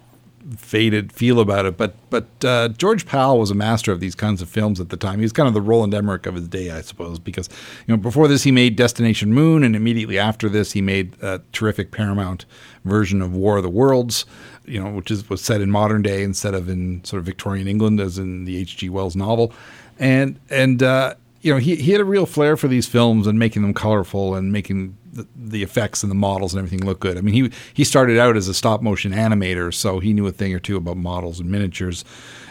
faded 0.56 1.12
feel 1.12 1.40
about 1.40 1.66
it. 1.66 1.78
But 1.78 1.96
but 2.10 2.28
uh, 2.44 2.70
George 2.70 3.06
Pal 3.06 3.38
was 3.38 3.52
a 3.52 3.56
master 3.56 3.92
of 3.92 4.00
these 4.00 4.16
kinds 4.16 4.42
of 4.42 4.50
films 4.50 4.80
at 4.80 4.90
the 4.90 4.98
time. 4.98 5.20
He 5.20 5.24
was 5.24 5.34
kind 5.34 5.48
of 5.48 5.54
the 5.54 5.62
Roland 5.62 5.94
Emmerich 5.94 6.26
of 6.26 6.36
his 6.36 6.48
day, 6.48 6.72
I 6.72 6.82
suppose, 6.82 7.20
because 7.20 7.50
you 7.86 7.96
know 7.96 7.98
before 7.98 8.28
this 8.28 8.44
he 8.44 8.52
made 8.52 8.76
Destination 8.76 9.34
Moon, 9.34 9.64
and 9.64 9.76
immediately 9.76 10.18
after 10.18 10.50
this 10.50 10.72
he 10.72 10.82
made 10.82 11.22
a 11.22 11.42
terrific 11.52 11.92
Paramount 11.92 12.46
version 12.86 13.22
of 13.22 13.34
War 13.34 13.58
of 13.58 13.64
the 13.64 13.70
Worlds. 13.70 14.26
You 14.66 14.84
know, 14.84 14.92
which 14.92 15.12
is 15.12 15.30
was 15.30 15.42
set 15.42 15.62
in 15.62 15.72
modern 15.72 16.02
day 16.02 16.24
instead 16.24 16.54
of 16.54 16.68
in 16.70 17.04
sort 17.04 17.20
of 17.20 17.26
Victorian 17.26 17.68
England, 17.68 18.00
as 18.00 18.18
in 18.18 18.46
the 18.46 18.58
H.G. 18.58 18.90
Wells 18.90 19.16
novel, 19.16 19.54
and 19.98 20.40
and 20.50 20.84
uh, 20.84 21.16
you 21.42 21.54
know 21.54 21.60
he 21.60 21.76
he 21.76 21.92
had 21.92 22.02
a 22.02 22.06
real 22.06 22.26
flair 22.26 22.58
for 22.58 22.68
these 22.68 22.88
films 22.88 23.28
and 23.28 23.40
making 23.40 23.62
them 23.62 23.74
colorful 23.74 24.36
and 24.36 24.52
making 24.52 24.98
the, 25.36 25.64
effects 25.64 26.04
and 26.04 26.12
the 26.12 26.16
models 26.16 26.54
and 26.54 26.60
everything 26.60 26.86
look 26.86 27.00
good. 27.00 27.18
I 27.18 27.22
mean, 27.22 27.34
he 27.34 27.52
he 27.74 27.84
started 27.84 28.20
out 28.20 28.38
as 28.38 28.48
a 28.48 28.54
stop 28.54 28.82
motion 28.82 29.12
animator, 29.12 29.74
so 29.74 30.00
he 30.00 30.14
knew 30.14 30.28
a 30.28 30.32
thing 30.32 30.54
or 30.54 30.60
two 30.60 30.78
about 30.78 30.98
models 30.98 31.40
and 31.40 31.50
miniatures 31.50 32.06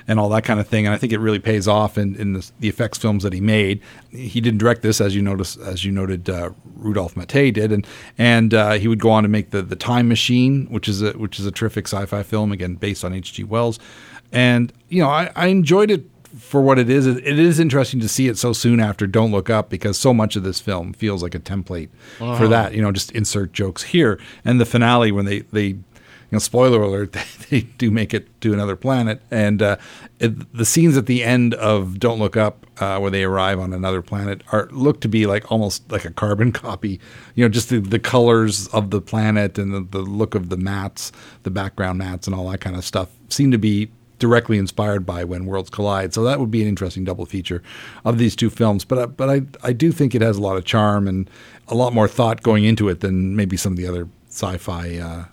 and 0.09 0.21
all 0.21 0.29
that 0.29 0.45
kind 0.45 0.61
of 0.61 0.69
thing. 0.69 0.87
And 0.87 0.95
I 0.95 0.99
think 0.99 1.13
it 1.13 1.19
really 1.19 1.39
pays 1.39 1.67
off 1.67 1.99
in, 1.99 2.15
in 2.17 2.35
the, 2.35 2.51
the 2.61 2.69
effects 2.69 2.99
films 2.99 3.23
that 3.25 3.33
he 3.33 3.41
made. 3.41 3.83
He 4.11 4.41
didn't 4.41 4.59
direct 4.59 4.83
this, 4.83 5.01
as 5.01 5.15
you 5.15 5.23
noticed, 5.23 5.59
as 5.59 5.85
you 5.85 5.91
noted, 5.93 6.31
uh, 6.31 6.51
Rudolph 6.77 7.15
Maté 7.15 7.53
did, 7.53 7.73
and 7.73 7.87
and 8.19 8.55
uh, 8.55 8.73
he 8.73 8.89
would 8.89 9.01
go 9.01 9.11
on 9.11 9.23
to 9.23 9.29
make 9.29 9.51
the 9.51 9.63
the 9.63 9.77
Time 9.77 10.09
Machine, 10.09 10.67
which 10.67 10.89
is 10.89 11.03
a 11.03 11.13
which 11.13 11.39
is 11.39 11.47
a 11.47 11.51
terrific 11.51 11.87
sci-fi 11.87 12.23
film, 12.23 12.53
again 12.53 12.75
based 12.75 13.05
on 13.05 13.13
H.G. 13.13 13.45
Wells. 13.45 13.79
And 14.33 14.73
you 14.89 15.03
know, 15.03 15.09
I, 15.09 15.31
I 15.37 15.47
enjoyed 15.47 15.91
it 15.91 16.16
for 16.39 16.61
what 16.61 16.79
it 16.79 16.91
is, 16.91 17.07
it 17.07 17.39
is 17.39 17.59
interesting 17.59 18.01
to 18.01 18.09
see 18.09 18.29
it 18.29 18.39
so 18.39 18.53
soon 18.53 18.81
after 18.81 19.07
Don't 19.07 19.33
Look 19.33 19.51
Up 19.51 19.71
because 19.71 19.99
so 19.99 20.13
much 20.13 20.37
of 20.37 20.43
this 20.43 20.61
film 20.61 20.93
feels 20.93 21.23
like 21.23 21.35
a 21.35 21.39
template 21.39 21.89
uh-huh. 22.21 22.37
for 22.37 22.49
that. 22.49 22.75
You 22.75 22.83
know, 22.83 22.93
just 22.93 23.11
insert 23.13 23.53
jokes 23.53 23.83
here. 23.83 24.21
And 24.45 24.61
the 24.61 24.67
finale, 24.67 25.13
when 25.13 25.25
they, 25.25 25.41
they 25.41 25.67
you 25.67 26.33
know, 26.33 26.39
spoiler 26.39 26.83
alert, 26.83 27.13
they, 27.13 27.25
they 27.51 27.61
do 27.63 27.91
make 27.91 28.13
it 28.13 28.41
to 28.43 28.53
another 28.53 28.77
planet. 28.77 29.23
And 29.31 29.63
uh, 29.63 29.77
it, 30.19 30.53
the 30.53 30.65
scenes 30.65 30.97
at 30.97 31.07
the 31.07 31.25
end 31.25 31.55
of 31.55 31.99
Don't 31.99 32.19
Look 32.19 32.37
Up, 32.37 32.67
uh, 32.79 32.99
where 32.99 33.11
they 33.11 33.25
arrive 33.25 33.59
on 33.59 33.73
another 33.73 34.03
planet, 34.03 34.43
are 34.53 34.69
look 34.73 35.01
to 35.01 35.09
be 35.09 35.27
like 35.27 35.51
almost 35.51 35.91
like 35.91 36.05
a 36.05 36.11
carbon 36.11 36.53
copy. 36.53 37.01
You 37.35 37.45
know, 37.45 37.49
just 37.49 37.71
the, 37.71 37.81
the 37.81 37.99
colors 37.99 38.69
of 38.69 38.91
the 38.91 39.01
planet 39.01 39.59
and 39.59 39.73
the, 39.73 39.81
the 39.81 40.05
look 40.05 40.35
of 40.35 40.51
the 40.51 40.57
mattes, 40.57 41.13
the 41.45 41.51
background 41.51 42.01
mattes, 42.01 42.27
and 42.27 42.35
all 42.35 42.51
that 42.51 42.61
kind 42.61 42.77
of 42.77 42.85
stuff 42.85 43.09
seem 43.29 43.51
to 43.51 43.59
be 43.59 43.91
directly 44.19 44.59
inspired 44.59 45.05
by 45.05 45.25
When 45.25 45.47
Worlds 45.47 45.71
Collide. 45.71 46.15
So 46.15 46.25
that 46.25 46.41
would 46.41 46.51
be 46.51 46.63
an 46.63 46.69
interesting 46.69 47.05
double 47.05 47.27
feature 47.27 47.63
of 48.05 48.19
these 48.19 48.37
two 48.37 48.51
films. 48.51 48.85
But 48.85 48.99
uh, 48.99 49.07
but 49.07 49.29
I 49.29 49.43
I 49.63 49.73
do 49.73 49.93
think 49.93 50.15
it 50.15 50.23
has 50.23 50.37
a 50.37 50.43
lot 50.43 50.57
of 50.57 50.65
charm 50.65 51.09
and 51.09 51.29
a 51.69 51.75
lot 51.75 51.93
more 51.93 52.09
thought 52.09 52.43
going 52.43 52.65
into 52.65 52.89
it 52.89 53.01
than 53.01 53.37
maybe 53.37 53.57
some 53.57 53.73
of 53.73 53.79
the 53.79 53.87
other 53.87 54.09
sci-fi. 54.29 54.99
Uh, 54.99 55.25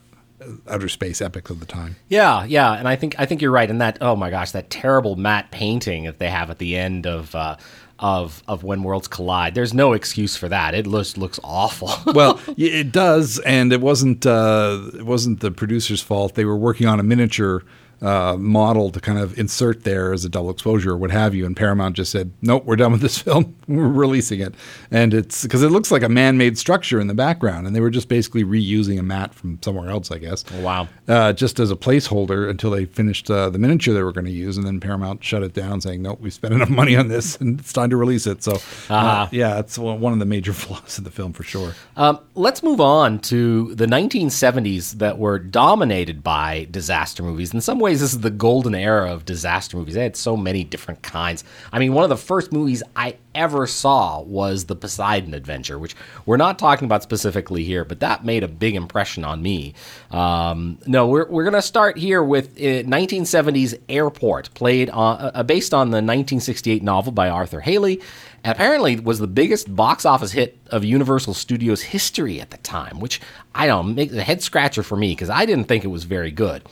outer 0.67 0.89
space 0.89 1.22
epics 1.22 1.50
of 1.50 1.62
the 1.62 1.65
time. 1.65 1.96
Yeah, 2.10 2.43
yeah, 2.43 2.74
and 2.74 2.86
I 2.86 2.98
think 2.98 3.15
I 3.17 3.26
think 3.26 3.41
you're 3.41 3.52
right. 3.52 3.69
And 3.69 3.80
that 3.80 3.98
oh 4.02 4.15
my 4.15 4.30
gosh, 4.30 4.52
that 4.52 4.69
terrible 4.69 5.15
matte 5.15 5.52
painting 5.52 6.04
that 6.04 6.19
they 6.19 6.30
have 6.30 6.50
at 6.50 6.58
the 6.58 6.76
end 6.76 7.08
of 7.08 7.34
uh, 7.34 7.56
of 8.00 8.43
of 8.48 8.63
when 8.63 8.84
worlds 8.84 9.08
collide. 9.08 9.56
There's 9.56 9.74
no 9.74 9.93
excuse 9.93 10.36
for 10.36 10.50
that. 10.50 10.76
It 10.76 10.86
looks 10.86 11.17
looks 11.17 11.39
awful. 11.43 11.91
well, 12.13 12.39
it 12.58 12.91
does, 12.91 13.39
and 13.39 13.72
it 13.72 13.82
wasn't 13.82 14.26
uh, 14.26 14.82
it 14.93 15.06
wasn't 15.06 15.39
the 15.39 15.52
producer's 15.52 16.02
fault. 16.02 16.36
They 16.36 16.46
were 16.46 16.58
working 16.58 16.88
on 16.88 17.00
a 17.00 17.04
miniature 17.04 17.63
uh, 18.04 18.36
model 18.38 18.89
to 18.92 19.00
kind 19.00 19.18
of 19.18 19.39
insert 19.39 19.84
there 19.86 20.12
as 20.13 20.26
a 20.26 20.30
double 20.30 20.50
exposure 20.50 20.92
or 20.92 20.98
what 20.98 21.10
have 21.10 21.34
you. 21.34 21.46
And 21.46 21.56
Paramount 21.56 21.96
just 21.96 22.12
said, 22.12 22.32
nope, 22.42 22.66
we're 22.66 22.76
done 22.76 22.92
with 22.92 23.02
this 23.02 23.18
film. 23.22 23.56
we're 23.68 23.88
releasing 23.88 24.42
it. 24.42 24.54
And 24.92 25.13
it's 25.13 25.44
because 25.44 25.63
it 25.63 25.70
looks 25.72 25.89
like 25.89 26.04
a 26.04 26.10
man 26.10 26.38
made 26.38 26.58
structure 26.58 27.00
in 27.00 27.08
the 27.08 27.13
background. 27.13 27.66
And 27.66 27.74
they 27.76 27.80
were 27.80 27.89
just 27.89 28.10
basically 28.10 28.44
reusing 28.44 29.00
a 29.00 29.04
matte 29.04 29.34
from 29.34 29.58
somewhere 29.63 29.89
else, 29.89 30.12
I 30.12 30.18
guess. 30.18 30.44
Oh, 30.54 30.62
Wow. 30.62 30.88
Uh, 31.08 31.32
just 31.34 31.60
as 31.60 31.72
a 31.72 31.76
placeholder 31.76 32.50
until 32.50 32.72
they 32.72 32.86
finished 32.86 33.30
uh, 33.32 33.50
the 33.50 33.58
miniature 33.60 33.94
they 33.94 34.04
were 34.04 34.12
going 34.14 34.26
to 34.26 34.32
use. 34.32 34.58
And 34.58 34.68
then 34.68 34.80
Paramount 34.82 35.24
shut 35.24 35.41
it 35.43 35.54
down, 35.54 35.80
saying, 35.82 36.01
nope, 36.01 36.20
we 36.22 36.30
spent 36.30 36.54
enough 36.58 36.70
money 36.70 36.95
on 36.97 37.08
this 37.08 37.38
and 37.38 37.60
it's 37.60 37.72
time 37.72 37.89
to 37.89 37.97
release 37.97 38.28
it. 38.28 38.43
So, 38.43 38.54
uh, 38.54 38.93
Uh-huh. 38.93 39.28
yeah, 39.32 39.60
it's 39.60 39.78
one 39.78 40.12
of 40.14 40.20
the 40.20 40.26
major 40.26 40.51
flaws 40.64 40.97
of 40.97 41.04
the 41.06 41.12
film 41.12 41.32
for 41.34 41.43
sure. 41.43 41.74
Um, 41.95 42.20
let's 42.36 42.64
move 42.64 42.82
on 42.82 43.20
to 43.20 43.74
the 43.76 43.86
1970s 43.86 44.93
that 44.93 45.18
were 45.18 45.39
dominated 45.39 46.24
by 46.24 46.68
disaster 46.72 47.24
movies. 47.24 47.54
In 47.54 47.62
some 47.62 47.80
ways, 47.80 47.93
this 48.02 48.14
is 48.14 48.20
the 48.20 48.30
golden 48.30 48.76
era 48.76 49.12
of 49.12 49.26
disaster 49.26 49.78
movies. 49.78 49.96
They 49.96 50.04
had 50.04 50.16
so 50.16 50.38
many 50.38 50.64
different 50.64 51.02
kinds. 51.02 51.44
I 51.72 51.80
mean, 51.80 51.94
one 51.94 52.04
of 52.04 52.10
the 52.10 52.18
first 52.18 52.52
movies 52.52 52.84
I 52.96 53.18
ever 53.36 53.66
saw 53.68 54.22
was 54.22 54.66
The 54.66 54.76
Poseidon 54.76 55.34
Adventure, 55.34 55.80
which 55.80 55.96
we're 56.26 56.38
not 56.38 56.60
talking 56.60 56.86
about 56.86 57.04
specifically 57.04 57.64
here, 57.64 57.84
but 57.84 58.00
that 58.00 58.24
made 58.24 58.44
a 58.44 58.48
big 58.48 58.76
impression 58.76 59.24
on 59.24 59.41
me. 59.41 59.74
Um, 60.12 60.78
no, 60.86 61.08
we're, 61.08 61.28
we're 61.28 61.44
going 61.44 61.54
to 61.54 61.62
start 61.62 61.98
here 61.98 62.24
with 62.24 62.58
uh, 62.58 62.84
1970s 62.84 63.80
Airport, 63.89 64.54
played 64.54 64.89
on, 64.89 65.32
uh, 65.34 65.44
based 65.44 65.74
on 65.74 65.88
the 65.88 65.98
1968 65.98 66.84
novel 66.84 67.12
by 67.12 67.30
Arthur 67.30 67.62
Hailey 67.62 68.02
apparently 68.44 69.00
was 69.00 69.20
the 69.20 69.28
biggest 69.28 69.74
box 69.74 70.06
office 70.06 70.32
hit 70.32 70.60
of 70.68 70.84
Universal 70.84 71.34
Studios 71.36 71.82
history 71.82 72.41
at 72.41 72.50
the 72.50 72.58
time, 72.58 73.00
which 73.00 73.22
I 73.56 73.68
don't 73.68 73.96
make 73.96 74.12
a 74.12 74.24
head 74.24 74.41
scratcher 74.41 74.84
for 74.84 74.98
me 74.98 75.12
because 75.12 75.30
I 75.30 75.46
didn't 75.46 75.66
think 75.66 75.84
it 75.84 75.89
was 75.89 76.04
very 76.04 76.32
good. 76.32 76.64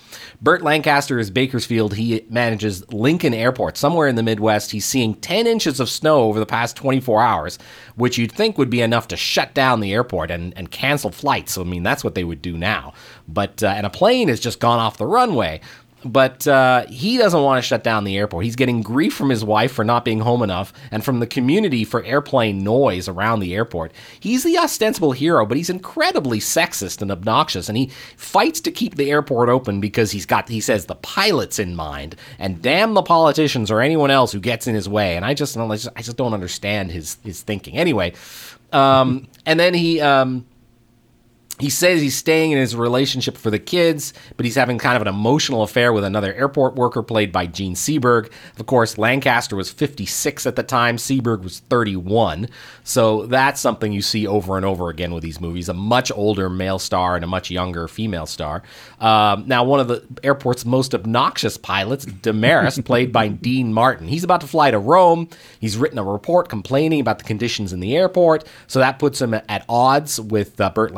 Burt 0.42 0.64
Lancaster 0.64 1.20
is 1.20 1.30
Bakersfeld. 1.30 1.94
He 1.94 2.26
manages 2.30 2.92
Lincoln 2.92 3.34
Airport 3.34 3.78
somewhere 3.78 4.08
in 4.08 4.16
the 4.16 4.24
Midwest. 4.24 4.72
He's 4.72 4.86
seeing 4.86 5.14
10 5.16 5.48
inches 5.48 5.80
of 5.80 5.90
snow 5.90 6.24
over 6.24 6.40
the 6.40 6.46
past 6.46 6.76
24 6.76 7.22
hours, 7.22 7.60
which 7.96 8.18
you'd 8.18 8.32
think 8.32 8.58
would 8.58 8.70
be 8.70 8.82
enough 8.82 9.08
to 9.10 9.18
shut 9.18 9.54
down 9.54 9.80
the 9.80 9.94
airport 9.94 10.32
and, 10.32 10.58
and 10.58 10.72
cancel 10.72 11.12
flights. 11.12 11.54
So, 11.54 11.62
I 11.62 11.66
mean, 11.66 11.84
that's 11.84 12.04
what 12.04 12.16
they 12.16 12.24
would 12.24 12.42
do 12.42 12.58
now. 12.58 12.94
But, 13.28 13.62
uh, 13.64 13.68
and 13.68 13.86
a 13.86 13.92
plane 13.92 14.28
has 14.28 14.40
just 14.40 14.60
gone 14.60 14.80
off 14.80 14.98
the 14.98 15.06
runway 15.06 15.62
but 16.04 16.48
uh, 16.48 16.86
he 16.88 17.18
doesn't 17.18 17.42
want 17.42 17.64
to 17.64 17.68
shut 17.68 17.84
down 17.84 18.04
the 18.04 18.18
airport. 18.18 18.46
He's 18.46 18.56
getting 18.56 18.82
grief 18.82 19.14
from 19.14 19.30
his 19.30 19.44
wife 19.44 19.72
for 19.72 19.84
not 19.86 20.06
being 20.06 20.20
home 20.20 20.42
enough 20.42 20.74
and 20.92 21.04
from 21.04 21.20
the 21.20 21.28
community 21.28 21.84
for 21.84 22.04
airplane 22.04 22.64
noise 22.64 23.08
around 23.08 23.40
the 23.40 23.54
airport. 23.54 23.92
He's 24.20 24.44
the 24.44 24.58
ostensible 24.58 25.12
hero, 25.12 25.46
but 25.46 25.58
he's 25.58 25.70
incredibly 25.70 26.40
sexist 26.40 27.02
and 27.02 27.12
obnoxious, 27.12 27.70
and 27.70 27.78
he 27.78 27.88
fights 28.16 28.60
to 28.62 28.72
keep 28.72 28.96
the 28.96 29.12
airport 29.12 29.50
open 29.50 29.80
because 29.80 30.12
he's 30.12 30.26
got, 30.26 30.50
he 30.50 30.62
says, 30.62 30.86
the 30.86 30.96
pilots 30.96 31.60
in 31.60 31.76
mind, 31.76 32.16
and 32.40 32.62
damn 32.62 32.94
the 32.94 33.04
politicians 33.04 33.70
or 33.70 33.82
anyone 33.82 34.12
else 34.12 34.32
who 34.32 34.40
gets 34.40 34.68
in 34.68 34.76
his 34.76 34.90
way. 34.90 35.16
And 35.16 35.26
I 35.26 35.34
just, 35.34 35.58
I 35.58 35.76
just, 35.78 36.18
don't 36.18 36.34
understand 36.34 36.92
his 36.92 37.18
his 37.24 37.42
thinking. 37.42 37.78
Anyway, 37.78 38.14
um, 38.72 39.28
and 39.46 39.60
then 39.60 39.74
he. 39.74 40.02
Um, 40.02 40.46
he 41.62 41.70
says 41.70 42.02
he's 42.02 42.16
staying 42.16 42.52
in 42.52 42.58
his 42.58 42.76
relationship 42.76 43.38
for 43.38 43.52
the 43.52 43.60
kids, 43.60 44.14
but 44.36 44.46
he's 44.46 44.56
having 44.56 44.78
kind 44.78 44.96
of 44.96 45.02
an 45.02 45.08
emotional 45.08 45.64
affair 45.64 45.94
with 45.94 46.04
another 46.04 46.34
airport 46.34 46.76
worker 46.76 47.04
played 47.04 47.32
by 47.32 47.46
Jean 47.46 47.76
Seberg. 47.76 48.32
Of 48.58 48.66
course, 48.66 48.98
Lancaster 48.98 49.56
was 49.56 49.70
56 49.70 50.46
at 50.46 50.56
the 50.56 50.64
time, 50.64 50.98
Seberg 50.98 51.44
was 51.44 51.60
31. 51.60 52.48
So 52.84 53.28
that's 53.28 53.62
something 53.62 53.94
you 53.94 54.02
see 54.02 54.26
over 54.26 54.58
and 54.58 54.66
over 54.66 54.90
again 54.90 55.14
with 55.14 55.24
these 55.24 55.40
movies 55.40 55.70
a 55.70 55.74
much 55.74 56.12
older 56.12 56.50
male 56.50 56.80
star 56.80 57.16
and 57.16 57.24
a 57.24 57.28
much 57.28 57.52
younger 57.52 57.88
female 57.88 58.26
star. 58.26 58.64
Um, 59.00 59.44
now, 59.48 59.64
one 59.64 59.80
of 59.80 59.88
the 59.88 60.04
airport's 60.24 60.66
most 60.66 60.96
obnoxious 60.96 61.58
pilots, 61.58 62.06
Demerest, 62.06 62.84
played 62.86 63.12
by 63.12 63.28
Dean 63.28 63.74
Martin. 63.74 64.08
He's 64.08 64.24
about 64.24 64.42
to 64.42 64.48
fly 64.48 64.72
to 64.72 64.80
Rome. 64.80 65.30
He's 65.60 65.78
written 65.78 66.00
a 66.00 66.04
report 66.04 66.50
complaining 66.50 67.00
about 67.00 67.20
the 67.20 67.24
conditions 67.24 67.72
in 67.72 67.80
the 67.80 67.96
airport, 67.96 68.48
so 68.68 68.80
that 68.80 69.00
puts 69.00 69.22
him 69.22 69.34
at 69.34 69.66
odds 69.70 70.20
with 70.20 70.60
uh, 70.60 70.70
Burt 70.72 70.94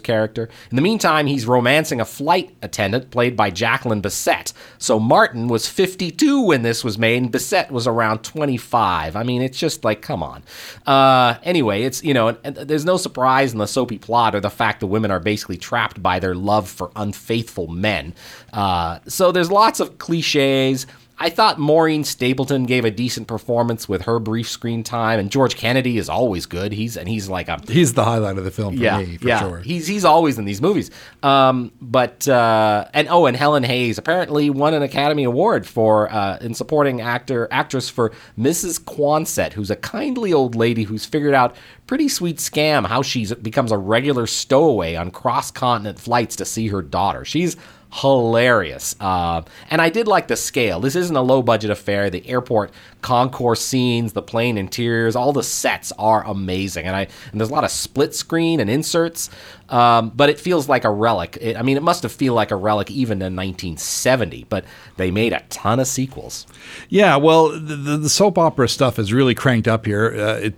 Character. 0.00 0.48
In 0.70 0.76
the 0.76 0.82
meantime, 0.82 1.26
he's 1.26 1.46
romancing 1.46 2.00
a 2.00 2.04
flight 2.04 2.54
attendant 2.62 3.10
played 3.10 3.36
by 3.36 3.50
Jacqueline 3.50 4.02
Bisset. 4.02 4.52
So 4.78 4.98
Martin 4.98 5.48
was 5.48 5.68
52 5.68 6.42
when 6.42 6.62
this 6.62 6.84
was 6.84 6.98
made, 6.98 7.22
and 7.22 7.32
Bisset 7.32 7.70
was 7.70 7.86
around 7.86 8.22
25. 8.22 9.16
I 9.16 9.22
mean, 9.22 9.42
it's 9.42 9.58
just 9.58 9.84
like, 9.84 10.02
come 10.02 10.22
on. 10.22 10.42
Uh, 10.86 11.38
anyway, 11.42 11.82
it's, 11.82 12.02
you 12.02 12.14
know, 12.14 12.32
there's 12.32 12.84
no 12.84 12.96
surprise 12.96 13.52
in 13.52 13.58
the 13.58 13.66
soapy 13.66 13.98
plot 13.98 14.34
or 14.34 14.40
the 14.40 14.50
fact 14.50 14.80
the 14.80 14.86
women 14.86 15.10
are 15.10 15.20
basically 15.20 15.56
trapped 15.56 16.02
by 16.02 16.18
their 16.18 16.34
love 16.34 16.68
for 16.68 16.90
unfaithful 16.96 17.68
men. 17.68 18.14
Uh, 18.52 18.98
so 19.06 19.32
there's 19.32 19.50
lots 19.50 19.80
of 19.80 19.98
cliches. 19.98 20.86
I 21.20 21.30
thought 21.30 21.58
Maureen 21.58 22.04
Stapleton 22.04 22.64
gave 22.64 22.84
a 22.84 22.90
decent 22.90 23.26
performance 23.26 23.88
with 23.88 24.02
her 24.02 24.20
brief 24.20 24.48
screen 24.48 24.84
time, 24.84 25.18
and 25.18 25.30
George 25.30 25.56
Kennedy 25.56 25.98
is 25.98 26.08
always 26.08 26.46
good. 26.46 26.72
He's 26.72 26.96
and 26.96 27.08
he's 27.08 27.28
like 27.28 27.48
a 27.48 27.60
He's 27.66 27.94
the 27.94 28.04
highlight 28.04 28.38
of 28.38 28.44
the 28.44 28.52
film 28.52 28.76
for 28.76 28.82
yeah, 28.82 28.98
me, 28.98 29.16
for 29.16 29.26
yeah. 29.26 29.40
sure. 29.40 29.58
He's 29.58 29.86
he's 29.88 30.04
always 30.04 30.38
in 30.38 30.44
these 30.44 30.62
movies. 30.62 30.90
Um, 31.22 31.72
but 31.80 32.28
uh, 32.28 32.86
and 32.94 33.08
oh, 33.08 33.26
and 33.26 33.36
Helen 33.36 33.64
Hayes 33.64 33.98
apparently 33.98 34.48
won 34.48 34.74
an 34.74 34.82
Academy 34.82 35.24
Award 35.24 35.66
for 35.66 36.12
uh, 36.12 36.38
in 36.40 36.54
supporting 36.54 37.00
actor 37.00 37.48
actress 37.50 37.88
for 37.88 38.12
Mrs. 38.38 38.80
Quonsett, 38.80 39.54
who's 39.54 39.70
a 39.70 39.76
kindly 39.76 40.32
old 40.32 40.54
lady 40.54 40.84
who's 40.84 41.04
figured 41.04 41.34
out 41.34 41.56
pretty 41.88 42.08
sweet 42.08 42.36
scam 42.36 42.86
how 42.86 43.02
she 43.02 43.26
becomes 43.34 43.72
a 43.72 43.78
regular 43.78 44.26
stowaway 44.26 44.94
on 44.94 45.10
cross 45.10 45.50
continent 45.50 45.98
flights 45.98 46.36
to 46.36 46.44
see 46.44 46.68
her 46.68 46.82
daughter. 46.82 47.24
She's 47.24 47.56
hilarious. 47.92 48.94
Uh, 49.00 49.42
and 49.70 49.80
I 49.80 49.88
did 49.88 50.06
like 50.06 50.28
the 50.28 50.36
scale. 50.36 50.80
This 50.80 50.94
isn't 50.94 51.16
a 51.16 51.22
low 51.22 51.42
budget 51.42 51.70
affair. 51.70 52.10
The 52.10 52.26
airport 52.28 52.70
concourse 53.00 53.64
scenes, 53.64 54.12
the 54.12 54.22
plane 54.22 54.58
interiors, 54.58 55.16
all 55.16 55.32
the 55.32 55.42
sets 55.42 55.92
are 55.98 56.24
amazing. 56.26 56.86
And 56.86 56.94
I 56.94 57.08
and 57.32 57.40
there's 57.40 57.50
a 57.50 57.52
lot 57.52 57.64
of 57.64 57.70
split 57.70 58.14
screen 58.14 58.60
and 58.60 58.68
inserts. 58.68 59.30
Um, 59.68 60.10
but 60.10 60.30
it 60.30 60.40
feels 60.40 60.68
like 60.68 60.84
a 60.84 60.90
relic. 60.90 61.36
It, 61.40 61.56
I 61.56 61.62
mean, 61.62 61.76
it 61.76 61.82
must 61.82 62.02
have 62.02 62.12
feel 62.12 62.32
like 62.32 62.50
a 62.50 62.56
relic 62.56 62.90
even 62.90 63.18
in 63.18 63.36
1970. 63.36 64.46
But 64.48 64.64
they 64.96 65.10
made 65.10 65.32
a 65.32 65.42
ton 65.50 65.78
of 65.78 65.86
sequels. 65.86 66.46
Yeah, 66.88 67.16
well, 67.16 67.48
the, 67.48 67.98
the, 67.98 68.08
soap 68.08 68.38
opera 68.38 68.68
stuff 68.68 68.98
is 68.98 69.12
really 69.12 69.34
cranked 69.34 69.68
up 69.68 69.84
here. 69.84 70.14
Uh, 70.18 70.34
it, 70.38 70.54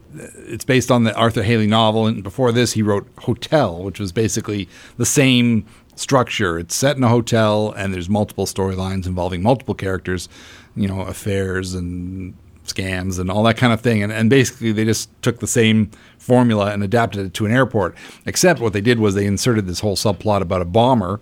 it's 0.47 0.64
based 0.64 0.91
on 0.91 1.05
the 1.05 1.14
Arthur 1.14 1.43
Hailey 1.43 1.66
novel, 1.66 2.07
and 2.07 2.22
before 2.22 2.53
this, 2.53 2.72
he 2.72 2.83
wrote 2.83 3.09
Hotel, 3.18 3.83
which 3.83 3.99
was 3.99 4.12
basically 4.12 4.68
the 4.97 5.05
same 5.05 5.66
structure. 6.01 6.59
It's 6.59 6.75
set 6.75 6.97
in 6.97 7.05
a 7.05 7.09
hotel, 7.09 7.73
and 7.77 7.93
there's 7.93 8.09
multiple 8.09 8.47
storylines 8.47 9.07
involving 9.07 9.43
multiple 9.43 9.75
characters, 9.75 10.29
you 10.75 10.89
know, 10.89 11.03
affairs 11.03 11.75
and 11.75 12.35
scams 12.67 13.19
and 13.19 13.31
all 13.31 13.43
that 13.45 13.57
kind 13.57 13.73
of 13.73 13.81
thing. 13.81 14.03
And, 14.03 14.13
and 14.13 14.31
basically, 14.31 14.73
they 14.73 14.85
just 14.85 15.11
took 15.23 15.41
the 15.41 15.47
same 15.47 15.91
formula 16.19 16.73
and 16.73 16.83
adapted 16.83 17.27
it 17.27 17.35
to 17.35 17.47
an 17.47 17.53
airport. 17.53 17.97
Except 18.27 18.61
what 18.61 18.73
they 18.73 18.81
did 18.81 18.99
was 18.99 19.15
they 19.15 19.27
inserted 19.27 19.67
this 19.67 19.81
whole 19.81 19.97
subplot 19.97 20.41
about 20.41 20.63
a 20.63 20.67
bomber. 20.67 21.21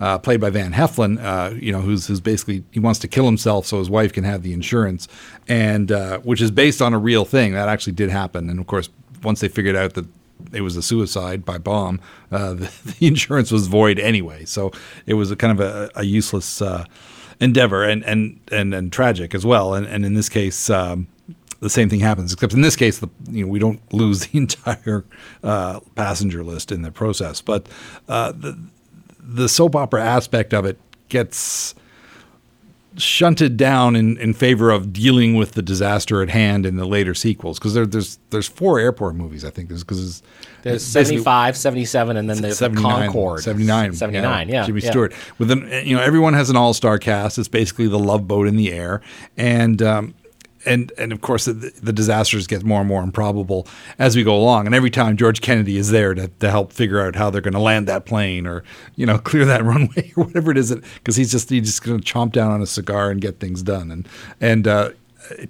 Uh, 0.00 0.16
played 0.16 0.40
by 0.40 0.48
Van 0.48 0.72
Heflin, 0.72 1.20
uh, 1.20 1.52
you 1.56 1.72
know, 1.72 1.80
who's, 1.80 2.06
who's 2.06 2.20
basically 2.20 2.62
he 2.70 2.78
wants 2.78 3.00
to 3.00 3.08
kill 3.08 3.24
himself 3.24 3.66
so 3.66 3.80
his 3.80 3.90
wife 3.90 4.12
can 4.12 4.22
have 4.22 4.44
the 4.44 4.52
insurance, 4.52 5.08
and 5.48 5.90
uh, 5.90 6.20
which 6.20 6.40
is 6.40 6.52
based 6.52 6.80
on 6.80 6.94
a 6.94 6.98
real 6.98 7.24
thing 7.24 7.52
that 7.54 7.68
actually 7.68 7.94
did 7.94 8.08
happen. 8.08 8.48
And 8.48 8.60
of 8.60 8.68
course, 8.68 8.90
once 9.24 9.40
they 9.40 9.48
figured 9.48 9.74
out 9.74 9.94
that 9.94 10.06
it 10.52 10.60
was 10.62 10.76
a 10.76 10.82
suicide 10.82 11.44
by 11.44 11.58
bomb, 11.58 12.00
uh, 12.30 12.54
the, 12.54 12.94
the, 12.98 13.06
insurance 13.06 13.50
was 13.50 13.66
void 13.66 13.98
anyway. 13.98 14.44
So 14.44 14.72
it 15.06 15.14
was 15.14 15.30
a 15.30 15.36
kind 15.36 15.58
of 15.58 15.66
a, 15.66 15.90
a 15.94 16.04
useless 16.04 16.62
uh, 16.62 16.84
endeavor 17.40 17.84
and, 17.84 18.04
and, 18.04 18.40
and, 18.50 18.74
and 18.74 18.92
tragic 18.92 19.34
as 19.34 19.44
well. 19.46 19.74
And, 19.74 19.86
and 19.86 20.04
in 20.04 20.14
this 20.14 20.28
case, 20.28 20.70
um, 20.70 21.06
the 21.60 21.70
same 21.70 21.88
thing 21.88 22.00
happens, 22.00 22.32
except 22.32 22.52
in 22.52 22.60
this 22.60 22.76
case, 22.76 22.98
the, 22.98 23.08
you 23.30 23.44
know, 23.44 23.50
we 23.50 23.58
don't 23.58 23.80
lose 23.92 24.26
the 24.26 24.38
entire 24.38 25.04
uh, 25.42 25.80
passenger 25.94 26.44
list 26.44 26.72
in 26.72 26.82
the 26.82 26.90
process. 26.90 27.40
But 27.40 27.66
uh, 28.08 28.32
the, 28.32 28.58
the 29.20 29.48
soap 29.48 29.76
opera 29.76 30.04
aspect 30.04 30.54
of 30.54 30.64
it 30.64 30.78
gets 31.08 31.74
shunted 32.98 33.56
down 33.56 33.96
in, 33.96 34.16
in 34.18 34.34
favor 34.34 34.70
of 34.70 34.92
dealing 34.92 35.34
with 35.34 35.52
the 35.52 35.62
disaster 35.62 36.22
at 36.22 36.30
hand 36.30 36.66
in 36.66 36.76
the 36.76 36.84
later 36.84 37.14
sequels 37.14 37.58
because 37.58 37.74
there, 37.74 37.86
there's 37.86 38.18
there's 38.30 38.48
four 38.48 38.78
airport 38.78 39.14
movies 39.14 39.44
I 39.44 39.50
think 39.50 39.68
there's 39.68 39.84
because 39.84 40.22
there's 40.62 40.84
75 40.84 41.56
77 41.56 42.16
and 42.16 42.28
then 42.28 42.42
there's 42.42 42.58
the 42.58 42.70
Concorde 42.70 43.42
79 43.42 43.94
79 43.94 44.48
yeah, 44.48 44.54
yeah 44.54 44.66
Jimmy 44.66 44.80
yeah. 44.80 44.90
Stewart. 44.90 45.14
With 45.38 45.50
an 45.50 45.68
you 45.84 45.96
know 45.96 46.02
everyone 46.02 46.34
has 46.34 46.50
an 46.50 46.56
all-star 46.56 46.98
cast. 46.98 47.38
It's 47.38 47.48
basically 47.48 47.88
the 47.88 47.98
love 47.98 48.26
boat 48.28 48.46
in 48.46 48.56
the 48.56 48.72
air. 48.72 49.00
And 49.36 49.80
um, 49.82 50.14
and 50.68 50.92
and 50.98 51.12
of 51.12 51.20
course 51.20 51.46
the, 51.46 51.52
the, 51.82 51.92
disasters 51.92 52.46
get 52.46 52.62
more 52.62 52.80
and 52.80 52.88
more 52.88 53.02
improbable 53.02 53.66
as 53.98 54.14
we 54.14 54.22
go 54.22 54.36
along. 54.36 54.66
And 54.66 54.74
every 54.74 54.90
time 54.90 55.16
george 55.16 55.40
kennedy 55.40 55.76
is 55.76 55.90
there 55.90 56.14
to, 56.14 56.28
to 56.28 56.50
help 56.50 56.72
figure 56.72 57.00
out 57.00 57.16
how 57.16 57.30
they're 57.30 57.40
going 57.40 57.54
to 57.54 57.60
land 57.60 57.88
that 57.88 58.06
plane 58.06 58.46
or 58.46 58.62
you 58.94 59.06
know 59.06 59.18
clear 59.30 59.44
that 59.46 59.64
runway 59.64 60.12
or 60.16 60.24
whatever 60.24 60.50
it 60.50 60.58
is 60.58 60.74
because 60.74 61.16
he's 61.16 61.32
just 61.32 61.50
he's 61.50 61.66
just 61.66 61.82
going 61.82 62.00
to 62.00 62.12
chomp 62.12 62.32
down 62.32 62.52
on 62.52 62.60
a 62.62 62.66
cigar 62.66 63.10
and 63.10 63.20
get 63.20 63.40
things 63.40 63.62
done. 63.62 63.90
And 63.90 64.08
and 64.40 64.68
uh, 64.68 64.90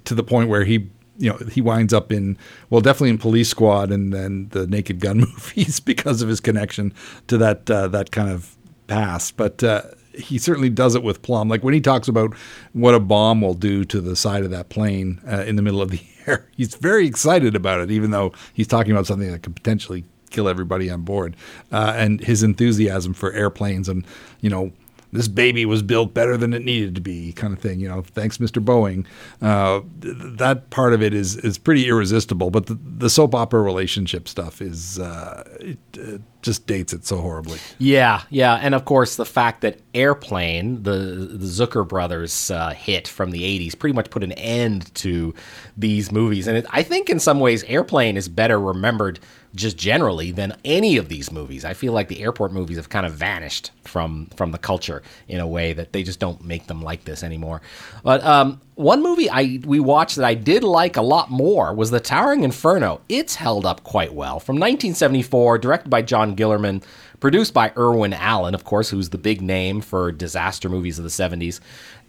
to 0.05 0.15
the 0.15 0.23
point 0.23 0.49
where 0.49 0.63
he 0.63 0.89
you 1.17 1.29
know 1.29 1.37
he 1.51 1.61
winds 1.61 1.93
up 1.93 2.11
in 2.11 2.37
well 2.69 2.81
definitely 2.81 3.09
in 3.09 3.17
police 3.17 3.49
squad 3.49 3.91
and 3.91 4.13
then 4.13 4.47
the 4.49 4.65
naked 4.67 4.99
gun 4.99 5.19
movies 5.19 5.79
because 5.79 6.21
of 6.21 6.29
his 6.29 6.39
connection 6.39 6.93
to 7.27 7.37
that 7.37 7.69
uh, 7.69 7.87
that 7.89 8.11
kind 8.11 8.29
of 8.29 8.55
past. 8.87 9.37
But 9.37 9.63
uh, 9.63 9.83
he 10.13 10.37
certainly 10.37 10.69
does 10.69 10.95
it 10.95 11.03
with 11.03 11.21
plum. 11.21 11.49
Like 11.49 11.63
when 11.63 11.73
he 11.73 11.81
talks 11.81 12.07
about 12.07 12.33
what 12.73 12.95
a 12.95 12.99
bomb 12.99 13.41
will 13.41 13.53
do 13.53 13.85
to 13.85 14.01
the 14.01 14.15
side 14.15 14.43
of 14.43 14.51
that 14.51 14.69
plane 14.69 15.21
uh, 15.27 15.43
in 15.43 15.55
the 15.55 15.61
middle 15.61 15.81
of 15.81 15.91
the 15.91 16.01
air, 16.27 16.47
he's 16.55 16.75
very 16.75 17.07
excited 17.07 17.55
about 17.55 17.79
it, 17.79 17.91
even 17.91 18.11
though 18.11 18.33
he's 18.53 18.67
talking 18.67 18.91
about 18.91 19.05
something 19.05 19.31
that 19.31 19.43
could 19.43 19.55
potentially 19.55 20.03
kill 20.29 20.47
everybody 20.47 20.89
on 20.89 21.01
board. 21.01 21.35
Uh, 21.71 21.93
and 21.95 22.21
his 22.21 22.43
enthusiasm 22.43 23.13
for 23.13 23.31
airplanes 23.33 23.89
and 23.89 24.05
you 24.41 24.49
know 24.49 24.71
this 25.11 25.27
baby 25.27 25.65
was 25.65 25.81
built 25.81 26.13
better 26.13 26.37
than 26.37 26.53
it 26.53 26.63
needed 26.63 26.95
to 26.95 27.01
be, 27.01 27.33
kind 27.33 27.53
of 27.53 27.59
thing. 27.59 27.79
You 27.79 27.89
know, 27.89 28.01
thanks, 28.01 28.37
Mr. 28.37 28.63
Boeing. 28.63 29.05
Uh, 29.41 29.81
th- 30.01 30.15
that 30.37 30.69
part 30.69 30.93
of 30.93 31.01
it 31.01 31.13
is 31.13 31.37
is 31.37 31.57
pretty 31.57 31.87
irresistible, 31.87 32.51
but 32.51 32.67
the, 32.67 32.77
the 32.83 33.09
soap 33.09 33.33
opera 33.33 33.61
relationship 33.61 34.27
stuff 34.27 34.61
is 34.61 34.99
uh, 34.99 35.43
it 35.59 35.79
uh, 35.97 36.17
just 36.41 36.67
dates 36.67 36.93
it 36.93 37.05
so 37.05 37.17
horribly. 37.17 37.59
Yeah, 37.79 38.21
yeah, 38.29 38.55
and 38.55 38.75
of 38.75 38.85
course 38.85 39.15
the 39.15 39.25
fact 39.25 39.61
that 39.61 39.79
Airplane, 39.93 40.83
the 40.83 40.91
the 40.91 41.47
Zucker 41.47 41.87
brothers 41.87 42.51
uh, 42.51 42.69
hit 42.71 43.07
from 43.07 43.31
the 43.31 43.41
'80s, 43.41 43.77
pretty 43.77 43.95
much 43.95 44.09
put 44.09 44.23
an 44.23 44.33
end 44.33 44.93
to 44.95 45.33
these 45.75 46.11
movies, 46.11 46.47
and 46.47 46.57
it, 46.57 46.65
I 46.69 46.83
think 46.83 47.09
in 47.09 47.19
some 47.19 47.39
ways 47.39 47.63
Airplane 47.63 48.15
is 48.15 48.29
better 48.29 48.59
remembered 48.59 49.19
just 49.55 49.77
generally 49.77 50.31
than 50.31 50.55
any 50.63 50.97
of 50.97 51.09
these 51.09 51.31
movies. 51.31 51.65
I 51.65 51.73
feel 51.73 51.93
like 51.93 52.07
the 52.07 52.21
airport 52.21 52.51
movies 52.51 52.77
have 52.77 52.89
kind 52.89 53.05
of 53.05 53.13
vanished 53.13 53.71
from 53.83 54.27
from 54.35 54.51
the 54.51 54.57
culture 54.57 55.01
in 55.27 55.39
a 55.39 55.47
way 55.47 55.73
that 55.73 55.91
they 55.91 56.03
just 56.03 56.19
don't 56.19 56.43
make 56.43 56.67
them 56.67 56.81
like 56.81 57.05
this 57.05 57.23
anymore. 57.23 57.61
But 58.03 58.23
um, 58.23 58.61
one 58.75 59.01
movie 59.01 59.29
I 59.29 59.59
we 59.65 59.79
watched 59.79 60.17
that 60.17 60.25
I 60.25 60.35
did 60.35 60.63
like 60.63 60.97
a 60.97 61.01
lot 61.01 61.31
more 61.31 61.73
was 61.73 61.91
The 61.91 61.99
Towering 61.99 62.43
Inferno. 62.43 63.01
It's 63.09 63.35
held 63.35 63.65
up 63.65 63.83
quite 63.83 64.13
well. 64.13 64.39
From 64.39 64.55
1974, 64.55 65.57
directed 65.57 65.89
by 65.89 66.03
John 66.03 66.35
Guillermin, 66.35 66.83
produced 67.19 67.53
by 67.53 67.73
Irwin 67.75 68.13
Allen, 68.13 68.53
of 68.53 68.63
course, 68.63 68.89
who's 68.89 69.09
the 69.09 69.17
big 69.17 69.41
name 69.41 69.81
for 69.81 70.11
disaster 70.11 70.69
movies 70.69 70.99
of 70.99 71.03
the 71.03 71.09
70s, 71.09 71.59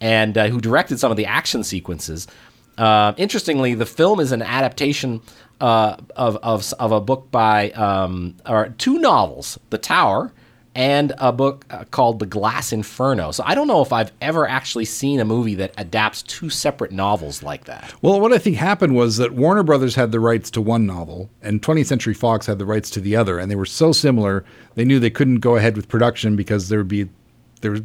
and 0.00 0.36
uh, 0.36 0.48
who 0.48 0.60
directed 0.60 1.00
some 1.00 1.10
of 1.10 1.16
the 1.16 1.26
action 1.26 1.64
sequences. 1.64 2.26
Uh, 2.78 3.12
interestingly, 3.16 3.74
the 3.74 3.86
film 3.86 4.20
is 4.20 4.32
an 4.32 4.42
adaptation 4.42 5.20
uh, 5.60 5.96
of, 6.16 6.36
of, 6.36 6.72
of 6.78 6.92
a 6.92 7.00
book 7.00 7.30
by, 7.30 7.70
um, 7.72 8.36
or 8.46 8.70
two 8.78 8.98
novels, 8.98 9.58
The 9.70 9.78
Tower 9.78 10.32
and 10.74 11.12
a 11.18 11.32
book 11.32 11.64
uh, 11.70 11.84
called 11.90 12.20
The 12.20 12.26
Glass 12.26 12.72
Inferno. 12.72 13.32
So 13.32 13.42
I 13.44 13.54
don't 13.54 13.66
know 13.66 13.82
if 13.82 13.92
I've 13.92 14.12
ever 14.20 14.48
actually 14.48 14.84
seen 14.84 15.18
a 15.18 15.24
movie 15.24 15.56
that 15.56 15.74
adapts 15.76 16.22
two 16.22 16.48
separate 16.48 16.92
novels 16.92 17.42
like 17.42 17.64
that. 17.64 17.92
Well, 18.02 18.20
what 18.20 18.32
I 18.32 18.38
think 18.38 18.56
happened 18.56 18.94
was 18.94 19.16
that 19.16 19.32
Warner 19.32 19.62
Brothers 19.62 19.96
had 19.96 20.12
the 20.12 20.20
rights 20.20 20.50
to 20.52 20.60
one 20.60 20.86
novel 20.86 21.28
and 21.42 21.60
20th 21.60 21.86
Century 21.86 22.14
Fox 22.14 22.46
had 22.46 22.58
the 22.58 22.66
rights 22.66 22.88
to 22.90 23.00
the 23.00 23.16
other, 23.16 23.38
and 23.38 23.50
they 23.50 23.56
were 23.56 23.66
so 23.66 23.92
similar, 23.92 24.44
they 24.74 24.84
knew 24.84 25.00
they 25.00 25.10
couldn't 25.10 25.40
go 25.40 25.56
ahead 25.56 25.76
with 25.76 25.88
production 25.88 26.36
because 26.36 26.68
there 26.68 26.78
would 26.78 26.88
be 26.88 27.08
there 27.62 27.78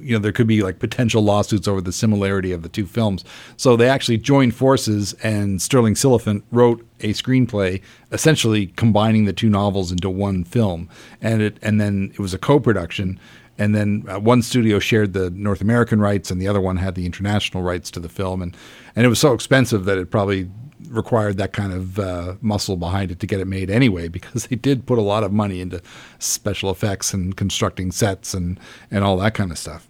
you 0.00 0.14
know 0.14 0.18
there 0.18 0.32
could 0.32 0.46
be 0.46 0.62
like 0.62 0.78
potential 0.78 1.22
lawsuits 1.22 1.68
over 1.68 1.80
the 1.80 1.92
similarity 1.92 2.52
of 2.52 2.62
the 2.62 2.68
two 2.68 2.86
films. 2.86 3.24
So 3.56 3.76
they 3.76 3.88
actually 3.88 4.18
joined 4.18 4.54
forces, 4.54 5.14
and 5.22 5.60
Sterling 5.60 5.94
Silliphant 5.94 6.42
wrote 6.50 6.86
a 7.00 7.12
screenplay, 7.12 7.82
essentially 8.12 8.68
combining 8.68 9.24
the 9.24 9.32
two 9.32 9.48
novels 9.48 9.92
into 9.92 10.10
one 10.10 10.44
film, 10.44 10.88
and 11.20 11.42
it 11.42 11.58
and 11.62 11.80
then 11.80 12.10
it 12.14 12.20
was 12.20 12.34
a 12.34 12.38
co-production. 12.38 13.18
And 13.58 13.74
then 13.74 14.04
uh, 14.06 14.20
one 14.20 14.42
studio 14.42 14.78
shared 14.78 15.14
the 15.14 15.30
North 15.30 15.62
American 15.62 15.98
rights, 15.98 16.30
and 16.30 16.40
the 16.40 16.46
other 16.46 16.60
one 16.60 16.76
had 16.76 16.94
the 16.94 17.06
international 17.06 17.62
rights 17.62 17.90
to 17.92 18.00
the 18.00 18.08
film. 18.08 18.42
And 18.42 18.56
and 18.94 19.06
it 19.06 19.08
was 19.08 19.18
so 19.18 19.32
expensive 19.32 19.86
that 19.86 19.98
it 19.98 20.10
probably 20.10 20.50
required 20.88 21.36
that 21.38 21.52
kind 21.52 21.72
of 21.72 21.98
uh, 21.98 22.34
muscle 22.40 22.76
behind 22.76 23.10
it 23.10 23.20
to 23.20 23.26
get 23.26 23.40
it 23.40 23.46
made 23.46 23.70
anyway, 23.70 24.08
because 24.08 24.46
they 24.46 24.56
did 24.56 24.86
put 24.86 24.98
a 24.98 25.02
lot 25.02 25.24
of 25.24 25.32
money 25.32 25.60
into 25.60 25.82
special 26.18 26.70
effects 26.70 27.12
and 27.12 27.36
constructing 27.36 27.92
sets 27.92 28.34
and 28.34 28.58
and 28.90 29.04
all 29.04 29.16
that 29.18 29.34
kind 29.34 29.50
of 29.50 29.58
stuff. 29.58 29.88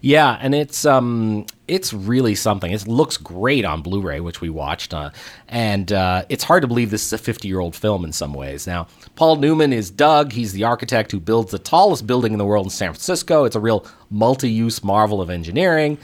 Yeah, 0.00 0.38
and 0.40 0.54
it's 0.54 0.84
um 0.84 1.46
it's 1.68 1.92
really 1.92 2.34
something. 2.34 2.72
It 2.72 2.86
looks 2.86 3.16
great 3.16 3.64
on 3.64 3.82
Blu-ray, 3.82 4.20
which 4.20 4.40
we 4.40 4.50
watched, 4.50 4.92
uh, 4.92 5.10
and 5.48 5.90
uh, 5.92 6.24
it's 6.28 6.44
hard 6.44 6.62
to 6.62 6.68
believe 6.68 6.90
this 6.90 7.06
is 7.06 7.12
a 7.12 7.32
50-year-old 7.32 7.74
film 7.74 8.04
in 8.04 8.12
some 8.12 8.34
ways. 8.34 8.66
Now, 8.66 8.88
Paul 9.14 9.36
Newman 9.36 9.72
is 9.72 9.90
Doug. 9.90 10.32
He's 10.32 10.52
the 10.52 10.64
architect 10.64 11.10
who 11.12 11.20
builds 11.20 11.50
the 11.50 11.58
tallest 11.58 12.06
building 12.06 12.32
in 12.32 12.38
the 12.38 12.44
world 12.44 12.66
in 12.66 12.70
San 12.70 12.92
Francisco. 12.92 13.44
It's 13.44 13.56
a 13.56 13.60
real 13.60 13.86
multi-use 14.10 14.84
marvel 14.84 15.22
of 15.22 15.30
engineering. 15.30 15.96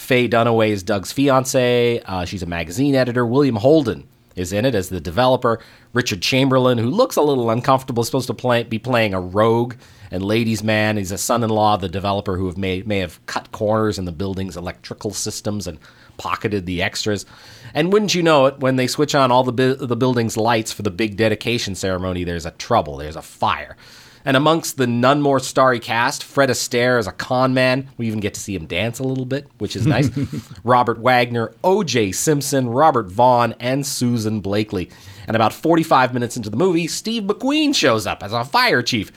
Faye 0.00 0.28
Dunaway 0.28 0.70
is 0.70 0.82
Doug's 0.82 1.12
fiance. 1.12 2.00
Uh, 2.00 2.24
she's 2.24 2.42
a 2.42 2.46
magazine 2.46 2.94
editor. 2.94 3.24
William 3.24 3.56
Holden 3.56 4.08
is 4.34 4.50
in 4.50 4.64
it 4.64 4.74
as 4.74 4.88
the 4.88 4.98
developer. 4.98 5.60
Richard 5.92 6.22
Chamberlain, 6.22 6.78
who 6.78 6.88
looks 6.88 7.16
a 7.16 7.22
little 7.22 7.50
uncomfortable, 7.50 8.00
is 8.00 8.06
supposed 8.08 8.26
to 8.28 8.34
play, 8.34 8.62
be 8.62 8.78
playing 8.78 9.12
a 9.12 9.20
rogue 9.20 9.74
and 10.10 10.24
ladies' 10.24 10.64
man. 10.64 10.96
He's 10.96 11.12
a 11.12 11.18
son-in-law 11.18 11.74
of 11.74 11.80
the 11.82 11.88
developer 11.88 12.36
who 12.38 12.46
have 12.46 12.56
may, 12.56 12.82
may 12.82 12.98
have 12.98 13.24
cut 13.26 13.52
corners 13.52 13.98
in 13.98 14.06
the 14.06 14.10
building's 14.10 14.56
electrical 14.56 15.10
systems 15.12 15.66
and 15.66 15.78
pocketed 16.16 16.64
the 16.64 16.82
extras. 16.82 17.26
And 17.74 17.92
wouldn't 17.92 18.14
you 18.14 18.22
know 18.22 18.46
it, 18.46 18.58
when 18.58 18.76
they 18.76 18.86
switch 18.86 19.14
on 19.14 19.30
all 19.30 19.44
the 19.44 19.52
bu- 19.52 19.74
the 19.76 19.96
building's 19.96 20.36
lights 20.36 20.72
for 20.72 20.82
the 20.82 20.90
big 20.90 21.16
dedication 21.18 21.74
ceremony, 21.74 22.24
there's 22.24 22.46
a 22.46 22.52
trouble. 22.52 22.96
There's 22.96 23.16
a 23.16 23.22
fire. 23.22 23.76
And 24.30 24.36
amongst 24.36 24.76
the 24.76 24.86
none 24.86 25.22
more 25.22 25.40
starry 25.40 25.80
cast, 25.80 26.22
Fred 26.22 26.50
Astaire 26.50 27.00
is 27.00 27.08
a 27.08 27.12
con 27.12 27.52
man. 27.52 27.88
We 27.96 28.06
even 28.06 28.20
get 28.20 28.32
to 28.34 28.40
see 28.40 28.54
him 28.54 28.66
dance 28.66 29.00
a 29.00 29.02
little 29.02 29.24
bit, 29.24 29.48
which 29.58 29.74
is 29.74 29.88
nice. 29.88 30.08
Robert 30.64 31.00
Wagner, 31.00 31.52
O.J. 31.64 32.12
Simpson, 32.12 32.68
Robert 32.68 33.10
Vaughn, 33.10 33.56
and 33.58 33.84
Susan 33.84 34.38
Blakely. 34.40 34.88
And 35.26 35.34
about 35.34 35.52
45 35.52 36.14
minutes 36.14 36.36
into 36.36 36.48
the 36.48 36.56
movie, 36.56 36.86
Steve 36.86 37.24
McQueen 37.24 37.74
shows 37.74 38.06
up 38.06 38.22
as 38.22 38.32
a 38.32 38.44
fire 38.44 38.82
chief. 38.82 39.10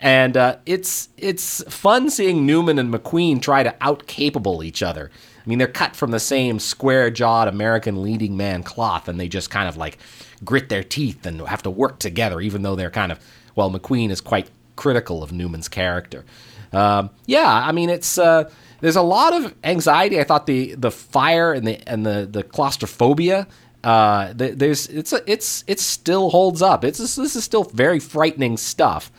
And 0.00 0.38
uh, 0.38 0.56
it's 0.64 1.10
it's 1.18 1.62
fun 1.64 2.08
seeing 2.08 2.46
Newman 2.46 2.78
and 2.78 2.90
McQueen 2.90 3.42
try 3.42 3.62
to 3.62 3.76
outcapable 3.82 4.64
each 4.64 4.82
other. 4.82 5.10
I 5.36 5.46
mean, 5.46 5.58
they're 5.58 5.68
cut 5.68 5.94
from 5.94 6.12
the 6.12 6.18
same 6.18 6.60
square-jawed 6.60 7.46
American 7.46 8.02
leading 8.02 8.38
man 8.38 8.62
cloth, 8.62 9.06
and 9.06 9.20
they 9.20 9.28
just 9.28 9.50
kind 9.50 9.68
of 9.68 9.76
like 9.76 9.98
grit 10.46 10.70
their 10.70 10.82
teeth 10.82 11.26
and 11.26 11.42
have 11.42 11.62
to 11.64 11.70
work 11.70 11.98
together, 11.98 12.40
even 12.40 12.62
though 12.62 12.74
they're 12.74 12.90
kind 12.90 13.12
of 13.12 13.20
well, 13.56 13.70
McQueen 13.70 14.10
is 14.10 14.20
quite 14.20 14.50
critical 14.76 15.22
of 15.22 15.32
Newman's 15.32 15.68
character. 15.68 16.24
Um, 16.72 17.10
yeah, 17.26 17.50
I 17.52 17.72
mean, 17.72 17.90
it's 17.90 18.18
uh, 18.18 18.48
there's 18.80 18.96
a 18.96 19.02
lot 19.02 19.32
of 19.32 19.54
anxiety. 19.64 20.20
I 20.20 20.24
thought 20.24 20.46
the 20.46 20.74
the 20.76 20.90
fire 20.90 21.52
and 21.52 21.66
the 21.66 21.80
and 21.88 22.06
the 22.06 22.28
the 22.30 22.42
claustrophobia. 22.44 23.48
Uh, 23.82 24.32
there's 24.34 24.88
it's 24.88 25.12
a, 25.12 25.22
it's 25.30 25.64
it 25.66 25.80
still 25.80 26.30
holds 26.30 26.62
up. 26.62 26.84
It's 26.84 26.98
this 26.98 27.36
is 27.36 27.44
still 27.44 27.64
very 27.64 27.98
frightening 27.98 28.56
stuff. 28.56 29.10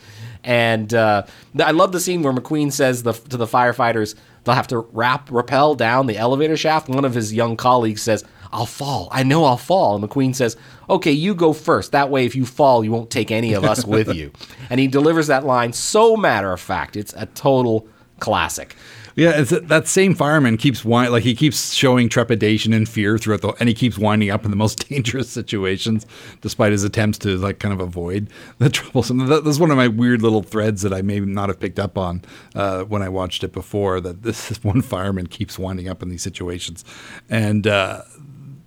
And 0.44 0.94
uh, 0.94 1.24
I 1.58 1.72
love 1.72 1.92
the 1.92 2.00
scene 2.00 2.22
where 2.22 2.32
McQueen 2.32 2.72
says 2.72 3.02
the, 3.02 3.12
to 3.12 3.36
the 3.36 3.46
firefighters 3.46 4.14
they'll 4.44 4.54
have 4.54 4.68
to 4.68 4.78
wrap 4.78 5.30
rappel 5.30 5.74
down 5.74 6.06
the 6.06 6.16
elevator 6.16 6.56
shaft. 6.56 6.88
One 6.88 7.04
of 7.04 7.12
his 7.12 7.34
young 7.34 7.56
colleagues 7.56 8.00
says, 8.00 8.24
I'll 8.52 8.66
fall. 8.66 9.08
I 9.10 9.22
know 9.22 9.44
I'll 9.44 9.56
fall. 9.56 9.94
And 9.94 10.02
the 10.02 10.08
queen 10.08 10.34
says, 10.34 10.56
Okay, 10.90 11.12
you 11.12 11.34
go 11.34 11.52
first. 11.52 11.92
That 11.92 12.10
way, 12.10 12.24
if 12.24 12.34
you 12.34 12.46
fall, 12.46 12.82
you 12.84 12.90
won't 12.90 13.10
take 13.10 13.30
any 13.30 13.52
of 13.52 13.64
us 13.64 13.84
with 13.86 14.14
you. 14.14 14.32
And 14.70 14.80
he 14.80 14.86
delivers 14.86 15.26
that 15.26 15.44
line 15.44 15.72
so 15.72 16.16
matter 16.16 16.52
of 16.52 16.60
fact. 16.60 16.96
It's 16.96 17.12
a 17.14 17.26
total 17.26 17.86
classic. 18.20 18.76
Yeah, 19.18 19.32
it's 19.34 19.50
that 19.50 19.88
same 19.88 20.14
fireman 20.14 20.58
keeps 20.58 20.84
like 20.84 21.24
he 21.24 21.34
keeps 21.34 21.74
showing 21.74 22.08
trepidation 22.08 22.72
and 22.72 22.88
fear 22.88 23.18
throughout 23.18 23.40
the, 23.40 23.48
and 23.58 23.68
he 23.68 23.74
keeps 23.74 23.98
winding 23.98 24.30
up 24.30 24.44
in 24.44 24.52
the 24.52 24.56
most 24.56 24.88
dangerous 24.88 25.28
situations, 25.28 26.06
despite 26.40 26.70
his 26.70 26.84
attempts 26.84 27.18
to 27.18 27.36
like 27.36 27.58
kind 27.58 27.74
of 27.74 27.80
avoid 27.80 28.30
the 28.58 28.70
troublesome. 28.70 29.26
That, 29.26 29.42
that's 29.42 29.58
one 29.58 29.72
of 29.72 29.76
my 29.76 29.88
weird 29.88 30.22
little 30.22 30.44
threads 30.44 30.82
that 30.82 30.94
I 30.94 31.02
may 31.02 31.18
not 31.18 31.48
have 31.48 31.58
picked 31.58 31.80
up 31.80 31.98
on 31.98 32.22
uh, 32.54 32.84
when 32.84 33.02
I 33.02 33.08
watched 33.08 33.42
it 33.42 33.52
before. 33.52 34.00
That 34.00 34.22
this 34.22 34.50
one 34.62 34.82
fireman 34.82 35.26
keeps 35.26 35.58
winding 35.58 35.88
up 35.88 36.00
in 36.00 36.10
these 36.10 36.22
situations, 36.22 36.84
and 37.28 37.66
uh, 37.66 38.02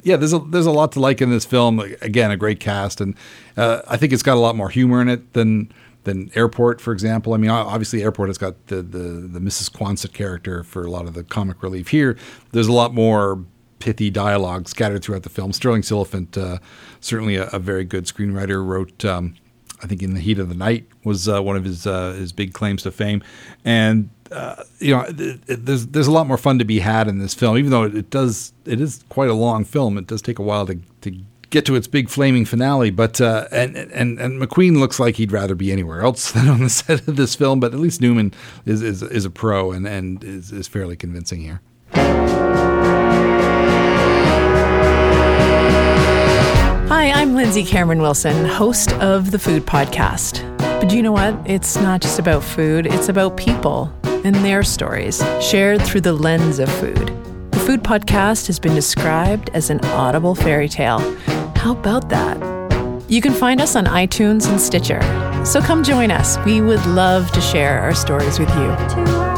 yeah, 0.03 0.15
there's 0.15 0.33
a 0.33 0.39
there's 0.39 0.65
a 0.65 0.71
lot 0.71 0.91
to 0.93 0.99
like 0.99 1.21
in 1.21 1.29
this 1.29 1.45
film. 1.45 1.79
Again, 2.01 2.31
a 2.31 2.37
great 2.37 2.59
cast, 2.59 3.01
and 3.01 3.15
uh, 3.57 3.81
I 3.87 3.97
think 3.97 4.13
it's 4.13 4.23
got 4.23 4.35
a 4.35 4.39
lot 4.39 4.55
more 4.55 4.69
humor 4.69 5.01
in 5.01 5.09
it 5.09 5.33
than 5.33 5.71
than 6.03 6.31
Airport, 6.35 6.81
for 6.81 6.91
example. 6.93 7.33
I 7.33 7.37
mean, 7.37 7.49
obviously, 7.49 8.01
Airport 8.03 8.29
has 8.29 8.37
got 8.37 8.67
the 8.67 8.77
the, 8.77 8.97
the 8.97 9.39
Mrs. 9.39 9.71
Quonsett 9.71 10.13
character 10.13 10.63
for 10.63 10.83
a 10.83 10.89
lot 10.89 11.05
of 11.05 11.13
the 11.13 11.23
comic 11.23 11.61
relief. 11.61 11.89
Here, 11.89 12.17
there's 12.51 12.67
a 12.67 12.73
lot 12.73 12.93
more 12.93 13.43
pithy 13.79 14.09
dialogue 14.09 14.69
scattered 14.69 15.03
throughout 15.03 15.23
the 15.23 15.29
film. 15.29 15.51
Sterling 15.51 15.81
Silliphant, 15.81 16.37
uh, 16.37 16.59
certainly 16.99 17.35
a, 17.35 17.47
a, 17.47 17.57
very 17.57 17.83
good 17.83 18.05
screenwriter, 18.05 18.65
wrote. 18.65 19.03
Um, 19.03 19.35
I 19.83 19.87
think 19.87 20.03
in 20.03 20.13
the 20.13 20.19
heat 20.19 20.37
of 20.37 20.47
the 20.47 20.55
night 20.55 20.87
was 21.03 21.27
uh, 21.27 21.41
one 21.41 21.55
of 21.55 21.63
his 21.63 21.87
uh, 21.87 22.13
his 22.13 22.31
big 22.31 22.53
claims 22.53 22.83
to 22.83 22.91
fame, 22.91 23.23
and 23.65 24.09
uh, 24.31 24.63
you 24.79 24.95
know, 24.95 25.01
it, 25.01 25.39
it, 25.47 25.65
there's 25.65 25.87
there's 25.87 26.07
a 26.07 26.11
lot 26.11 26.25
more 26.27 26.37
fun 26.37 26.59
to 26.59 26.65
be 26.65 26.79
had 26.79 27.07
in 27.07 27.19
this 27.19 27.33
film, 27.33 27.57
even 27.57 27.71
though 27.71 27.83
it, 27.83 27.95
it, 27.95 28.09
does 28.09 28.53
it 28.65 28.79
is 28.79 29.03
quite 29.09 29.29
a 29.29 29.33
long 29.33 29.65
film. 29.65 29.97
It 29.97 30.07
does 30.07 30.21
take 30.21 30.39
a 30.39 30.41
while 30.41 30.65
to 30.67 30.79
to 31.01 31.11
get 31.49 31.65
to 31.65 31.75
its 31.75 31.87
big 31.87 32.09
flaming 32.09 32.45
finale. 32.45 32.91
But 32.91 33.19
uh, 33.19 33.47
and 33.51 33.75
and 33.75 34.19
and 34.19 34.41
McQueen 34.41 34.79
looks 34.79 34.99
like 34.99 35.15
he'd 35.17 35.31
rather 35.31 35.55
be 35.55 35.71
anywhere 35.71 36.01
else 36.01 36.31
than 36.33 36.47
on 36.47 36.61
the 36.61 36.69
set 36.69 37.07
of 37.07 37.17
this 37.17 37.35
film. 37.35 37.59
But 37.59 37.73
at 37.73 37.79
least 37.79 38.01
Newman 38.01 38.33
is 38.65 38.81
is, 38.81 39.03
is 39.03 39.25
a 39.25 39.29
pro 39.29 39.71
and 39.71 39.85
and 39.87 40.23
is, 40.23 40.51
is 40.51 40.67
fairly 40.67 40.95
convincing 40.95 41.41
here. 41.41 41.61
Hi, 46.87 47.11
I'm 47.11 47.35
Lindsay 47.35 47.63
Cameron 47.63 48.01
Wilson, 48.01 48.45
host 48.45 48.93
of 48.93 49.31
the 49.31 49.39
Food 49.39 49.65
Podcast. 49.65 50.47
But 50.57 50.91
you 50.93 51.03
know 51.03 51.11
what? 51.11 51.35
It's 51.45 51.75
not 51.77 52.01
just 52.01 52.17
about 52.19 52.43
food, 52.43 52.85
it's 52.85 53.09
about 53.09 53.37
people 53.37 53.91
and 54.23 54.35
their 54.37 54.63
stories, 54.63 55.23
shared 55.41 55.81
through 55.81 56.01
the 56.01 56.13
lens 56.13 56.59
of 56.59 56.71
food. 56.73 57.07
The 57.51 57.59
Food 57.59 57.83
Podcast 57.83 58.47
has 58.47 58.59
been 58.59 58.75
described 58.75 59.49
as 59.53 59.69
an 59.69 59.83
audible 59.85 60.35
fairy 60.35 60.69
tale. 60.69 60.99
How 61.55 61.73
about 61.73 62.09
that? 62.09 62.37
You 63.09 63.21
can 63.21 63.33
find 63.33 63.59
us 63.59 63.75
on 63.75 63.85
iTunes 63.85 64.49
and 64.49 64.59
Stitcher. 64.59 65.01
So 65.45 65.61
come 65.61 65.83
join 65.83 66.11
us. 66.11 66.37
We 66.45 66.61
would 66.61 66.85
love 66.85 67.31
to 67.31 67.41
share 67.41 67.79
our 67.81 67.93
stories 67.93 68.39
with 68.39 68.49
you. 68.49 69.31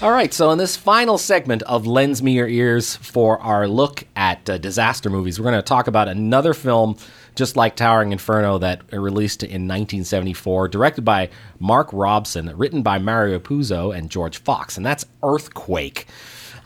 All 0.00 0.12
right, 0.12 0.32
so 0.32 0.50
in 0.52 0.58
this 0.58 0.76
final 0.76 1.18
segment 1.18 1.62
of 1.62 1.86
Lends 1.86 2.22
Me 2.22 2.32
Your 2.32 2.46
Ears 2.46 2.94
for 2.96 3.40
our 3.40 3.66
look 3.66 4.04
at 4.14 4.48
uh, 4.48 4.58
disaster 4.58 5.10
movies, 5.10 5.40
we're 5.40 5.50
going 5.50 5.56
to 5.56 5.62
talk 5.62 5.88
about 5.88 6.06
another 6.06 6.54
film 6.54 6.96
just 7.38 7.56
like 7.56 7.76
Towering 7.76 8.10
Inferno 8.12 8.58
that 8.58 8.82
released 8.92 9.44
in 9.44 9.68
1974, 9.68 10.68
directed 10.68 11.02
by 11.02 11.30
Mark 11.60 11.88
Robson, 11.92 12.52
written 12.56 12.82
by 12.82 12.98
Mario 12.98 13.38
Puzo 13.38 13.96
and 13.96 14.10
George 14.10 14.38
Fox, 14.38 14.76
and 14.76 14.84
that's 14.84 15.06
Earthquake. 15.22 16.06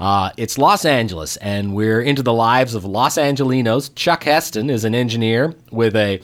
Uh, 0.01 0.31
it's 0.39 0.57
Los 0.57 0.87
Angeles, 0.87 1.37
and 1.37 1.75
we're 1.75 2.01
into 2.01 2.23
the 2.23 2.33
lives 2.33 2.75
of 2.75 2.87
Los 2.87 3.19
Angelinos. 3.19 3.95
Chuck 3.95 4.25
Heston 4.25 4.71
is 4.71 4.85
an 4.85 4.95
engineer 4.95 5.55
with 5.71 5.95
a, 5.95 6.21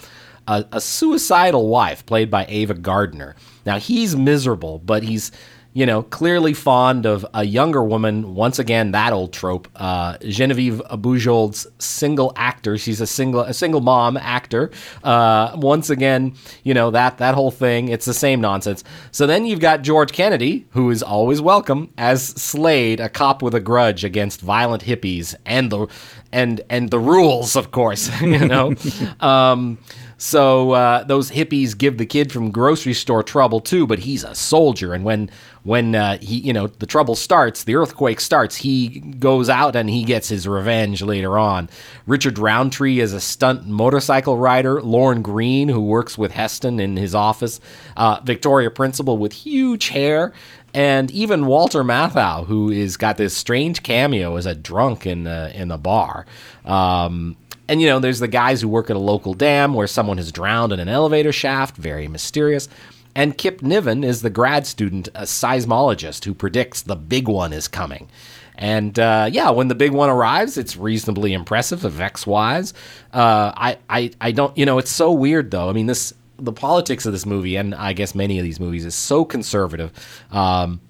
a, 0.48 0.64
a 0.72 0.80
suicidal 0.80 1.68
wife, 1.68 2.04
played 2.06 2.30
by 2.30 2.46
Ava 2.48 2.74
Gardner. 2.74 3.36
Now, 3.66 3.78
he's 3.78 4.16
miserable, 4.16 4.78
but 4.78 5.02
he's 5.02 5.30
you 5.78 5.86
know, 5.86 6.02
clearly 6.02 6.54
fond 6.54 7.06
of 7.06 7.24
a 7.34 7.44
younger 7.44 7.84
woman. 7.84 8.34
Once 8.34 8.58
again, 8.58 8.90
that 8.90 9.12
old 9.12 9.32
trope. 9.32 9.68
Uh, 9.76 10.18
Genevieve 10.18 10.82
Bujold's 10.90 11.68
single 11.78 12.32
actor. 12.34 12.76
She's 12.76 13.00
a 13.00 13.06
single 13.06 13.42
a 13.42 13.54
single 13.54 13.80
mom 13.80 14.16
actor. 14.16 14.72
Uh, 15.04 15.52
once 15.54 15.88
again, 15.88 16.34
you 16.64 16.74
know 16.74 16.90
that 16.90 17.18
that 17.18 17.36
whole 17.36 17.52
thing. 17.52 17.90
It's 17.90 18.06
the 18.06 18.12
same 18.12 18.40
nonsense. 18.40 18.82
So 19.12 19.24
then 19.24 19.46
you've 19.46 19.60
got 19.60 19.82
George 19.82 20.10
Kennedy, 20.10 20.66
who 20.70 20.90
is 20.90 21.00
always 21.00 21.40
welcome 21.40 21.92
as 21.96 22.24
Slade, 22.24 22.98
a 22.98 23.08
cop 23.08 23.40
with 23.40 23.54
a 23.54 23.60
grudge 23.60 24.02
against 24.02 24.40
violent 24.40 24.82
hippies 24.82 25.36
and 25.46 25.70
the 25.70 25.86
and 26.32 26.60
and 26.68 26.90
the 26.90 26.98
rules, 26.98 27.54
of 27.54 27.70
course. 27.70 28.10
you 28.20 28.48
know. 28.48 28.74
um, 29.20 29.78
so 30.18 30.72
uh, 30.72 31.04
those 31.04 31.30
hippies 31.30 31.78
give 31.78 31.96
the 31.96 32.04
kid 32.04 32.32
from 32.32 32.50
grocery 32.50 32.92
store 32.92 33.22
trouble 33.22 33.60
too, 33.60 33.86
but 33.86 34.00
he's 34.00 34.24
a 34.24 34.34
soldier, 34.34 34.92
and 34.92 35.04
when 35.04 35.30
when 35.62 35.94
uh, 35.94 36.18
he 36.18 36.38
you 36.40 36.52
know 36.52 36.66
the 36.66 36.86
trouble 36.86 37.14
starts, 37.14 37.62
the 37.62 37.76
earthquake 37.76 38.18
starts, 38.20 38.56
he 38.56 38.98
goes 38.98 39.48
out 39.48 39.76
and 39.76 39.88
he 39.88 40.02
gets 40.02 40.28
his 40.28 40.48
revenge 40.48 41.02
later 41.02 41.38
on. 41.38 41.70
Richard 42.06 42.36
Roundtree 42.36 42.98
is 42.98 43.12
a 43.12 43.20
stunt 43.20 43.66
motorcycle 43.66 44.36
rider. 44.36 44.82
Lorne 44.82 45.22
Greene, 45.22 45.68
who 45.68 45.80
works 45.80 46.18
with 46.18 46.32
Heston 46.32 46.80
in 46.80 46.96
his 46.96 47.14
office. 47.14 47.60
Uh, 47.96 48.20
Victoria 48.24 48.70
Principal 48.70 49.18
with 49.18 49.32
huge 49.32 49.88
hair 49.88 50.32
and 50.74 51.10
even 51.12 51.46
Walter 51.46 51.82
Matthau, 51.82 52.46
who 52.46 52.70
is 52.70 52.96
got 52.96 53.16
this 53.16 53.36
strange 53.36 53.82
cameo 53.82 54.36
as 54.36 54.46
a 54.46 54.54
drunk 54.54 55.06
in 55.06 55.24
the 55.24 55.52
in 55.54 55.68
the 55.68 55.78
bar. 55.78 56.26
Um, 56.64 57.36
and, 57.68 57.80
you 57.80 57.86
know, 57.86 57.98
there's 57.98 58.20
the 58.20 58.28
guys 58.28 58.60
who 58.60 58.68
work 58.68 58.90
at 58.90 58.96
a 58.96 59.00
local 59.00 59.34
dam 59.34 59.74
where 59.74 59.86
someone 59.86 60.16
has 60.16 60.32
drowned 60.32 60.72
in 60.72 60.80
an 60.80 60.88
elevator 60.88 61.32
shaft, 61.32 61.76
very 61.76 62.08
mysterious. 62.08 62.68
And 63.14 63.36
Kip 63.36 63.62
Niven 63.62 64.04
is 64.04 64.22
the 64.22 64.30
grad 64.30 64.66
student, 64.66 65.08
a 65.14 65.22
seismologist 65.22 66.24
who 66.24 66.34
predicts 66.34 66.82
the 66.82 66.96
big 66.96 67.28
one 67.28 67.52
is 67.52 67.68
coming. 67.68 68.08
And 68.56 68.98
uh, 68.98 69.28
yeah, 69.30 69.50
when 69.50 69.68
the 69.68 69.74
big 69.74 69.92
one 69.92 70.08
arrives, 70.08 70.56
it's 70.56 70.76
reasonably 70.76 71.32
impressive, 71.32 71.84
effects 71.84 72.26
wise. 72.26 72.74
Uh, 73.12 73.52
I, 73.56 73.78
I, 73.88 74.10
I 74.20 74.32
don't, 74.32 74.56
you 74.56 74.66
know, 74.66 74.78
it's 74.78 74.90
so 74.90 75.12
weird 75.12 75.50
though. 75.50 75.68
I 75.68 75.72
mean, 75.72 75.86
this, 75.86 76.12
the 76.38 76.52
politics 76.52 77.06
of 77.06 77.12
this 77.12 77.26
movie, 77.26 77.56
and 77.56 77.74
I 77.74 77.92
guess 77.92 78.14
many 78.14 78.38
of 78.38 78.44
these 78.44 78.60
movies, 78.60 78.84
is 78.84 78.94
so 78.94 79.24
conservative. 79.24 79.92
Um, 80.30 80.80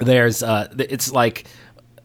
there's, 0.00 0.42
uh, 0.42 0.72
it's 0.78 1.12
like, 1.12 1.46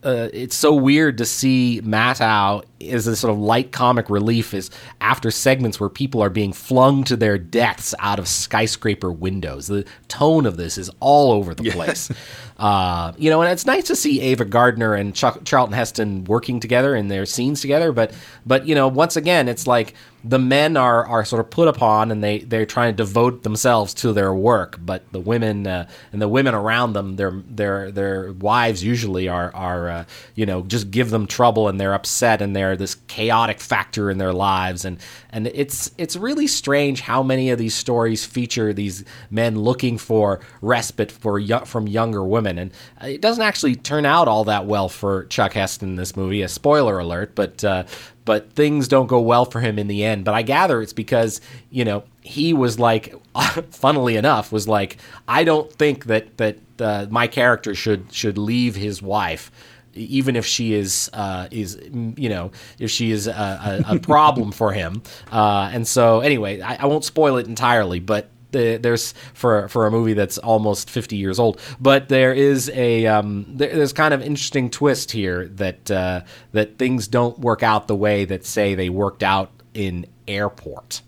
uh, 0.04 0.30
it's 0.34 0.56
so 0.56 0.74
weird 0.74 1.18
to 1.20 1.26
see 1.26 1.82
Matthau 1.84 2.64
as 2.82 3.06
a 3.06 3.16
sort 3.16 3.32
of 3.32 3.40
light 3.40 3.72
comic 3.72 4.10
relief 4.10 4.54
is 4.54 4.72
after 5.00 5.30
segments 5.30 5.80
where 5.80 5.90
people 5.90 6.22
are 6.24 6.30
being 6.30 6.54
flung 6.54 7.04
to 7.04 7.16
their 7.16 7.38
deaths 7.38 7.94
out 8.00 8.18
of 8.18 8.28
skyscraper 8.28 9.12
windows. 9.12 9.68
The 9.68 9.86
tone 10.08 10.46
of 10.46 10.58
this 10.58 10.78
is 10.78 10.90
all 11.00 11.32
over 11.32 11.54
the 11.54 11.70
place. 11.72 12.12
Uh, 12.58 13.12
you 13.18 13.30
know, 13.32 13.42
and 13.42 13.52
it's 13.52 13.66
nice 13.66 13.86
to 13.86 13.96
see 13.96 14.22
Ava 14.22 14.46
Gardner 14.46 14.94
and 14.94 15.16
Ch- 15.16 15.44
Charlton 15.46 15.74
Heston 15.74 16.26
working 16.26 16.60
together 16.60 16.96
in 16.96 17.08
their 17.08 17.26
scenes 17.26 17.60
together. 17.60 17.92
But, 17.92 18.14
but 18.46 18.68
you 18.68 18.76
know, 18.76 18.88
once 18.88 19.16
again, 19.16 19.48
it's 19.48 19.66
like 19.66 19.96
the 20.24 20.40
men 20.40 20.78
are, 20.78 21.06
are 21.06 21.26
sort 21.26 21.40
of 21.40 21.50
put 21.50 21.68
upon 21.68 22.12
and 22.12 22.24
they, 22.24 22.40
they're 22.40 22.66
trying 22.66 22.94
to 22.94 22.98
devote 22.98 23.44
themselves 23.44 23.94
to 23.96 24.14
their 24.14 24.34
work, 24.34 24.78
but 24.82 25.04
the 25.12 25.20
women 25.20 25.68
uh, 25.68 25.88
and 26.12 26.22
the 26.22 26.28
women 26.28 26.54
around 26.54 26.94
them, 26.94 27.16
their 27.16 27.32
their 27.48 27.92
their 27.92 28.34
wives 28.34 28.84
usually 28.84 29.28
are 29.28 29.54
are 29.56 29.90
uh, 29.90 30.06
you 30.36 30.46
know 30.46 30.62
just 30.64 30.92
give 30.92 31.10
them 31.10 31.28
trouble 31.28 31.68
and 31.68 31.80
they're 31.80 31.94
upset 31.94 32.42
and 32.42 32.56
they're 32.56 32.76
this 32.78 32.96
chaotic 33.08 33.60
factor 33.60 34.12
in 34.12 34.18
their 34.18 34.34
lives 34.34 34.86
and 34.86 34.98
and 35.32 35.48
it's 35.48 35.92
it's 35.98 36.16
really 36.16 36.48
strange 36.48 37.02
how 37.02 37.24
many 37.24 37.50
of 37.50 37.58
these 37.58 37.74
stories 37.74 38.26
feature 38.26 38.74
these 38.74 39.04
men 39.30 39.60
looking 39.60 39.98
for 39.98 40.40
respite 40.62 41.12
for 41.12 41.42
from 41.66 41.88
younger 41.88 42.24
women 42.24 42.58
and 42.58 42.72
it 43.02 43.22
doesn't 43.22 43.44
actually 43.44 43.76
turn 43.76 44.06
out 44.06 44.28
all 44.28 44.44
that 44.46 44.66
well 44.66 44.90
for 44.90 45.26
Chuck 45.26 45.54
Heston 45.54 45.90
in 45.90 45.96
this 45.96 46.16
movie. 46.16 46.42
A 46.42 46.48
spoiler 46.48 47.00
alert, 47.00 47.36
but 47.36 47.64
uh, 47.64 47.84
but 48.26 48.54
things 48.54 48.88
don't 48.88 49.08
go 49.08 49.20
well 49.20 49.46
for 49.46 49.60
him 49.60 49.80
in 49.80 49.88
the 49.88 50.04
end. 50.04 50.26
But 50.26 50.34
I 50.34 50.42
gather 50.42 50.82
it's 50.82 50.94
because 50.94 51.42
you 51.70 51.86
know 51.86 52.04
he 52.22 52.54
was 52.54 52.80
like, 52.80 53.14
funnily 53.72 54.16
enough, 54.16 54.52
was 54.52 54.68
like, 54.68 54.98
I 55.28 55.44
don't 55.44 55.72
think 55.72 56.06
that 56.06 56.38
that 56.38 56.58
uh, 56.80 57.08
my 57.10 57.28
character 57.28 57.76
should 57.76 58.12
should 58.12 58.38
leave 58.38 58.76
his 58.76 59.02
wife. 59.02 59.52
Even 59.94 60.38
if 60.38 60.46
she 60.46 60.74
is 60.74 61.10
uh, 61.12 61.50
is 61.52 61.78
you 61.92 62.30
know 62.30 62.52
if 62.80 62.90
she 62.90 63.12
is 63.12 63.28
a, 63.28 63.84
a, 63.90 63.96
a 63.96 64.00
problem 64.00 64.52
for 64.54 64.72
him, 64.72 65.02
uh, 65.32 65.70
and 65.74 65.86
so 65.86 66.22
anyway, 66.22 66.62
I, 66.62 66.76
I 66.84 66.86
won't 66.86 67.04
spoil 67.04 67.36
it 67.38 67.48
entirely, 67.48 68.00
but 68.00 68.30
there's 68.52 69.14
for 69.34 69.68
for 69.68 69.88
a 69.88 69.92
movie 69.92 70.14
that's 70.14 70.38
almost 70.40 70.90
50 70.90 71.16
years 71.16 71.40
old 71.40 71.60
but 71.80 72.10
there 72.10 72.34
is 72.34 72.70
a 72.74 73.06
um, 73.08 73.46
there, 73.48 73.76
there's 73.76 73.94
kind 73.94 74.14
of 74.14 74.22
interesting 74.22 74.70
twist 74.70 75.12
here 75.12 75.48
that 75.48 75.90
uh, 75.92 76.22
that 76.52 76.78
things 76.78 77.08
don't 77.08 77.40
work 77.40 77.64
out 77.64 77.88
the 77.88 77.96
way 77.96 78.26
that 78.26 78.46
say 78.46 78.76
they 78.76 78.90
worked 78.90 79.24
out 79.24 79.52
in 79.74 80.06
airport 80.28 81.02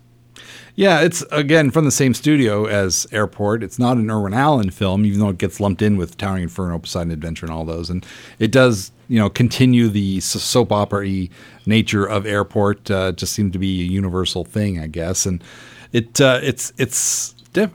yeah, 0.76 1.02
it's 1.02 1.22
again 1.30 1.70
from 1.70 1.84
the 1.84 1.92
same 1.92 2.14
studio 2.14 2.66
as 2.66 3.06
Airport. 3.12 3.62
It's 3.62 3.78
not 3.78 3.96
an 3.96 4.10
Irwin 4.10 4.34
Allen 4.34 4.70
film, 4.70 5.04
even 5.04 5.20
though 5.20 5.28
it 5.28 5.38
gets 5.38 5.60
lumped 5.60 5.82
in 5.82 5.96
with 5.96 6.16
Towering 6.16 6.42
Inferno, 6.44 6.80
Poseidon 6.80 7.12
Adventure, 7.12 7.46
and 7.46 7.54
all 7.54 7.64
those. 7.64 7.90
And 7.90 8.04
it 8.40 8.50
does, 8.50 8.90
you 9.06 9.20
know, 9.20 9.30
continue 9.30 9.88
the 9.88 10.18
soap 10.18 10.72
opera 10.72 11.28
nature 11.64 12.04
of 12.04 12.26
Airport. 12.26 12.90
Uh, 12.90 13.12
just 13.12 13.34
seemed 13.34 13.52
to 13.52 13.58
be 13.60 13.82
a 13.82 13.84
universal 13.84 14.44
thing, 14.44 14.80
I 14.80 14.88
guess. 14.88 15.26
And 15.26 15.44
it 15.94 16.20
uh, 16.20 16.40
it's 16.42 16.72
it's 16.76 17.34
uh, 17.56 17.68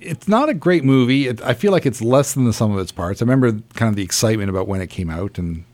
it's 0.00 0.26
not 0.26 0.48
a 0.48 0.54
great 0.54 0.84
movie. 0.84 1.28
It, 1.28 1.42
I 1.42 1.52
feel 1.52 1.70
like 1.70 1.84
it's 1.84 2.00
less 2.00 2.32
than 2.32 2.46
the 2.46 2.52
sum 2.52 2.72
of 2.72 2.78
its 2.78 2.90
parts. 2.90 3.20
I 3.20 3.26
remember 3.26 3.52
kind 3.74 3.90
of 3.90 3.94
the 3.94 4.02
excitement 4.02 4.48
about 4.48 4.66
when 4.66 4.80
it 4.80 4.88
came 4.88 5.10
out 5.10 5.38
and 5.38 5.64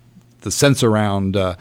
the 0.41 0.51
sense 0.51 0.83
around 0.83 1.37
uh, 1.37 1.55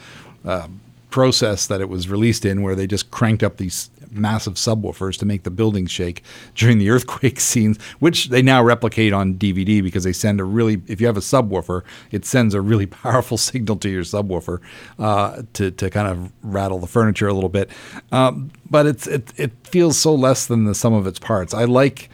uh, 0.44 0.66
process 1.10 1.68
that 1.68 1.80
it 1.80 1.88
was 1.88 2.08
released 2.08 2.44
in, 2.44 2.62
where 2.62 2.74
they 2.74 2.88
just 2.88 3.12
cranked 3.12 3.44
up 3.44 3.58
these 3.58 3.90
massive 4.14 4.54
subwoofers 4.54 5.18
to 5.18 5.26
make 5.26 5.42
the 5.42 5.50
buildings 5.50 5.90
shake 5.90 6.22
during 6.54 6.78
the 6.78 6.90
earthquake 6.90 7.40
scenes, 7.40 7.78
which 7.98 8.28
they 8.28 8.42
now 8.42 8.62
replicate 8.62 9.12
on 9.12 9.34
DVD 9.34 9.82
because 9.82 10.04
they 10.04 10.12
send 10.12 10.40
a 10.40 10.44
really, 10.44 10.82
if 10.86 11.00
you 11.00 11.06
have 11.06 11.16
a 11.16 11.20
subwoofer, 11.20 11.82
it 12.10 12.24
sends 12.24 12.54
a 12.54 12.60
really 12.60 12.86
powerful 13.04 13.36
signal 13.38 13.76
to 13.76 13.88
your 13.88 14.02
subwoofer 14.02 14.60
uh, 14.98 15.42
to, 15.54 15.70
to 15.70 15.90
kind 15.90 16.08
of 16.08 16.32
rattle 16.42 16.78
the 16.78 16.86
furniture 16.86 17.28
a 17.28 17.34
little 17.34 17.48
bit. 17.48 17.70
Um, 18.12 18.50
but 18.70 18.86
it's 18.86 19.06
it, 19.06 19.32
it 19.36 19.52
feels 19.64 19.98
so 19.98 20.14
less 20.14 20.46
than 20.46 20.64
the 20.64 20.74
sum 20.74 20.94
of 20.94 21.06
its 21.06 21.18
parts. 21.18 21.54
I 21.54 21.64
like 21.64 22.08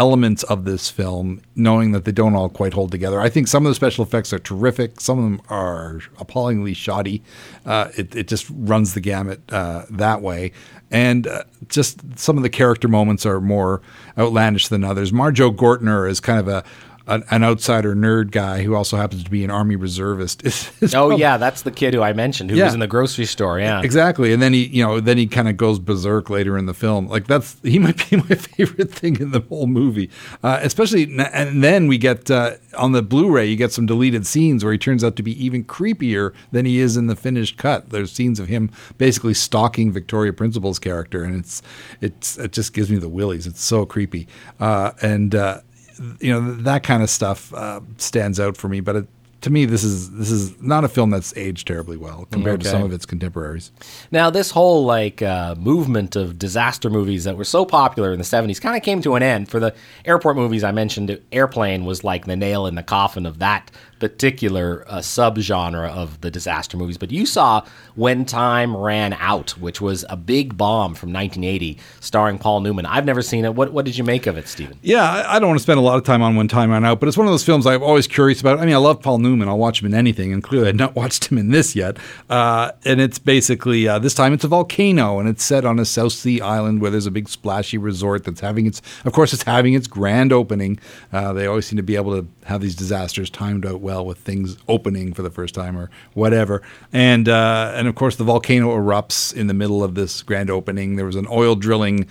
elements 0.00 0.42
of 0.44 0.64
this 0.64 0.88
film, 0.88 1.42
knowing 1.54 1.92
that 1.92 2.06
they 2.06 2.10
don't 2.10 2.34
all 2.34 2.48
quite 2.48 2.72
hold 2.72 2.90
together. 2.90 3.20
I 3.20 3.28
think 3.28 3.48
some 3.48 3.66
of 3.66 3.70
the 3.70 3.74
special 3.74 4.02
effects 4.02 4.32
are 4.32 4.38
terrific. 4.38 4.98
Some 4.98 5.18
of 5.18 5.24
them 5.24 5.42
are 5.50 6.00
appallingly 6.18 6.72
shoddy. 6.72 7.22
Uh, 7.66 7.90
it, 7.98 8.16
it, 8.16 8.26
just 8.26 8.46
runs 8.50 8.94
the 8.94 9.00
gamut 9.00 9.42
uh, 9.52 9.84
that 9.90 10.22
way. 10.22 10.52
And 10.90 11.26
uh, 11.26 11.44
just 11.68 12.18
some 12.18 12.38
of 12.38 12.42
the 12.42 12.48
character 12.48 12.88
moments 12.88 13.26
are 13.26 13.42
more 13.42 13.82
outlandish 14.16 14.68
than 14.68 14.84
others. 14.84 15.12
Marjoe 15.12 15.50
Gortner 15.50 16.08
is 16.08 16.18
kind 16.18 16.40
of 16.40 16.48
a 16.48 16.64
an, 17.10 17.24
an 17.30 17.44
outsider 17.44 17.94
nerd 17.94 18.30
guy 18.30 18.62
who 18.62 18.74
also 18.74 18.96
happens 18.96 19.24
to 19.24 19.30
be 19.30 19.44
an 19.44 19.50
army 19.50 19.76
reservist. 19.76 20.42
Is, 20.46 20.70
is 20.80 20.94
Oh 20.94 21.08
prob- 21.08 21.20
yeah, 21.20 21.36
that's 21.36 21.62
the 21.62 21.70
kid 21.70 21.92
who 21.94 22.02
I 22.02 22.12
mentioned 22.12 22.50
who 22.50 22.56
Yeah. 22.56 22.64
was 22.66 22.74
in 22.74 22.80
the 22.80 22.86
grocery 22.86 23.26
store. 23.26 23.58
Yeah, 23.60 23.82
Exactly, 23.82 24.32
and 24.32 24.40
then 24.40 24.52
he, 24.52 24.66
you 24.66 24.84
know, 24.84 25.00
then 25.00 25.18
he 25.18 25.26
kind 25.26 25.48
of 25.48 25.56
goes 25.56 25.78
berserk 25.78 26.30
later 26.30 26.56
in 26.56 26.66
the 26.66 26.74
film. 26.74 27.08
Like 27.08 27.26
that's 27.26 27.56
he 27.62 27.78
might 27.78 28.08
be 28.08 28.16
my 28.28 28.34
favorite 28.36 28.92
thing 28.92 29.20
in 29.20 29.32
the 29.32 29.40
whole 29.40 29.66
movie. 29.66 30.08
Uh, 30.42 30.58
especially, 30.62 31.04
and 31.32 31.62
then 31.62 31.86
we 31.88 31.98
get 31.98 32.30
uh, 32.30 32.52
on 32.78 32.92
the 32.92 33.02
Blu-ray, 33.02 33.46
you 33.46 33.56
get 33.56 33.72
some 33.72 33.86
deleted 33.86 34.26
scenes 34.26 34.62
where 34.64 34.72
he 34.72 34.78
turns 34.78 35.02
out 35.04 35.16
to 35.16 35.22
be 35.22 35.44
even 35.44 35.64
creepier 35.64 36.32
than 36.52 36.64
he 36.66 36.78
is 36.78 36.96
in 36.96 37.06
the 37.08 37.16
finished 37.16 37.56
cut. 37.56 37.90
There's 37.90 38.12
scenes 38.12 38.38
of 38.38 38.48
him 38.48 38.70
basically 38.98 39.34
stalking 39.34 39.90
Victoria 39.92 40.32
Principal's 40.32 40.78
character, 40.78 41.24
and 41.24 41.34
it's 41.36 41.62
it's 42.00 42.38
it 42.38 42.52
just 42.52 42.72
gives 42.72 42.90
me 42.90 42.98
the 42.98 43.08
willies. 43.08 43.46
It's 43.46 43.62
so 43.62 43.84
creepy, 43.84 44.28
uh, 44.60 44.92
and 45.02 45.34
uh, 45.34 45.60
you 46.20 46.32
know 46.32 46.54
that 46.54 46.82
kind 46.82 47.02
of 47.02 47.10
stuff 47.10 47.52
uh, 47.54 47.80
stands 47.98 48.40
out 48.40 48.56
for 48.56 48.68
me. 48.68 48.80
But 48.80 48.96
it, 48.96 49.08
to 49.42 49.50
me, 49.50 49.64
this 49.64 49.84
is 49.84 50.10
this 50.12 50.30
is 50.30 50.60
not 50.60 50.84
a 50.84 50.88
film 50.88 51.10
that's 51.10 51.34
aged 51.36 51.66
terribly 51.66 51.96
well 51.96 52.26
compared 52.30 52.60
to 52.60 52.68
some 52.68 52.82
of 52.82 52.92
its 52.92 53.06
contemporaries. 53.06 53.72
Now, 54.10 54.30
this 54.30 54.50
whole 54.50 54.84
like 54.84 55.22
uh, 55.22 55.54
movement 55.56 56.16
of 56.16 56.38
disaster 56.38 56.90
movies 56.90 57.24
that 57.24 57.36
were 57.36 57.44
so 57.44 57.64
popular 57.64 58.12
in 58.12 58.18
the 58.18 58.24
'70s 58.24 58.60
kind 58.60 58.76
of 58.76 58.82
came 58.82 59.00
to 59.02 59.14
an 59.14 59.22
end. 59.22 59.48
For 59.48 59.60
the 59.60 59.74
airport 60.04 60.36
movies 60.36 60.64
I 60.64 60.72
mentioned, 60.72 61.20
Airplane 61.32 61.84
was 61.84 62.04
like 62.04 62.26
the 62.26 62.36
nail 62.36 62.66
in 62.66 62.74
the 62.74 62.82
coffin 62.82 63.26
of 63.26 63.38
that 63.38 63.70
particular 64.00 64.84
uh, 64.88 64.98
subgenre 64.98 65.88
of 65.90 66.20
the 66.20 66.30
disaster 66.30 66.76
movies. 66.76 66.98
But 66.98 67.10
you 67.12 67.26
saw 67.26 67.64
When 67.94 68.24
Time 68.24 68.76
Ran 68.76 69.12
Out, 69.12 69.50
which 69.52 69.80
was 69.80 70.04
a 70.08 70.16
big 70.16 70.56
bomb 70.56 70.94
from 70.94 71.12
1980, 71.12 71.78
starring 72.00 72.38
Paul 72.38 72.60
Newman. 72.60 72.86
I've 72.86 73.04
never 73.04 73.22
seen 73.22 73.44
it. 73.44 73.54
What 73.54 73.72
what 73.72 73.84
did 73.84 73.96
you 73.96 74.04
make 74.04 74.26
of 74.26 74.36
it, 74.36 74.48
Stephen? 74.48 74.78
Yeah, 74.82 75.04
I- 75.04 75.36
I 75.36 75.38
don't 75.38 75.48
want 75.50 75.58
to 75.58 75.62
spend 75.62 75.78
a 75.78 75.82
lot 75.82 75.96
of 75.96 76.04
time 76.04 76.22
on 76.22 76.34
When 76.36 76.48
Time 76.48 76.70
Ran 76.70 76.84
Out, 76.84 76.98
but 76.98 77.08
it's 77.08 77.16
one 77.16 77.26
of 77.26 77.32
those 77.32 77.44
films 77.44 77.66
I'm 77.66 77.82
always 77.82 78.06
curious 78.06 78.40
about. 78.40 78.58
I 78.58 78.64
mean, 78.66 78.74
I 78.74 78.78
love 78.78 79.00
Paul 79.00 79.18
Newman. 79.18 79.48
I'll 79.48 79.58
watch 79.58 79.80
him 79.80 79.86
in 79.86 79.94
anything, 79.94 80.32
and 80.32 80.42
clearly 80.42 80.68
I've 80.68 80.74
not 80.76 80.94
watched 81.02 81.26
him 81.26 81.38
in 81.38 81.50
this 81.50 81.76
yet. 81.76 81.98
Uh, 82.28 82.72
and 82.84 83.00
it's 83.00 83.18
basically, 83.18 83.86
uh, 83.86 83.98
this 83.98 84.14
time 84.14 84.32
it's 84.32 84.44
a 84.44 84.48
volcano, 84.48 85.18
and 85.20 85.28
it's 85.28 85.44
set 85.44 85.64
on 85.64 85.78
a 85.78 85.84
South 85.84 86.12
Sea 86.12 86.40
island 86.40 86.80
where 86.80 86.90
there's 86.90 87.06
a 87.06 87.10
big 87.10 87.28
splashy 87.28 87.78
resort 87.78 88.24
that's 88.24 88.40
having 88.40 88.66
its, 88.66 88.80
of 89.04 89.12
course, 89.12 89.32
it's 89.32 89.42
having 89.44 89.74
its 89.74 89.86
grand 89.86 90.32
opening. 90.32 90.78
Uh, 91.12 91.32
they 91.32 91.46
always 91.46 91.66
seem 91.66 91.76
to 91.76 91.82
be 91.82 91.96
able 91.96 92.20
to 92.20 92.26
have 92.50 92.60
these 92.60 92.74
disasters 92.74 93.30
timed 93.30 93.64
out 93.64 93.80
well 93.80 94.04
with 94.04 94.18
things 94.18 94.58
opening 94.68 95.14
for 95.14 95.22
the 95.22 95.30
first 95.30 95.54
time 95.54 95.78
or 95.78 95.90
whatever. 96.14 96.62
And, 96.92 97.28
uh, 97.28 97.72
and 97.74 97.88
of 97.88 97.94
course, 97.94 98.16
the 98.16 98.24
volcano 98.24 98.76
erupts 98.76 99.34
in 99.34 99.46
the 99.46 99.54
middle 99.54 99.82
of 99.82 99.94
this 99.94 100.22
grand 100.22 100.50
opening. 100.50 100.96
There 100.96 101.06
was 101.06 101.16
an 101.16 101.26
oil 101.30 101.54
drilling 101.54 102.06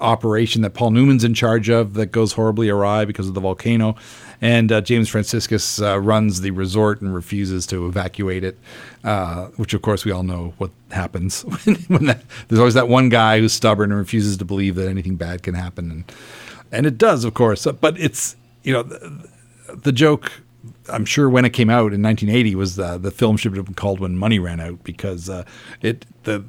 operation 0.00 0.62
that 0.62 0.70
Paul 0.74 0.90
Newman's 0.90 1.24
in 1.24 1.34
charge 1.34 1.68
of 1.68 1.94
that 1.94 2.06
goes 2.06 2.32
horribly 2.32 2.68
awry 2.68 3.04
because 3.04 3.28
of 3.28 3.34
the 3.34 3.40
volcano. 3.40 3.96
And 4.40 4.70
uh, 4.70 4.80
James 4.80 5.08
Franciscus 5.08 5.82
uh, 5.82 5.98
runs 5.98 6.40
the 6.42 6.52
resort 6.52 7.00
and 7.00 7.12
refuses 7.12 7.66
to 7.68 7.86
evacuate 7.86 8.44
it, 8.44 8.56
uh, 9.02 9.46
which 9.56 9.74
of 9.74 9.82
course 9.82 10.04
we 10.04 10.12
all 10.12 10.22
know 10.22 10.54
what 10.58 10.70
happens 10.92 11.42
when 11.88 12.06
that, 12.06 12.22
there's 12.46 12.60
always 12.60 12.74
that 12.74 12.88
one 12.88 13.08
guy 13.08 13.40
who's 13.40 13.52
stubborn 13.52 13.90
and 13.90 13.98
refuses 13.98 14.36
to 14.36 14.44
believe 14.44 14.76
that 14.76 14.88
anything 14.88 15.16
bad 15.16 15.42
can 15.42 15.54
happen, 15.54 15.90
and 15.90 16.12
and 16.70 16.86
it 16.86 16.98
does, 16.98 17.24
of 17.24 17.34
course. 17.34 17.66
But 17.80 17.98
it's 17.98 18.36
you 18.62 18.72
know 18.72 18.82
the, 18.82 19.28
the 19.74 19.92
joke. 19.92 20.32
I'm 20.90 21.04
sure 21.04 21.30
when 21.30 21.44
it 21.44 21.50
came 21.50 21.70
out 21.70 21.92
in 21.92 22.02
1980 22.02 22.54
was 22.54 22.78
uh, 22.78 22.98
the 22.98 23.10
film 23.10 23.36
should 23.36 23.56
have 23.56 23.64
been 23.64 23.74
called 23.74 24.00
When 24.00 24.16
Money 24.16 24.38
Ran 24.38 24.58
Out 24.58 24.82
because 24.82 25.28
uh, 25.28 25.44
it 25.82 26.04
the 26.24 26.44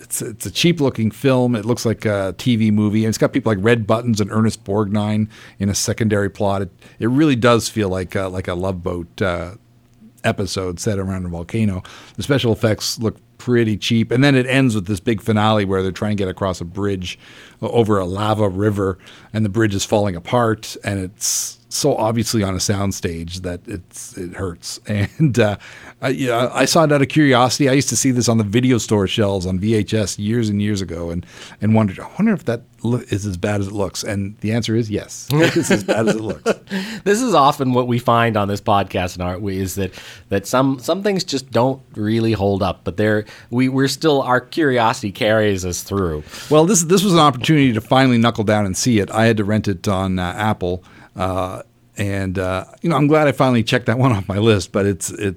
it's 0.00 0.22
it's 0.22 0.46
a 0.46 0.50
cheap 0.50 0.80
looking 0.80 1.10
film. 1.10 1.54
It 1.54 1.64
looks 1.64 1.84
like 1.84 2.04
a 2.04 2.34
TV 2.38 2.72
movie, 2.72 3.04
and 3.04 3.10
it's 3.10 3.18
got 3.18 3.32
people 3.32 3.52
like 3.52 3.62
Red 3.62 3.86
Buttons 3.86 4.20
and 4.20 4.30
Ernest 4.30 4.64
Borgnine 4.64 5.28
in 5.58 5.68
a 5.68 5.74
secondary 5.74 6.30
plot. 6.30 6.62
It 6.62 6.70
it 6.98 7.08
really 7.08 7.36
does 7.36 7.68
feel 7.68 7.88
like 7.88 8.16
uh, 8.16 8.30
like 8.30 8.48
a 8.48 8.54
Love 8.54 8.82
Boat 8.82 9.20
uh, 9.20 9.54
episode 10.24 10.80
set 10.80 10.98
around 10.98 11.26
a 11.26 11.28
volcano. 11.28 11.82
The 12.16 12.22
special 12.22 12.52
effects 12.52 12.98
look 12.98 13.16
pretty 13.42 13.76
cheap, 13.76 14.12
and 14.12 14.22
then 14.22 14.36
it 14.36 14.46
ends 14.46 14.76
with 14.76 14.86
this 14.86 15.00
big 15.00 15.20
finale 15.20 15.64
where 15.64 15.82
they're 15.82 15.90
trying 15.90 16.16
to 16.16 16.22
get 16.22 16.28
across 16.28 16.60
a 16.60 16.64
bridge 16.64 17.18
over 17.60 17.98
a 17.98 18.04
lava 18.04 18.48
river, 18.48 18.98
and 19.32 19.44
the 19.44 19.48
bridge 19.48 19.74
is 19.74 19.84
falling 19.84 20.14
apart, 20.14 20.76
and 20.84 21.00
it's 21.00 21.58
so 21.68 21.96
obviously 21.96 22.44
on 22.44 22.54
a 22.54 22.58
soundstage 22.58 23.42
that 23.42 23.60
it's 23.66 24.16
it 24.16 24.34
hurts. 24.34 24.78
And 24.86 25.40
uh, 25.40 25.56
I, 26.02 26.08
yeah, 26.08 26.50
I 26.52 26.64
saw 26.64 26.82
it 26.82 26.90
out 26.90 27.00
of 27.00 27.08
curiosity. 27.08 27.68
I 27.68 27.74
used 27.74 27.88
to 27.90 27.96
see 27.96 28.10
this 28.10 28.28
on 28.28 28.36
the 28.36 28.44
video 28.44 28.78
store 28.78 29.06
shelves 29.06 29.46
on 29.46 29.60
VHS 29.60 30.18
years 30.18 30.48
and 30.48 30.60
years 30.60 30.80
ago, 30.82 31.10
and 31.10 31.24
and 31.60 31.74
wondered, 31.74 32.00
I 32.00 32.10
wonder 32.18 32.32
if 32.32 32.44
that 32.46 32.62
is 32.82 33.24
as 33.24 33.36
bad 33.36 33.60
as 33.60 33.68
it 33.68 33.72
looks. 33.72 34.02
And 34.02 34.36
the 34.38 34.50
answer 34.52 34.74
is 34.74 34.90
yes, 34.90 35.28
it's 35.32 35.70
as 35.70 35.84
bad 35.84 36.08
as 36.08 36.16
it 36.16 36.20
looks. 36.20 36.42
this 37.04 37.22
is 37.22 37.34
often 37.34 37.72
what 37.72 37.86
we 37.86 38.00
find 38.00 38.36
on 38.36 38.48
this 38.48 38.60
podcast 38.60 39.14
and 39.14 39.22
art 39.22 39.42
is 39.44 39.76
that 39.76 39.92
that 40.28 40.46
some 40.46 40.80
some 40.80 41.04
things 41.04 41.22
just 41.22 41.50
don't 41.50 41.80
really 41.94 42.32
hold 42.32 42.62
up 42.62 42.80
but 42.84 42.96
they're 42.96 43.24
we 43.50 43.68
we're 43.68 43.88
still 43.88 44.22
our 44.22 44.40
curiosity 44.40 45.12
carries 45.12 45.64
us 45.64 45.82
through 45.82 46.24
Well, 46.50 46.66
this 46.66 46.82
this 46.82 47.04
was 47.04 47.12
an 47.12 47.18
opportunity 47.20 47.72
to 47.72 47.80
finally 47.80 48.18
knuckle 48.18 48.44
down 48.44 48.66
and 48.66 48.76
see 48.76 48.98
it. 48.98 49.10
I 49.10 49.26
had 49.26 49.36
to 49.36 49.44
rent 49.44 49.68
it 49.68 49.86
on 49.86 50.18
uh, 50.18 50.34
Apple, 50.36 50.82
uh, 51.14 51.62
and 51.96 52.38
uh, 52.38 52.64
you 52.80 52.90
know 52.90 52.96
I'm 52.96 53.06
glad 53.06 53.28
I 53.28 53.32
finally 53.32 53.62
checked 53.62 53.86
that 53.86 53.98
one 53.98 54.10
off 54.10 54.26
my 54.26 54.38
list. 54.38 54.72
But 54.72 54.86
it's 54.86 55.10
it 55.10 55.36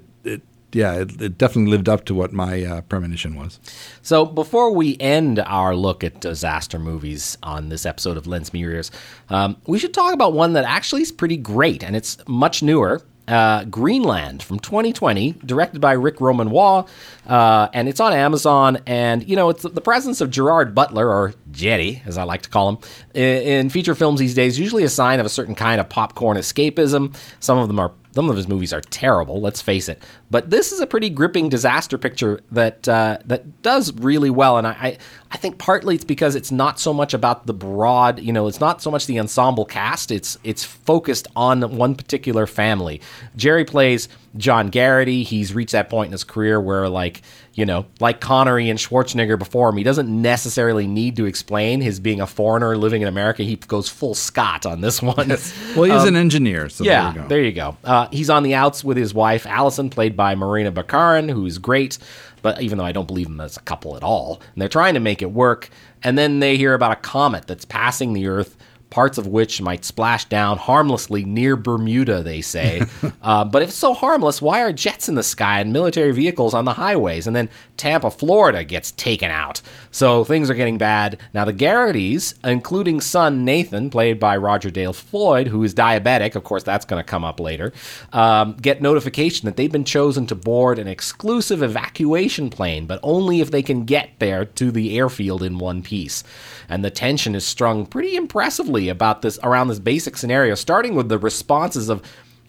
yeah 0.72 0.94
it, 0.94 1.20
it 1.20 1.38
definitely 1.38 1.70
lived 1.70 1.88
up 1.88 2.04
to 2.04 2.14
what 2.14 2.32
my 2.32 2.62
uh, 2.64 2.80
premonition 2.82 3.34
was. 3.34 3.60
so 4.02 4.24
before 4.24 4.72
we 4.72 4.96
end 4.98 5.38
our 5.40 5.74
look 5.74 6.04
at 6.04 6.20
disaster 6.20 6.78
movies 6.78 7.38
on 7.42 7.68
this 7.68 7.86
episode 7.86 8.16
of 8.16 8.26
lens 8.26 8.50
ears 8.54 8.90
um, 9.28 9.56
we 9.66 9.78
should 9.78 9.94
talk 9.94 10.12
about 10.12 10.32
one 10.32 10.52
that 10.52 10.64
actually 10.64 11.02
is 11.02 11.12
pretty 11.12 11.36
great 11.36 11.82
and 11.82 11.96
it's 11.96 12.16
much 12.26 12.62
newer 12.62 13.02
uh, 13.28 13.64
Greenland 13.64 14.42
from 14.42 14.58
2020, 14.60 15.32
directed 15.44 15.80
by 15.80 15.92
Ric 15.92 16.20
Roman 16.20 16.50
Waugh, 16.50 16.86
uh, 17.26 17.68
and 17.72 17.88
it's 17.88 18.00
on 18.00 18.12
Amazon. 18.12 18.78
And 18.86 19.28
you 19.28 19.36
know, 19.36 19.50
it's 19.50 19.62
the 19.62 19.80
presence 19.80 20.20
of 20.20 20.30
Gerard 20.30 20.74
Butler, 20.74 21.08
or 21.08 21.34
Jetty, 21.50 22.02
as 22.06 22.18
I 22.18 22.22
like 22.24 22.42
to 22.42 22.50
call 22.50 22.68
him, 22.70 22.78
in, 23.14 23.42
in 23.42 23.70
feature 23.70 23.94
films 23.94 24.20
these 24.20 24.34
days. 24.34 24.58
Usually 24.58 24.84
a 24.84 24.88
sign 24.88 25.20
of 25.20 25.26
a 25.26 25.30
certain 25.30 25.54
kind 25.54 25.80
of 25.80 25.88
popcorn 25.88 26.36
escapism. 26.36 27.16
Some 27.40 27.58
of 27.58 27.68
them 27.68 27.78
are 27.78 27.92
some 28.16 28.30
of 28.30 28.36
his 28.36 28.48
movies 28.48 28.72
are 28.72 28.80
terrible, 28.80 29.42
let's 29.42 29.60
face 29.60 29.88
it. 29.90 30.02
But 30.30 30.48
this 30.48 30.72
is 30.72 30.80
a 30.80 30.86
pretty 30.86 31.10
gripping 31.10 31.50
disaster 31.50 31.98
picture 31.98 32.40
that 32.50 32.88
uh, 32.88 33.18
that 33.26 33.62
does 33.62 33.92
really 33.92 34.30
well, 34.30 34.56
and 34.56 34.66
I, 34.66 34.70
I 34.72 34.98
I 35.30 35.36
think 35.36 35.58
partly 35.58 35.94
it's 35.94 36.04
because 36.04 36.34
it's 36.34 36.50
not 36.50 36.80
so 36.80 36.94
much 36.94 37.12
about 37.12 37.46
the 37.46 37.52
broad, 37.52 38.18
you 38.20 38.32
know, 38.32 38.46
it's 38.46 38.58
not 38.58 38.80
so 38.80 38.90
much 38.90 39.06
the 39.06 39.20
ensemble 39.20 39.66
cast. 39.66 40.10
It's 40.10 40.38
it's 40.42 40.64
focused 40.64 41.28
on 41.36 41.76
one 41.76 41.94
particular 41.94 42.46
family. 42.46 43.02
Jerry 43.36 43.66
plays 43.66 44.08
John 44.36 44.68
Garrity. 44.68 45.22
He's 45.22 45.54
reached 45.54 45.72
that 45.72 45.90
point 45.90 46.08
in 46.08 46.12
his 46.12 46.24
career 46.24 46.60
where, 46.60 46.88
like, 46.88 47.22
you 47.56 47.64
know, 47.64 47.86
like 48.00 48.20
Connery 48.20 48.68
and 48.68 48.78
Schwarzenegger 48.78 49.38
before 49.38 49.70
him, 49.70 49.76
he 49.78 49.82
doesn't 49.82 50.08
necessarily 50.10 50.86
need 50.86 51.16
to 51.16 51.24
explain 51.24 51.80
his 51.80 51.98
being 51.98 52.20
a 52.20 52.26
foreigner 52.26 52.76
living 52.76 53.00
in 53.02 53.08
America. 53.08 53.42
He 53.42 53.56
goes 53.56 53.88
full 53.88 54.14
Scot 54.14 54.66
on 54.66 54.82
this 54.82 55.00
one. 55.02 55.16
Well, 55.74 55.84
he's 55.98 56.06
an 56.08 56.16
engineer, 56.16 56.68
so 56.68 56.84
Um, 56.84 56.86
Yeah, 56.86 57.02
there 57.02 57.12
you 57.12 57.22
go. 57.22 57.28
there 57.28 57.42
you 57.42 57.52
go. 57.52 57.76
Uh, 57.82 58.08
he's 58.12 58.30
on 58.30 58.42
the 58.42 58.54
outs 58.54 58.84
with 58.84 58.96
his 58.96 59.12
wife, 59.14 59.46
Allison, 59.46 59.90
played 59.90 60.16
by 60.16 60.34
Morena 60.34 60.70
Baccarin, 60.70 61.30
who's 61.30 61.58
great, 61.58 61.98
but 62.42 62.60
even 62.60 62.78
though 62.78 62.84
I 62.84 62.92
don't 62.92 63.06
believe 63.08 63.26
them 63.28 63.40
as 63.40 63.56
a 63.56 63.60
couple 63.60 63.96
at 63.96 64.02
all. 64.02 64.40
And 64.54 64.60
they're 64.62 64.68
trying 64.68 64.94
to 64.94 65.00
make 65.00 65.22
it 65.22 65.32
work. 65.32 65.70
And 66.04 66.16
then 66.16 66.38
they 66.40 66.56
hear 66.56 66.74
about 66.74 66.92
a 66.92 66.96
comet 66.96 67.46
that's 67.46 67.64
passing 67.64 68.12
the 68.12 68.26
Earth, 68.28 68.56
parts 68.90 69.18
of 69.18 69.26
which 69.26 69.60
might 69.60 69.84
splash 69.84 70.24
down 70.26 70.58
harmlessly 70.58 71.24
near 71.24 71.56
Bermuda, 71.56 72.22
they 72.22 72.40
say. 72.40 72.82
uh, 73.22 73.44
but 73.44 73.62
if 73.62 73.70
it's 73.70 73.78
so 73.78 73.94
harmless, 73.94 74.40
why 74.40 74.62
are 74.62 74.72
jets 74.72 75.08
in 75.08 75.16
the 75.16 75.22
sky 75.22 75.60
and 75.60 75.72
military 75.72 76.12
vehicles 76.12 76.54
on 76.54 76.64
the 76.64 76.74
highways? 76.74 77.26
And 77.26 77.34
then 77.34 77.48
Tampa, 77.76 78.10
Florida 78.10 78.64
gets 78.64 78.92
taken 78.92 79.30
out. 79.30 79.60
So 79.90 80.24
things 80.24 80.48
are 80.50 80.54
getting 80.54 80.78
bad. 80.78 81.18
Now, 81.34 81.44
the 81.44 81.52
Garrity's, 81.52 82.34
including 82.44 83.00
son 83.00 83.44
Nathan, 83.44 83.90
played 83.90 84.20
by 84.20 84.36
Roger 84.36 84.70
Dale 84.70 84.92
Floyd, 84.92 85.48
who 85.48 85.62
is 85.64 85.74
diabetic, 85.74 86.34
of 86.34 86.44
course, 86.44 86.62
that's 86.62 86.84
going 86.84 87.02
to 87.02 87.08
come 87.08 87.24
up 87.24 87.40
later, 87.40 87.72
um, 88.12 88.54
get 88.54 88.80
notification 88.80 89.46
that 89.46 89.56
they've 89.56 89.72
been 89.72 89.84
chosen 89.84 90.26
to 90.28 90.34
board 90.34 90.78
an 90.78 90.88
exclusive 90.88 91.62
evacuation 91.62 92.50
plane, 92.50 92.86
but 92.86 93.00
only 93.02 93.40
if 93.40 93.50
they 93.50 93.62
can 93.62 93.84
get 93.84 94.10
there 94.18 94.44
to 94.44 94.70
the 94.70 94.96
airfield 94.96 95.42
in 95.42 95.58
one 95.58 95.82
piece. 95.82 96.22
And 96.68 96.84
the 96.84 96.90
tension 96.90 97.34
is 97.34 97.44
strung 97.44 97.86
pretty 97.86 98.16
impressively 98.16 98.75
about 98.88 99.22
this 99.22 99.38
around 99.42 99.68
this 99.68 99.78
basic 99.78 100.16
scenario, 100.16 100.54
starting 100.54 100.94
with 100.94 101.08
the 101.08 101.18
responses 101.18 101.88
of 101.88 102.02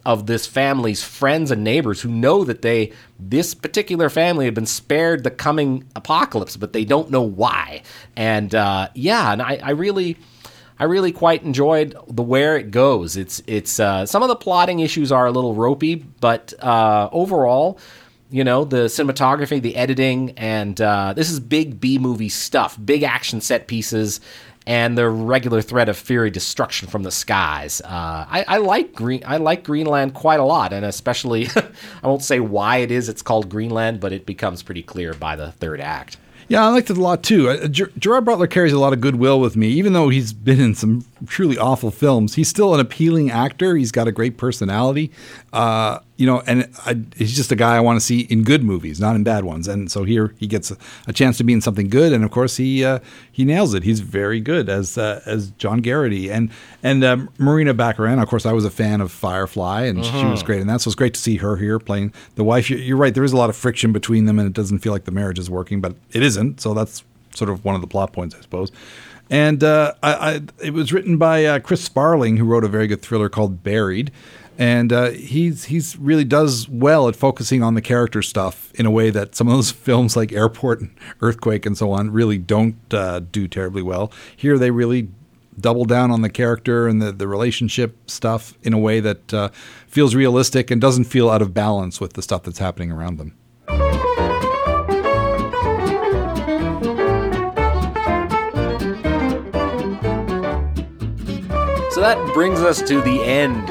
of 0.04 0.26
this 0.26 0.46
family's 0.46 1.02
friends 1.02 1.50
and 1.50 1.62
neighbors 1.62 2.00
who 2.00 2.08
know 2.08 2.44
that 2.44 2.62
they 2.62 2.92
this 3.18 3.54
particular 3.54 4.08
family 4.08 4.46
have 4.46 4.54
been 4.54 4.64
spared 4.66 5.22
the 5.22 5.30
coming 5.30 5.84
apocalypse, 5.96 6.56
but 6.56 6.72
they 6.72 6.84
don't 6.84 7.10
know 7.10 7.22
why. 7.22 7.82
And 8.16 8.54
uh, 8.54 8.88
yeah, 8.94 9.32
and 9.32 9.42
I, 9.42 9.58
I 9.62 9.70
really. 9.70 10.16
I 10.80 10.84
really 10.84 11.10
quite 11.10 11.42
enjoyed 11.42 11.96
the 12.06 12.22
where 12.22 12.56
it 12.56 12.70
goes. 12.70 13.16
It's 13.16 13.42
it's 13.48 13.80
uh, 13.80 14.06
some 14.06 14.22
of 14.22 14.28
the 14.28 14.36
plotting 14.36 14.78
issues 14.78 15.10
are 15.10 15.26
a 15.26 15.32
little 15.32 15.52
ropey, 15.52 15.96
but 15.96 16.54
uh, 16.62 17.08
overall, 17.10 17.80
you 18.30 18.44
know, 18.44 18.64
the 18.64 18.84
cinematography, 18.84 19.60
the 19.60 19.74
editing, 19.74 20.34
and 20.36 20.80
uh, 20.80 21.14
this 21.14 21.30
is 21.30 21.40
big 21.40 21.80
B 21.80 21.98
movie 21.98 22.28
stuff, 22.28 22.78
big 22.84 23.02
action 23.02 23.40
set 23.40 23.66
pieces, 23.66 24.20
and 24.68 24.98
the 24.98 25.08
regular 25.08 25.62
threat 25.62 25.88
of 25.88 25.96
fury 25.96 26.30
destruction 26.30 26.88
from 26.88 27.02
the 27.02 27.10
skies. 27.10 27.80
Uh, 27.80 28.26
I, 28.28 28.44
I, 28.46 28.56
like 28.58 28.94
Green. 28.94 29.22
I 29.24 29.38
like 29.38 29.64
Greenland 29.64 30.12
quite 30.12 30.40
a 30.40 30.44
lot, 30.44 30.74
and 30.74 30.84
especially, 30.84 31.48
I 32.02 32.06
won't 32.06 32.22
say 32.22 32.38
why 32.38 32.76
it 32.76 32.90
is 32.90 33.08
it's 33.08 33.22
called 33.22 33.48
Greenland, 33.48 33.98
but 33.98 34.12
it 34.12 34.26
becomes 34.26 34.62
pretty 34.62 34.82
clear 34.82 35.14
by 35.14 35.36
the 35.36 35.52
third 35.52 35.80
act. 35.80 36.18
Yeah, 36.48 36.66
I 36.66 36.68
liked 36.68 36.90
it 36.90 36.98
a 36.98 37.02
lot 37.02 37.22
too. 37.22 37.48
Uh, 37.48 37.68
Ger- 37.68 37.92
Gerard 37.98 38.26
Butler 38.26 38.46
carries 38.46 38.74
a 38.74 38.78
lot 38.78 38.92
of 38.92 39.00
goodwill 39.00 39.40
with 39.40 39.56
me, 39.56 39.68
even 39.68 39.94
though 39.94 40.10
he's 40.10 40.34
been 40.34 40.60
in 40.60 40.74
some 40.74 41.06
truly 41.26 41.58
awful 41.58 41.90
films. 41.90 42.34
He's 42.34 42.48
still 42.48 42.74
an 42.74 42.80
appealing 42.80 43.30
actor. 43.30 43.76
He's 43.76 43.92
got 43.92 44.08
a 44.08 44.12
great 44.12 44.36
personality, 44.36 45.10
uh, 45.52 46.00
you 46.16 46.26
know, 46.26 46.42
and 46.46 46.68
I, 46.84 47.00
he's 47.16 47.34
just 47.36 47.52
a 47.52 47.56
guy 47.56 47.76
I 47.76 47.80
want 47.80 47.98
to 47.98 48.04
see 48.04 48.20
in 48.22 48.42
good 48.42 48.62
movies, 48.64 49.00
not 49.00 49.16
in 49.16 49.24
bad 49.24 49.44
ones. 49.44 49.68
And 49.68 49.90
so 49.90 50.04
here 50.04 50.34
he 50.38 50.46
gets 50.46 50.70
a, 50.70 50.76
a 51.06 51.12
chance 51.12 51.38
to 51.38 51.44
be 51.44 51.52
in 51.52 51.60
something 51.60 51.88
good, 51.88 52.12
and 52.12 52.24
of 52.24 52.30
course 52.30 52.56
he 52.56 52.84
uh, 52.84 52.98
he 53.30 53.44
nails 53.44 53.74
it. 53.74 53.84
He's 53.84 54.00
very 54.00 54.40
good 54.40 54.68
as 54.68 54.98
uh, 54.98 55.22
as 55.26 55.50
John 55.52 55.80
Garrity 55.80 56.30
and 56.30 56.50
and 56.82 57.04
um, 57.04 57.30
Morena 57.38 57.74
Baccarin. 57.74 58.20
Of 58.22 58.28
course, 58.28 58.46
I 58.46 58.52
was 58.52 58.64
a 58.64 58.70
fan 58.70 59.00
of 59.00 59.12
Firefly, 59.12 59.84
and 59.84 60.04
she 60.04 60.24
was 60.24 60.42
great 60.42 60.60
in 60.60 60.66
that. 60.66 60.80
So 60.80 60.88
it's 60.88 60.94
great 60.94 61.14
to 61.14 61.20
see 61.20 61.36
her 61.36 61.56
here 61.56 61.78
playing 61.78 62.12
the 62.34 62.44
wife. 62.44 62.70
You're, 62.70 62.80
you're 62.80 62.96
right. 62.96 63.14
There 63.14 63.24
is 63.24 63.32
a 63.32 63.36
lot 63.36 63.50
of 63.50 63.56
friction 63.56 63.92
between 63.92 64.24
them, 64.26 64.38
and 64.38 64.46
it 64.46 64.54
doesn't 64.54 64.78
feel 64.78 64.92
like 64.92 65.04
the 65.04 65.12
marriage 65.12 65.38
is 65.38 65.48
working, 65.48 65.80
but 65.80 65.94
it 66.12 66.22
isn't. 66.22 66.60
So 66.60 66.74
that's 66.74 67.04
sort 67.34 67.50
of 67.50 67.64
one 67.64 67.74
of 67.74 67.80
the 67.80 67.86
plot 67.86 68.12
points, 68.12 68.34
I 68.34 68.40
suppose. 68.40 68.72
And 69.30 69.62
uh, 69.62 69.94
I, 70.02 70.12
I, 70.14 70.40
it 70.62 70.72
was 70.72 70.92
written 70.92 71.18
by 71.18 71.44
uh, 71.44 71.58
Chris 71.60 71.84
Sparling, 71.84 72.36
who 72.38 72.44
wrote 72.44 72.64
a 72.64 72.68
very 72.68 72.86
good 72.86 73.02
thriller 73.02 73.28
called 73.28 73.62
Buried. 73.62 74.10
And 74.56 74.92
uh, 74.92 75.10
he's 75.10 75.66
he's 75.66 75.96
really 75.98 76.24
does 76.24 76.68
well 76.68 77.08
at 77.08 77.14
focusing 77.14 77.62
on 77.62 77.74
the 77.74 77.80
character 77.80 78.22
stuff 78.22 78.72
in 78.74 78.86
a 78.86 78.90
way 78.90 79.10
that 79.10 79.36
some 79.36 79.46
of 79.46 79.54
those 79.54 79.70
films 79.86 80.16
like 80.16 80.32
Airport 80.32 80.80
and 80.80 80.90
Earthquake 81.20 81.64
and 81.64 81.78
so 81.78 81.92
on 81.92 82.10
really 82.10 82.38
don't 82.38 82.76
uh, 82.92 83.20
do 83.20 83.46
terribly 83.46 83.82
well. 83.82 84.12
Here 84.36 84.58
they 84.58 84.72
really 84.72 85.08
double 85.60 85.84
down 85.84 86.10
on 86.10 86.22
the 86.22 86.30
character 86.30 86.86
and 86.86 87.00
the, 87.00 87.12
the 87.12 87.28
relationship 87.28 88.10
stuff 88.10 88.54
in 88.62 88.72
a 88.72 88.78
way 88.78 89.00
that 89.00 89.34
uh, 89.34 89.48
feels 89.86 90.14
realistic 90.14 90.70
and 90.70 90.80
doesn't 90.80 91.04
feel 91.04 91.30
out 91.30 91.42
of 91.42 91.54
balance 91.54 92.00
with 92.00 92.14
the 92.14 92.22
stuff 92.22 92.42
that's 92.42 92.58
happening 92.58 92.90
around 92.90 93.18
them. 93.18 93.37
So 101.98 102.02
that 102.02 102.32
brings 102.32 102.60
us 102.60 102.80
to 102.82 103.00
the 103.00 103.24
end. 103.24 103.64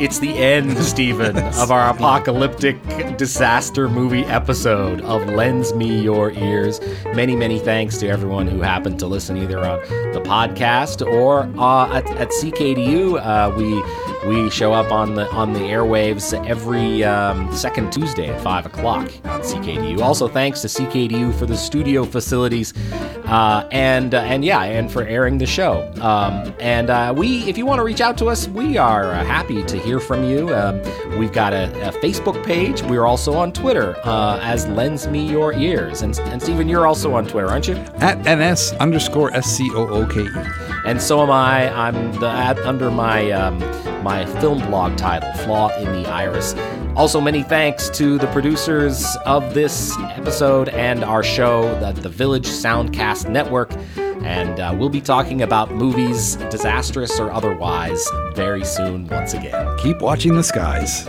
It's 0.00 0.20
the 0.20 0.32
end, 0.34 0.78
Stephen, 0.84 1.36
of 1.36 1.72
our 1.72 1.90
apocalyptic 1.90 2.80
disaster 3.16 3.88
movie 3.88 4.24
episode 4.26 5.00
of 5.00 5.26
Lends 5.26 5.74
Me 5.74 6.00
Your 6.00 6.30
Ears. 6.30 6.80
Many, 7.06 7.34
many 7.34 7.58
thanks 7.58 7.98
to 7.98 8.06
everyone 8.06 8.46
who 8.46 8.60
happened 8.60 9.00
to 9.00 9.08
listen 9.08 9.36
either 9.36 9.58
on 9.58 9.80
the 10.12 10.22
podcast 10.24 11.04
or 11.04 11.40
uh, 11.60 11.92
at, 11.92 12.08
at 12.18 12.28
CKDU. 12.28 13.18
Uh, 13.20 13.52
we 13.56 13.82
we 14.26 14.50
show 14.50 14.72
up 14.72 14.92
on 14.92 15.14
the 15.14 15.28
on 15.30 15.52
the 15.52 15.60
airwaves 15.60 16.32
every 16.46 17.02
um, 17.04 17.52
second 17.54 17.92
Tuesday 17.92 18.28
at 18.28 18.40
five 18.40 18.66
o'clock 18.66 19.10
on 19.24 19.40
CKDU. 19.40 20.00
Also, 20.00 20.28
thanks 20.28 20.60
to 20.62 20.68
CKDU 20.68 21.34
for 21.34 21.46
the 21.46 21.56
studio 21.56 22.04
facilities, 22.04 22.72
uh, 23.24 23.68
and 23.72 24.14
uh, 24.14 24.20
and 24.20 24.44
yeah, 24.44 24.62
and 24.62 24.90
for 24.90 25.02
airing 25.02 25.38
the 25.38 25.46
show. 25.46 25.92
Um, 26.00 26.54
and 26.60 26.90
uh, 26.90 27.14
we, 27.16 27.40
if 27.48 27.58
you 27.58 27.66
want 27.66 27.78
to 27.78 27.84
reach 27.84 28.00
out 28.00 28.16
to 28.18 28.26
us, 28.26 28.48
we 28.48 28.76
are 28.78 29.12
uh, 29.12 29.24
happy 29.24 29.62
to 29.64 29.78
hear 29.78 29.98
from 29.98 30.24
you. 30.24 30.54
Um, 30.54 30.80
we've 31.18 31.32
got 31.32 31.52
a, 31.52 31.88
a, 31.88 31.92
Facebook 32.02 32.44
page. 32.44 32.82
We're 32.82 33.06
also 33.06 33.34
on 33.34 33.52
Twitter 33.52 33.96
uh, 34.04 34.38
as 34.42 34.66
Lends 34.68 35.06
Me 35.06 35.28
Your 35.28 35.52
Ears. 35.52 36.02
And 36.02 36.18
and 36.20 36.42
Stephen, 36.42 36.68
you're 36.68 36.86
also 36.86 37.14
on 37.14 37.26
Twitter, 37.26 37.48
aren't 37.48 37.68
you? 37.68 37.74
At 37.98 38.18
ns 38.24 38.72
underscore 38.74 39.34
s 39.34 39.46
c 39.46 39.70
o 39.74 39.88
o 39.88 40.06
k 40.06 40.22
e. 40.22 40.28
And 40.84 41.00
so 41.00 41.22
am 41.22 41.30
I. 41.30 41.72
I'm 41.72 42.12
the, 42.18 42.28
at, 42.28 42.58
under 42.60 42.90
my 42.90 43.30
um, 43.30 43.60
my 44.12 44.26
film 44.42 44.58
blog 44.66 44.94
title, 44.98 45.32
Flaw 45.44 45.70
in 45.78 45.90
the 45.90 46.06
Iris. 46.06 46.54
Also, 46.96 47.18
many 47.18 47.42
thanks 47.42 47.88
to 47.88 48.18
the 48.18 48.26
producers 48.26 49.16
of 49.24 49.54
this 49.54 49.96
episode 50.00 50.68
and 50.68 51.02
our 51.02 51.22
show, 51.22 51.62
the, 51.80 51.98
the 51.98 52.10
Village 52.10 52.46
Soundcast 52.46 53.30
Network. 53.30 53.72
And 53.96 54.60
uh, 54.60 54.74
we'll 54.78 54.90
be 54.90 55.00
talking 55.00 55.40
about 55.40 55.72
movies, 55.72 56.36
disastrous 56.50 57.18
or 57.18 57.32
otherwise, 57.32 58.06
very 58.34 58.66
soon 58.66 59.06
once 59.06 59.32
again. 59.32 59.78
Keep 59.78 60.02
watching 60.02 60.34
the 60.34 60.44
skies. 60.44 61.08